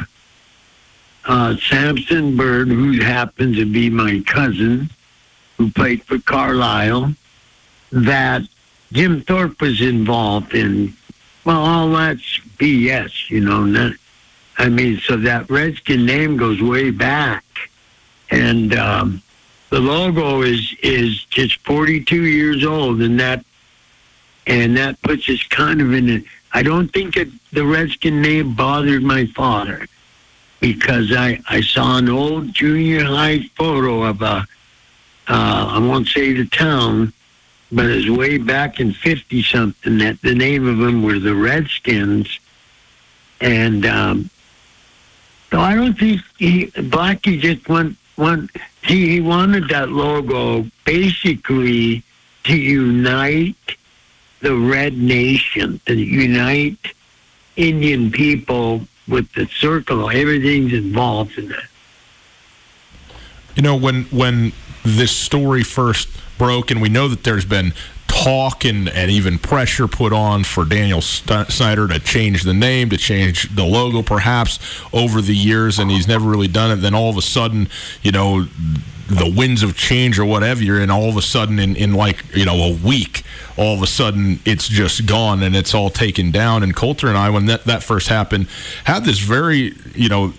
uh, 1.25 1.57
Samson 1.57 2.37
Bird, 2.37 2.69
who 2.69 3.01
happens 3.01 3.57
to 3.57 3.67
be 3.67 3.91
my 3.91 4.23
cousin, 4.27 4.89
who 5.57 5.71
played 5.71 6.03
for 6.05 6.19
Carlisle, 6.19 7.13
that 7.91 8.43
Jim 8.93 9.23
Thorpe 9.23 9.61
was 9.61 9.81
involved 9.81 10.55
in, 10.55 10.95
well, 11.45 11.61
all 11.61 11.91
that's 11.91 12.39
BS, 12.59 13.31
you 13.31 13.41
know. 13.41 13.65
Not, 13.65 13.93
I 14.59 14.69
mean, 14.69 14.99
so 14.99 15.17
that 15.17 15.49
Redskin 15.51 16.05
name 16.05 16.37
goes 16.37 16.61
way 16.63 16.91
back. 16.91 17.45
And 18.31 18.75
um, 18.75 19.23
the 19.71 19.81
logo 19.81 20.43
is, 20.43 20.75
is 20.83 21.25
just 21.25 21.57
42 21.65 22.25
years 22.25 22.65
old, 22.65 23.01
and 23.01 23.19
that 23.21 23.45
and 24.49 24.77
that 24.79 25.01
puts 25.03 25.29
us 25.29 25.43
kind 25.45 25.81
of 25.81 25.93
in 25.93 26.11
a. 26.11 26.25
I 26.53 26.63
don't 26.63 26.89
think 26.89 27.17
it, 27.19 27.29
the 27.53 27.67
Redskin 27.67 28.23
name 28.23 28.55
bothered 28.55 29.03
my 29.03 29.27
father 29.27 29.87
because 30.61 31.13
I, 31.13 31.41
I 31.49 31.61
saw 31.61 31.99
an 31.99 32.09
old 32.09 32.55
junior 32.55 33.05
high 33.05 33.41
photo 33.57 34.05
of 34.05 34.23
a, 34.23 34.25
uh, 34.27 34.45
I 35.29 35.79
won't 35.79 36.09
say 36.09 36.33
the 36.33 36.47
town, 36.47 37.13
but 37.71 37.87
it 37.87 37.97
was 37.97 38.11
way 38.11 38.39
back 38.39 38.81
in 38.81 38.93
50 38.93 39.43
something 39.43 39.99
that 39.99 40.21
the 40.23 40.35
name 40.35 40.67
of 40.67 40.79
them 40.79 41.03
were 41.03 41.19
the 41.19 41.35
Redskins. 41.35 42.41
And 43.41 43.85
um, 43.85 44.31
so 45.51 45.61
I 45.61 45.75
don't 45.75 45.99
think 45.99 46.23
he, 46.39 46.67
Blackie 46.69 47.41
just 47.41 47.69
went, 47.69 47.97
went 48.17 48.51
he, 48.83 49.09
he 49.09 49.21
wanted 49.21 49.69
that 49.69 49.91
logo 49.91 50.67
basically 50.85 52.03
to 52.45 52.57
unite 52.57 53.57
the 54.41 54.55
Red 54.55 54.97
Nation, 54.97 55.81
to 55.87 55.95
unite 55.95 56.95
Indian 57.57 58.11
people 58.11 58.83
with 59.07 59.31
the 59.33 59.47
circle. 59.47 60.11
Everything's 60.11 60.73
involved 60.73 61.37
in 61.39 61.49
that. 61.49 61.65
You 63.57 63.63
know, 63.63 63.77
when 63.77 64.05
when 64.05 64.53
this 64.85 65.11
story 65.11 65.65
first 65.65 66.09
broke, 66.39 66.71
and 66.71 66.81
we 66.81 66.89
know 66.89 67.09
that 67.09 67.25
there's 67.25 67.45
been 67.45 67.73
talk 68.09 68.65
and, 68.65 68.89
and 68.89 69.11
even 69.11 69.39
pressure 69.39 69.87
put 69.87 70.13
on 70.13 70.43
for 70.43 70.65
Daniel 70.65 71.01
Snyder 71.01 71.87
to 71.89 72.01
change 72.01 72.43
the 72.43 72.55
name, 72.55 72.91
to 72.91 72.97
change 72.97 73.55
the 73.55 73.65
logo, 73.65 74.03
perhaps 74.03 74.59
over 74.93 75.21
the 75.21 75.37
years, 75.37 75.79
and 75.79 75.91
he's 75.91 76.09
never 76.09 76.29
really 76.29 76.49
done 76.49 76.71
it. 76.71 76.77
Then 76.77 76.95
all 76.95 77.11
of 77.11 77.17
a 77.17 77.23
sudden, 77.23 77.69
you 78.03 78.11
know, 78.11 78.47
the 79.09 79.33
winds 79.35 79.63
of 79.63 79.77
change 79.77 80.19
or 80.19 80.25
whatever, 80.25 80.79
and 80.79 80.91
all 80.91 81.09
of 81.09 81.17
a 81.17 81.23
sudden, 81.23 81.59
in, 81.59 81.77
in 81.77 81.95
like 81.95 82.25
you 82.35 82.45
know 82.45 82.57
a 82.57 82.73
week, 82.73 83.25
all 83.57 83.75
of 83.75 83.83
a 83.83 83.87
sudden 83.87 84.41
it's 84.45 84.69
just 84.69 85.07
gone 85.07 85.43
and 85.43 85.57
it's 85.57 85.75
all 85.75 85.89
taken 85.89 86.31
down. 86.31 86.63
And 86.63 86.77
Colter 86.77 87.09
and 87.09 87.17
I, 87.17 87.31
when 87.31 87.47
that, 87.47 87.65
that 87.65 87.83
first 87.83 88.09
happened, 88.09 88.49
had 88.85 89.05
this 89.05 89.19
very 89.19 89.75
you 89.95 90.09
know 90.09 90.35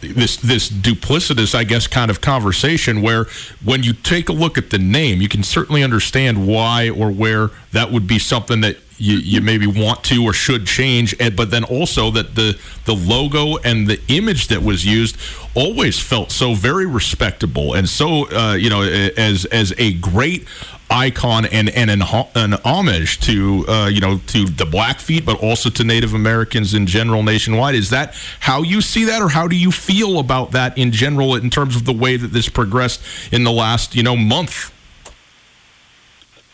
this 0.00 0.36
this 0.36 0.68
duplicitous, 0.68 1.54
I 1.54 1.64
guess, 1.64 1.86
kind 1.86 2.10
of 2.10 2.20
conversation 2.20 3.02
where 3.02 3.26
when 3.64 3.82
you 3.82 3.92
take 3.92 4.28
a 4.28 4.32
look 4.32 4.56
at 4.56 4.70
the 4.70 4.78
name, 4.78 5.20
you 5.20 5.28
can 5.28 5.42
certainly 5.42 5.82
understand 5.82 6.46
why 6.46 6.88
or 6.88 7.10
where 7.10 7.50
that 7.72 7.90
would 7.92 8.06
be 8.06 8.18
something 8.18 8.60
that 8.60 8.76
you, 8.98 9.16
you 9.16 9.40
maybe 9.40 9.66
want 9.66 10.04
to 10.04 10.24
or 10.24 10.32
should 10.32 10.66
change, 10.66 11.14
and, 11.20 11.36
but 11.36 11.50
then 11.50 11.64
also 11.64 12.10
that 12.10 12.34
the 12.34 12.58
the 12.84 12.94
logo 12.94 13.56
and 13.58 13.86
the 13.86 14.00
image 14.08 14.48
that 14.48 14.62
was 14.62 14.84
used 14.84 15.16
always 15.54 15.98
felt 15.98 16.30
so 16.30 16.54
very 16.54 16.86
respectable 16.86 17.74
and 17.74 17.88
so 17.88 18.30
uh, 18.30 18.54
you 18.54 18.70
know 18.70 18.82
as 18.82 19.44
as 19.46 19.74
a 19.78 19.92
great 19.94 20.46
icon 20.90 21.44
and 21.46 21.68
and 21.70 21.90
an, 21.90 22.02
an 22.34 22.54
homage 22.64 23.20
to 23.20 23.64
uh, 23.68 23.90
you 23.92 24.00
know 24.00 24.18
to 24.28 24.46
the 24.46 24.64
Blackfeet, 24.64 25.24
but 25.24 25.42
also 25.42 25.70
to 25.70 25.84
Native 25.84 26.14
Americans 26.14 26.74
in 26.74 26.86
general 26.86 27.22
nationwide. 27.22 27.74
Is 27.74 27.90
that 27.90 28.14
how 28.40 28.62
you 28.62 28.80
see 28.80 29.04
that, 29.04 29.22
or 29.22 29.28
how 29.28 29.48
do 29.48 29.56
you 29.56 29.70
feel 29.70 30.18
about 30.18 30.52
that 30.52 30.76
in 30.78 30.92
general 30.92 31.34
in 31.34 31.50
terms 31.50 31.76
of 31.76 31.84
the 31.84 31.92
way 31.92 32.16
that 32.16 32.28
this 32.28 32.48
progressed 32.48 33.02
in 33.32 33.44
the 33.44 33.52
last 33.52 33.94
you 33.94 34.02
know 34.02 34.16
month? 34.16 34.72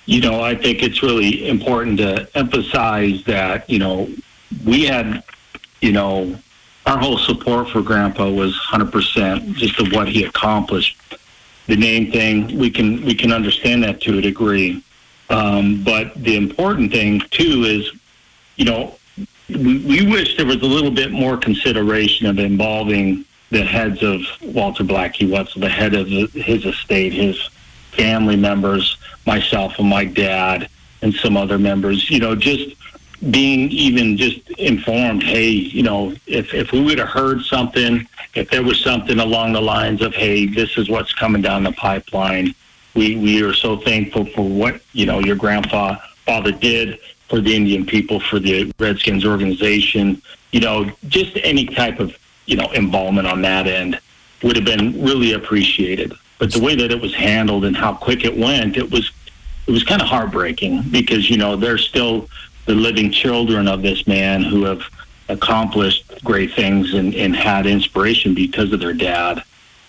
You 0.07 0.21
know, 0.21 0.41
I 0.43 0.55
think 0.55 0.83
it's 0.83 1.03
really 1.03 1.49
important 1.49 1.99
to 1.99 2.29
emphasize 2.35 3.25
that, 3.25 3.69
you 3.69 3.79
know, 3.79 4.09
we 4.65 4.85
had, 4.85 5.23
you 5.81 5.93
know, 5.93 6.39
our 6.87 6.99
whole 6.99 7.19
support 7.19 7.69
for 7.71 7.81
Grandpa 7.81 8.31
was 8.31 8.55
100% 8.71 9.55
just 9.55 9.81
of 9.81 9.93
what 9.93 10.09
he 10.09 10.25
accomplished. 10.25 11.01
The 11.67 11.77
name 11.77 12.13
thing, 12.13 12.59
we 12.59 12.71
can 12.71 13.03
we 13.07 13.15
can 13.15 13.33
understand 13.33 13.83
that 13.85 14.03
to 14.03 14.19
a 14.19 14.21
degree, 14.21 14.85
um, 15.31 15.83
but 15.83 16.13
the 16.15 16.37
important 16.37 16.93
thing 16.93 17.21
too 17.31 17.65
is, 17.65 17.91
you 18.57 18.67
know, 18.67 18.99
we, 19.49 19.79
we 19.79 20.07
wish 20.07 20.37
there 20.37 20.45
was 20.45 20.61
a 20.61 20.67
little 20.67 20.91
bit 20.91 21.11
more 21.11 21.39
consideration 21.39 22.27
of 22.27 22.39
involving 22.39 23.25
the 23.51 23.65
heads 23.65 24.03
of 24.03 24.21
Walter 24.43 24.85
Blackie 24.85 25.31
Wetzel, 25.31 25.63
the 25.63 25.69
head 25.71 25.95
of 25.95 26.09
his 26.09 26.67
estate, 26.67 27.15
his 27.15 27.49
family 27.93 28.37
members, 28.37 28.99
myself 29.27 29.79
and 29.79 29.89
my 29.89 30.05
dad, 30.05 30.69
and 31.03 31.15
some 31.15 31.37
other 31.37 31.59
members. 31.59 32.11
You 32.11 32.21
know, 32.21 32.35
just 32.35 32.75
being 33.31 33.71
even 33.71 34.17
just 34.17 34.49
informed. 34.53 35.23
Hey, 35.23 35.49
you 35.49 35.83
know, 35.83 36.15
if 36.27 36.53
if 36.53 36.73
we 36.73 36.83
would 36.83 36.99
have 36.99 37.09
heard 37.09 37.43
something, 37.43 38.07
if 38.35 38.51
there 38.51 38.63
was 38.63 38.81
something 38.81 39.19
along 39.19 39.53
the 39.53 39.63
lines 39.63 40.03
of, 40.03 40.15
hey, 40.15 40.47
this 40.47 40.77
is 40.77 40.89
what's 40.89 41.13
coming 41.15 41.43
down 41.43 41.63
the 41.63 41.73
pipeline. 41.73 42.55
We 42.95 43.17
we 43.17 43.43
are 43.43 43.55
so 43.55 43.77
thankful 43.79 44.27
for 44.27 44.49
what 44.49 44.81
you 44.93 45.07
know 45.07 45.21
your 45.21 45.37
grandpa 45.37 45.97
father 46.27 46.53
did 46.53 46.99
for 47.29 47.41
the 47.41 47.55
Indian 47.55 47.85
people, 47.85 48.21
for 48.21 48.39
the 48.39 48.73
Redskins 48.79 49.25
organization. 49.25 50.21
You 50.53 50.61
know, 50.61 50.91
just 51.09 51.37
any 51.43 51.67
type 51.67 52.01
of 52.01 52.17
you 52.47 52.57
know 52.57 52.71
involvement 52.73 53.27
on 53.27 53.43
that 53.43 53.67
end 53.67 53.99
would 54.43 54.57
have 54.57 54.65
been 54.65 55.03
really 55.03 55.33
appreciated. 55.33 56.13
But 56.39 56.53
the 56.53 56.61
way 56.61 56.75
that 56.75 56.91
it 56.91 57.01
was 57.01 57.15
handled 57.15 57.65
and 57.65 57.77
how 57.77 57.95
quick 57.95 58.25
it 58.25 58.37
went, 58.37 58.77
it 58.77 58.91
was 58.91 59.11
it 59.67 59.71
was 59.71 59.83
kind 59.83 60.03
of 60.03 60.09
heartbreaking 60.09 60.83
because 60.91 61.31
you 61.31 61.37
know 61.37 61.57
they're 61.57 61.79
still 61.79 62.29
the 62.67 62.75
living 62.75 63.11
children 63.11 63.69
of 63.69 63.83
this 63.83 64.07
man 64.07 64.43
who 64.43 64.65
have 64.65 64.83
accomplished 65.29 66.23
great 66.23 66.53
things 66.53 66.93
and, 66.93 67.15
and 67.15 67.35
had 67.35 67.67
inspiration 67.67 68.35
because 68.35 68.73
of 68.73 68.81
their 68.81 68.93
dad 68.93 69.43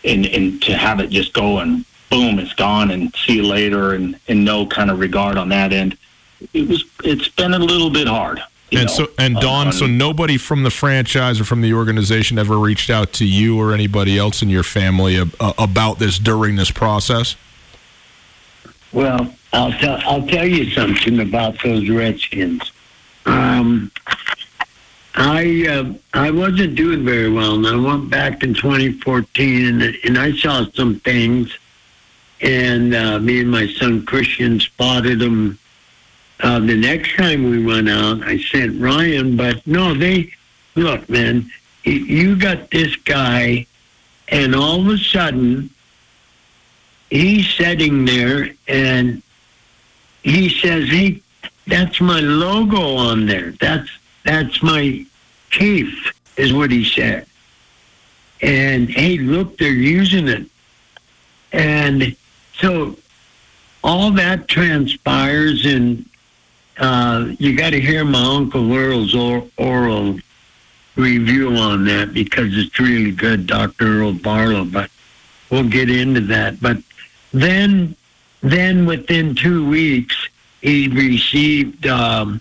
and 0.05 0.25
and 0.27 0.61
to 0.63 0.75
have 0.75 1.01
it 1.01 1.09
just 1.09 1.33
go 1.33 1.59
and 1.59 1.83
boom 2.09 2.39
it's 2.39 2.53
gone 2.53 2.91
and 2.91 3.13
see 3.15 3.35
you 3.37 3.43
later 3.43 3.93
and, 3.93 4.17
and 4.29 4.45
no 4.45 4.65
kind 4.65 4.89
of 4.89 4.99
regard 4.99 5.37
on 5.37 5.49
that 5.49 5.73
end 5.73 5.97
it 6.53 6.67
was 6.67 6.85
it's 7.03 7.27
been 7.27 7.53
a 7.53 7.59
little 7.59 7.89
bit 7.89 8.07
hard. 8.07 8.41
And 8.75 8.87
know, 8.87 8.93
so, 8.93 9.07
and 9.17 9.35
Don, 9.35 9.67
on- 9.67 9.73
so 9.73 9.85
nobody 9.85 10.37
from 10.37 10.63
the 10.63 10.69
franchise 10.71 11.39
or 11.39 11.45
from 11.45 11.61
the 11.61 11.73
organization 11.73 12.37
ever 12.37 12.57
reached 12.57 12.89
out 12.89 13.13
to 13.13 13.25
you 13.25 13.59
or 13.59 13.73
anybody 13.73 14.17
else 14.17 14.41
in 14.41 14.49
your 14.49 14.63
family 14.63 15.19
ab- 15.19 15.35
uh, 15.39 15.53
about 15.57 15.99
this 15.99 16.17
during 16.19 16.55
this 16.55 16.71
process. 16.71 17.35
Well, 18.91 19.33
I'll 19.53 19.71
tell 19.73 19.99
I'll 20.05 20.27
tell 20.27 20.45
you 20.47 20.69
something 20.71 21.19
about 21.19 21.61
those 21.63 21.89
Redskins. 21.89 22.71
Um, 23.25 23.91
I 25.15 25.65
uh, 25.69 25.93
I 26.13 26.31
wasn't 26.31 26.75
doing 26.75 27.05
very 27.05 27.31
well, 27.31 27.55
and 27.55 27.65
I 27.67 27.75
went 27.75 28.09
back 28.09 28.43
in 28.43 28.53
2014, 28.53 29.81
and, 29.81 29.97
and 30.03 30.17
I 30.17 30.33
saw 30.33 30.65
some 30.73 30.99
things, 30.99 31.57
and 32.41 32.93
uh, 32.93 33.19
me 33.19 33.39
and 33.41 33.49
my 33.49 33.67
son 33.67 34.05
Christian 34.05 34.59
spotted 34.59 35.19
them. 35.19 35.57
Uh, 36.41 36.59
the 36.59 36.75
next 36.75 37.15
time 37.15 37.49
we 37.49 37.63
went 37.63 37.89
out, 37.89 38.21
I 38.23 38.37
sent 38.37 38.81
Ryan, 38.81 39.37
but 39.37 39.65
no, 39.65 39.93
they 39.93 40.33
look, 40.75 41.07
man, 41.09 41.49
you 41.83 42.35
got 42.35 42.69
this 42.71 42.95
guy, 42.97 43.65
and 44.27 44.53
all 44.53 44.81
of 44.81 44.87
a 44.87 44.97
sudden 44.97 45.69
he's 47.09 47.47
sitting 47.53 48.05
there 48.05 48.49
and 48.67 49.21
he 50.23 50.49
says, 50.49 50.89
"Hey, 50.89 51.21
that's 51.67 52.01
my 52.01 52.19
logo 52.19 52.95
on 52.95 53.27
there. 53.27 53.51
That's 53.59 53.89
that's 54.23 54.61
my 54.61 55.05
chief," 55.51 56.11
is 56.35 56.51
what 56.51 56.71
he 56.71 56.83
said. 56.83 57.27
And 58.41 58.89
hey, 58.89 59.17
look, 59.17 59.57
they're 59.57 59.69
using 59.69 60.27
it, 60.27 60.45
and 61.51 62.15
so 62.57 62.97
all 63.83 64.11
that 64.11 64.47
transpires, 64.47 65.65
and 65.65 66.05
uh, 66.77 67.33
you 67.39 67.55
got 67.55 67.71
to 67.71 67.79
hear 67.79 68.03
my 68.05 68.21
uncle 68.21 68.73
Earl's 68.73 69.15
or- 69.15 69.47
oral 69.57 70.19
review 70.95 71.55
on 71.55 71.85
that 71.85 72.13
because 72.13 72.57
it's 72.57 72.79
really 72.79 73.11
good, 73.11 73.47
Doctor 73.47 74.01
Earl 74.01 74.13
Barlow. 74.13 74.65
But 74.65 74.89
we'll 75.49 75.69
get 75.69 75.89
into 75.89 76.21
that. 76.21 76.61
But 76.61 76.77
then 77.33 77.95
then 78.41 78.85
within 78.85 79.35
two 79.35 79.67
weeks 79.67 80.15
he 80.61 80.87
received 80.87 81.87
um, 81.87 82.39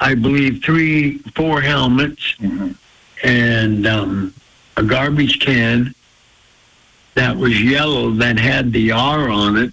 i 0.00 0.14
believe 0.14 0.62
three 0.62 1.18
four 1.34 1.60
helmets 1.60 2.34
and 3.24 3.86
um, 3.86 4.34
a 4.76 4.82
garbage 4.82 5.40
can 5.40 5.94
that 7.14 7.36
was 7.36 7.62
yellow 7.62 8.10
that 8.10 8.38
had 8.38 8.72
the 8.72 8.92
r 8.92 9.28
on 9.30 9.56
it 9.56 9.72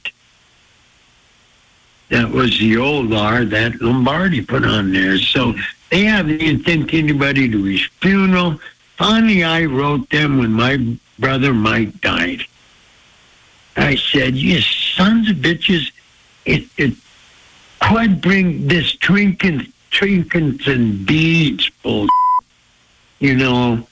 that 2.14 2.30
was 2.30 2.51
the 2.59 2.78
old 2.78 3.14
r 3.14 3.43
that 3.43 3.82
lombardi 3.82 4.41
put 4.41 4.64
on 4.66 4.91
there 4.91 5.18
so 5.18 5.53
they 5.89 6.03
haven't 6.05 6.64
sent 6.66 6.93
anybody 6.93 7.49
to 7.49 7.64
his 7.64 7.84
funeral 8.01 8.59
finally 8.97 9.43
i 9.43 9.66
wrote 9.66 10.09
them 10.09 10.38
when 10.38 10.51
my 10.51 10.74
brother 11.20 11.53
mike 11.53 11.93
died 12.01 12.41
I 13.76 13.95
said, 13.95 14.36
"You 14.36 14.61
sons 14.61 15.30
of 15.30 15.38
bitches! 15.38 15.91
It 16.45 16.66
it 16.78 16.93
quit 17.80 18.22
bring 18.22 18.68
this 18.68 18.91
trinkets, 18.93 19.68
trinkets 19.89 20.68
and 20.68 21.05
beads 21.05 21.70
bull. 21.82 22.07
You 23.20 23.36
know, 23.36 23.88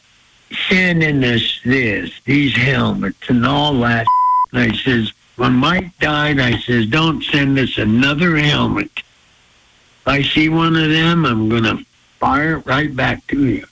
sending 0.69 1.23
us 1.23 1.59
this, 1.63 2.11
these 2.25 2.55
helmets 2.55 3.29
and 3.29 3.45
all 3.45 3.79
that." 3.81 4.05
And 4.53 4.71
I 4.71 4.77
says, 4.77 5.13
when 5.41 5.53
Mike 5.53 5.97
died, 5.99 6.39
I 6.39 6.59
says, 6.59 6.85
"Don't 6.85 7.23
send 7.23 7.57
us 7.57 7.79
another 7.79 8.37
helmet. 8.37 8.91
If 8.95 10.07
I 10.07 10.21
see 10.21 10.49
one 10.49 10.75
of 10.75 10.89
them, 10.89 11.25
I'm 11.25 11.49
gonna 11.49 11.79
fire 12.19 12.57
it 12.57 12.65
right 12.67 12.95
back 12.95 13.25
to 13.27 13.47
you." 13.47 13.65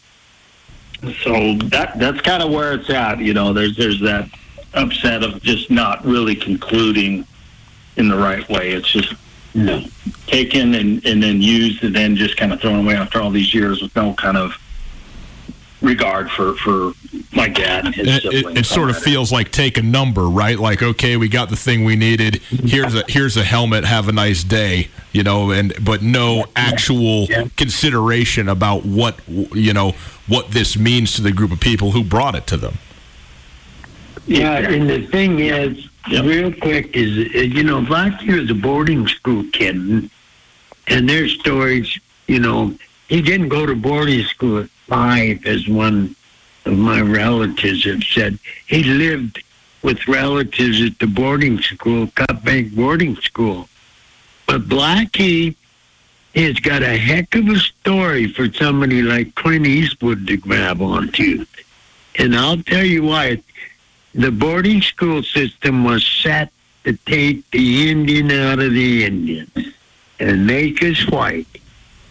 so 1.24 1.54
that 1.70 1.98
that's 1.98 2.20
kind 2.22 2.44
of 2.44 2.50
where 2.52 2.74
it's 2.74 2.90
at. 2.90 3.20
You 3.20 3.34
know, 3.36 3.54
there's 3.54 3.78
there's 3.78 4.00
that 4.02 4.28
upset 4.74 5.24
of 5.24 5.42
just 5.44 5.70
not 5.70 6.04
really 6.04 6.36
concluding 6.36 7.26
in 7.98 8.10
the 8.10 8.18
right 8.18 8.48
way. 8.50 8.72
It's 8.72 8.90
just 8.92 9.14
No. 9.54 9.84
taken 10.28 10.74
and, 10.76 11.06
and 11.06 11.22
then 11.22 11.42
used 11.42 11.84
and 11.84 11.96
then 11.96 12.16
just 12.16 12.36
kind 12.38 12.52
of 12.52 12.60
thrown 12.62 12.80
away 12.86 12.96
after 12.96 13.22
all 13.22 13.30
these 13.32 13.54
years 13.54 13.82
with 13.82 13.96
no 13.96 14.14
kind 14.14 14.38
of 14.38 14.58
regard 15.82 16.30
for, 16.32 16.56
for 16.56 16.94
my 17.32 17.48
dad 17.48 17.86
and 17.86 17.96
his 17.96 18.08
It, 18.08 18.26
it, 18.26 18.32
siblings. 18.34 18.60
it 18.60 18.66
sort 18.66 18.90
of 18.90 18.98
feels 18.98 19.32
like 19.32 19.52
take 19.52 19.78
a 19.78 19.82
number, 19.82 20.28
right? 20.28 20.60
Like, 20.60 20.84
okay, 20.84 21.16
we 21.18 21.30
got 21.30 21.50
the 21.50 21.56
thing 21.56 21.84
we 21.86 21.96
needed. 21.96 22.36
Here's 22.50 22.94
a 22.96 23.04
here's 23.08 23.38
a 23.38 23.44
helmet. 23.44 23.86
Have 23.86 24.08
a 24.10 24.12
nice 24.12 24.44
day, 24.44 24.90
you 25.14 25.24
know. 25.24 25.52
And 25.52 25.74
but 25.84 26.02
no 26.02 26.46
actual 26.56 27.28
consideration 27.56 28.50
about 28.50 28.86
what 28.86 29.20
you 29.28 29.74
know 29.74 29.94
what 30.28 30.52
this 30.52 30.78
means 30.78 31.14
to 31.16 31.22
the 31.22 31.32
group 31.32 31.52
of 31.52 31.60
people 31.60 31.92
who 31.92 32.04
brought 32.04 32.36
it 32.36 32.46
to 32.48 32.58
them. 32.58 32.78
Yeah, 34.28 34.58
and 34.58 34.90
the 34.90 35.06
thing 35.08 35.40
is, 35.40 35.88
Yep. 36.08 36.26
real 36.26 36.52
quick, 36.54 36.96
is 36.96 37.34
uh, 37.36 37.40
you 37.40 37.62
know, 37.64 37.82
Blackie 37.82 38.40
was 38.40 38.50
a 38.50 38.54
boarding 38.56 39.08
school 39.08 39.44
kid, 39.52 39.76
and, 39.76 40.10
and 40.88 41.08
their 41.10 41.28
stories, 41.28 42.00
you 42.28 42.40
know, 42.40 42.74
he 43.10 43.22
didn't 43.22 43.50
go 43.50 43.66
to 43.66 43.76
boarding 43.76 44.24
school 44.24 44.60
at 44.60 44.70
five, 44.90 45.46
as 45.46 45.68
one 45.68 46.16
of 46.66 46.78
my 46.78 47.00
relatives 47.00 47.86
have 47.86 48.04
said. 48.04 48.40
He 48.68 48.84
lived 48.84 49.42
with 49.82 50.08
relatives 50.08 50.82
at 50.82 51.00
the 51.00 51.08
boarding 51.08 51.62
school, 51.62 52.08
Cut 52.16 52.44
Bank 52.44 52.76
boarding 52.76 53.16
school. 53.18 53.70
But 54.46 54.68
Blackie 54.68 55.56
has 56.36 56.60
got 56.60 56.82
a 56.82 56.98
heck 56.98 57.34
of 57.36 57.48
a 57.48 57.58
story 57.58 58.32
for 58.34 58.52
somebody 58.52 59.02
like 59.02 59.36
Clint 59.36 59.66
Eastwood 59.66 60.28
to 60.28 60.38
grab 60.38 60.82
onto. 60.82 61.46
And 62.18 62.36
I'll 62.36 62.62
tell 62.62 62.84
you 62.84 63.04
why 63.04 63.42
the 64.14 64.32
boarding 64.32 64.82
school 64.82 65.24
system 65.24 65.84
was 65.84 66.06
set 66.06 66.52
to 66.84 66.94
take 67.06 67.50
the 67.52 67.90
Indian 67.90 68.32
out 68.32 68.60
of 68.60 68.74
the 68.74 69.06
Indian 69.06 69.52
and 70.20 70.46
make 70.46 70.84
us 70.84 71.08
white 71.08 71.48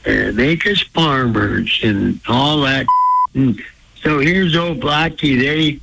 and 0.05 0.37
make 0.37 0.67
us 0.67 0.81
farmers 0.81 1.81
and 1.83 2.21
all 2.29 2.63
that. 2.63 2.87
And 3.35 3.61
so 4.03 4.19
here's 4.19 4.57
old 4.57 4.81
Blackie. 4.81 5.39
They 5.41 5.81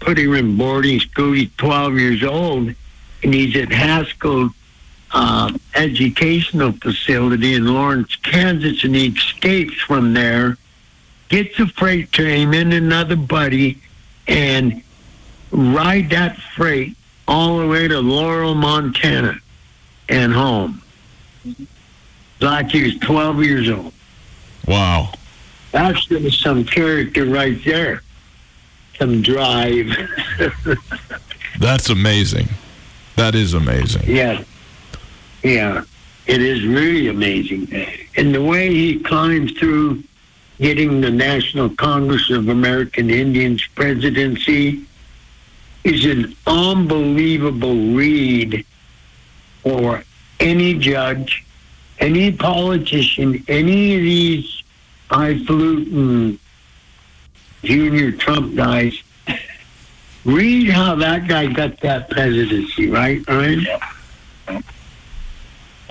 put 0.00 0.18
him 0.18 0.34
in 0.34 0.56
boarding 0.56 1.00
school. 1.00 1.32
He's 1.32 1.50
12 1.56 1.98
years 1.98 2.22
old 2.22 2.74
and 3.22 3.34
he's 3.34 3.56
at 3.56 3.72
Haskell 3.72 4.50
uh, 5.12 5.52
Educational 5.74 6.72
Facility 6.72 7.54
in 7.54 7.66
Lawrence, 7.66 8.14
Kansas, 8.16 8.84
and 8.84 8.94
he 8.94 9.08
escapes 9.08 9.80
from 9.80 10.14
there, 10.14 10.58
gets 11.28 11.58
a 11.58 11.66
freight 11.66 12.12
train 12.12 12.54
and 12.54 12.72
another 12.72 13.16
buddy, 13.16 13.80
and 14.28 14.82
ride 15.50 16.10
that 16.10 16.36
freight 16.36 16.96
all 17.26 17.58
the 17.58 17.66
way 17.66 17.88
to 17.88 18.00
Laurel, 18.00 18.54
Montana, 18.54 19.38
and 20.08 20.32
home. 20.32 20.82
Like 22.40 22.70
he 22.70 22.82
was 22.82 22.98
12 22.98 23.42
years 23.44 23.70
old. 23.70 23.92
Wow. 24.66 25.12
That's 25.72 26.04
just 26.06 26.42
some 26.42 26.64
character 26.64 27.24
right 27.24 27.58
there. 27.64 28.02
Some 28.98 29.22
drive. 29.22 29.90
That's 31.60 31.88
amazing. 31.90 32.48
That 33.16 33.34
is 33.34 33.54
amazing. 33.54 34.02
yeah. 34.06 34.42
Yeah. 35.42 35.84
It 36.26 36.42
is 36.42 36.66
really 36.66 37.06
amazing. 37.08 37.68
And 38.16 38.34
the 38.34 38.42
way 38.42 38.68
he 38.74 38.98
climbed 38.98 39.56
through 39.56 40.02
getting 40.58 41.00
the 41.00 41.10
National 41.10 41.68
Congress 41.70 42.30
of 42.30 42.48
American 42.48 43.10
Indians 43.10 43.64
presidency 43.74 44.84
is 45.84 46.04
an 46.04 46.34
unbelievable 46.46 47.76
read 47.94 48.66
for 49.62 50.02
any 50.40 50.74
judge, 50.74 51.44
any 51.98 52.32
politician, 52.32 53.44
any 53.48 53.96
of 53.96 54.02
these 54.02 54.62
highfalutin 55.10 56.38
junior 57.62 58.12
Trump 58.12 58.54
guys. 58.56 59.02
Read 60.24 60.70
how 60.70 60.96
that 60.96 61.28
guy 61.28 61.46
got 61.46 61.78
that 61.80 62.10
presidency, 62.10 62.90
right, 62.90 63.24
Ryan? 63.28 63.66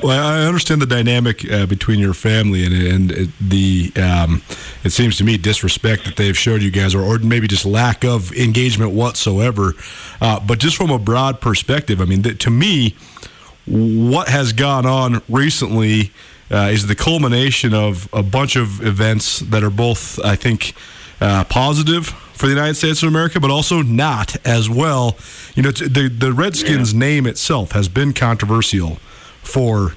Well, 0.03 0.27
I 0.27 0.45
understand 0.45 0.81
the 0.81 0.85
dynamic 0.85 1.49
uh, 1.49 1.65
between 1.67 1.99
your 1.99 2.13
family 2.13 2.65
and 2.65 2.73
and 2.73 3.33
the 3.39 3.93
um, 3.95 4.41
it 4.83 4.89
seems 4.89 5.17
to 5.17 5.23
me 5.23 5.37
disrespect 5.37 6.03
that 6.03 6.17
they've 6.17 6.37
showed 6.37 6.61
you 6.61 6.69
guys, 6.69 6.93
or, 6.93 7.01
or 7.01 7.17
maybe 7.19 7.47
just 7.47 7.65
lack 7.65 8.03
of 8.03 8.33
engagement 8.33 8.91
whatsoever. 8.91 9.73
Uh, 10.19 10.41
but 10.41 10.59
just 10.59 10.75
from 10.75 10.91
a 10.91 10.99
broad 10.99 11.39
perspective, 11.39 12.01
I 12.01 12.05
mean, 12.05 12.23
th- 12.23 12.37
to 12.39 12.49
me, 12.49 12.95
what 13.65 14.27
has 14.29 14.53
gone 14.53 14.85
on 14.85 15.21
recently 15.29 16.11
uh, 16.51 16.69
is 16.71 16.87
the 16.87 16.95
culmination 16.95 17.73
of 17.73 18.07
a 18.13 18.21
bunch 18.23 18.55
of 18.55 18.85
events 18.85 19.39
that 19.39 19.63
are 19.63 19.69
both, 19.71 20.19
I 20.23 20.35
think, 20.35 20.73
uh, 21.19 21.43
positive 21.45 22.07
for 22.07 22.45
the 22.47 22.51
United 22.53 22.75
States 22.75 23.01
of 23.01 23.09
America, 23.09 23.39
but 23.39 23.49
also 23.49 23.81
not 23.81 24.35
as 24.45 24.69
well. 24.69 25.17
You 25.55 25.63
know, 25.63 25.71
t- 25.71 25.87
the 25.87 26.09
the 26.09 26.31
Redskins 26.33 26.93
name 26.93 27.25
itself 27.25 27.71
has 27.71 27.87
been 27.87 28.13
controversial 28.13 28.97
for 29.41 29.93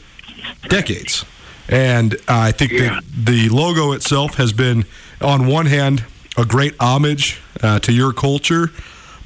decades. 0.69 1.25
And 1.69 2.15
uh, 2.15 2.19
I 2.29 2.53
think 2.53 2.73
Yeah. 2.73 2.79
that 2.95 3.05
the 3.25 3.49
logo 3.51 3.93
itself 3.93 4.37
has 4.37 4.53
been, 4.55 4.85
on 5.21 5.47
one 5.47 5.67
hand, 5.67 6.05
a 6.37 6.45
great 6.47 6.75
homage 6.81 7.41
uh, 7.63 7.79
to 7.81 7.93
your 7.93 8.13
culture, 8.15 8.71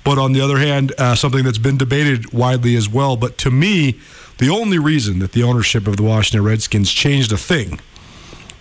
but 0.02 0.18
on 0.18 0.32
the 0.32 0.40
other 0.40 0.58
hand, 0.58 0.92
uh, 0.98 1.14
something 1.14 1.44
that's 1.44 1.58
been 1.58 1.76
debated 1.76 2.32
widely 2.32 2.74
as 2.74 2.88
well. 2.88 3.16
But 3.16 3.38
to 3.38 3.50
me, 3.50 4.00
the 4.42 4.50
only 4.50 4.76
reason 4.76 5.20
that 5.20 5.30
the 5.30 5.44
ownership 5.44 5.86
of 5.86 5.96
the 5.96 6.02
Washington 6.02 6.44
Redskins 6.44 6.90
changed 6.90 7.30
a 7.30 7.36
thing 7.36 7.78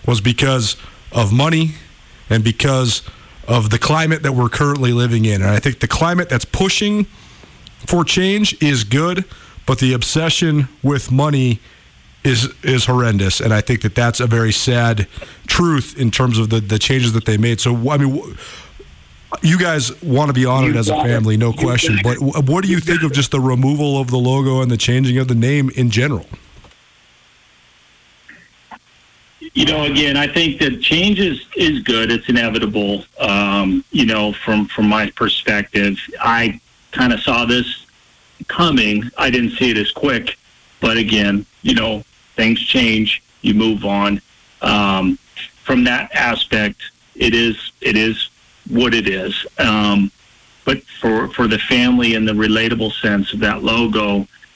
was 0.06 0.20
because 0.20 0.76
of 1.10 1.32
money 1.32 1.72
and 2.30 2.44
because 2.44 3.02
of 3.48 3.70
the 3.70 3.80
climate 3.80 4.22
that 4.22 4.30
we're 4.30 4.48
currently 4.48 4.92
living 4.92 5.24
in. 5.24 5.42
And 5.42 5.50
I 5.50 5.58
think 5.58 5.80
the 5.80 5.88
climate 5.88 6.28
that's 6.28 6.44
pushing 6.44 7.06
for 7.84 8.04
change 8.04 8.62
is 8.62 8.84
good, 8.84 9.24
but 9.66 9.80
the 9.80 9.92
obsession 9.92 10.68
with 10.84 11.10
money 11.10 11.58
is 12.22 12.54
is 12.62 12.84
horrendous, 12.84 13.40
and 13.40 13.52
I 13.52 13.60
think 13.60 13.82
that 13.82 13.96
that's 13.96 14.20
a 14.20 14.28
very 14.28 14.52
sad 14.52 15.08
truth 15.48 15.98
in 15.98 16.12
terms 16.12 16.38
of 16.38 16.50
the 16.50 16.60
the 16.60 16.78
changes 16.78 17.12
that 17.14 17.24
they 17.24 17.36
made. 17.36 17.60
So 17.60 17.90
I 17.90 17.96
mean. 17.98 18.36
You 19.40 19.58
guys 19.58 20.02
want 20.02 20.28
to 20.28 20.34
be 20.34 20.44
honored 20.44 20.76
as 20.76 20.88
a 20.88 20.96
family, 20.96 21.36
no 21.36 21.52
question. 21.52 21.98
But 22.02 22.18
what 22.20 22.64
do 22.64 22.70
you 22.70 22.80
think 22.80 23.02
of 23.02 23.12
just 23.12 23.30
the 23.30 23.40
removal 23.40 24.00
of 24.00 24.10
the 24.10 24.18
logo 24.18 24.60
and 24.60 24.70
the 24.70 24.76
changing 24.76 25.18
of 25.18 25.28
the 25.28 25.34
name 25.34 25.70
in 25.70 25.90
general? 25.90 26.26
you 29.54 29.66
know, 29.66 29.84
again, 29.84 30.16
I 30.16 30.26
think 30.26 30.60
that 30.60 30.80
change 30.80 31.20
is, 31.20 31.46
is 31.56 31.80
good. 31.80 32.10
It's 32.10 32.28
inevitable. 32.28 33.04
Um, 33.18 33.84
you 33.90 34.06
know, 34.06 34.32
from 34.32 34.66
from 34.66 34.88
my 34.88 35.10
perspective, 35.10 35.98
I 36.20 36.60
kind 36.90 37.12
of 37.12 37.20
saw 37.20 37.44
this 37.44 37.86
coming. 38.48 39.10
I 39.18 39.30
didn't 39.30 39.50
see 39.50 39.70
it 39.70 39.76
as 39.76 39.90
quick, 39.90 40.38
but 40.80 40.96
again, 40.96 41.44
you 41.62 41.74
know, 41.74 42.02
things 42.34 42.60
change. 42.60 43.22
You 43.42 43.54
move 43.54 43.84
on. 43.84 44.20
Um, 44.62 45.18
from 45.64 45.84
that 45.84 46.14
aspect, 46.14 46.80
it 47.14 47.34
is 47.34 47.72
it 47.82 47.96
is 47.96 48.30
what 48.72 48.94
it 48.94 49.08
is. 49.08 49.46
Um, 49.58 50.10
but 50.64 50.82
for 51.00 51.28
for 51.28 51.46
the 51.46 51.58
family 51.58 52.14
and 52.14 52.26
the 52.26 52.32
relatable 52.32 52.92
sense 53.00 53.32
of 53.32 53.40
that 53.40 53.62
logo 53.62 54.26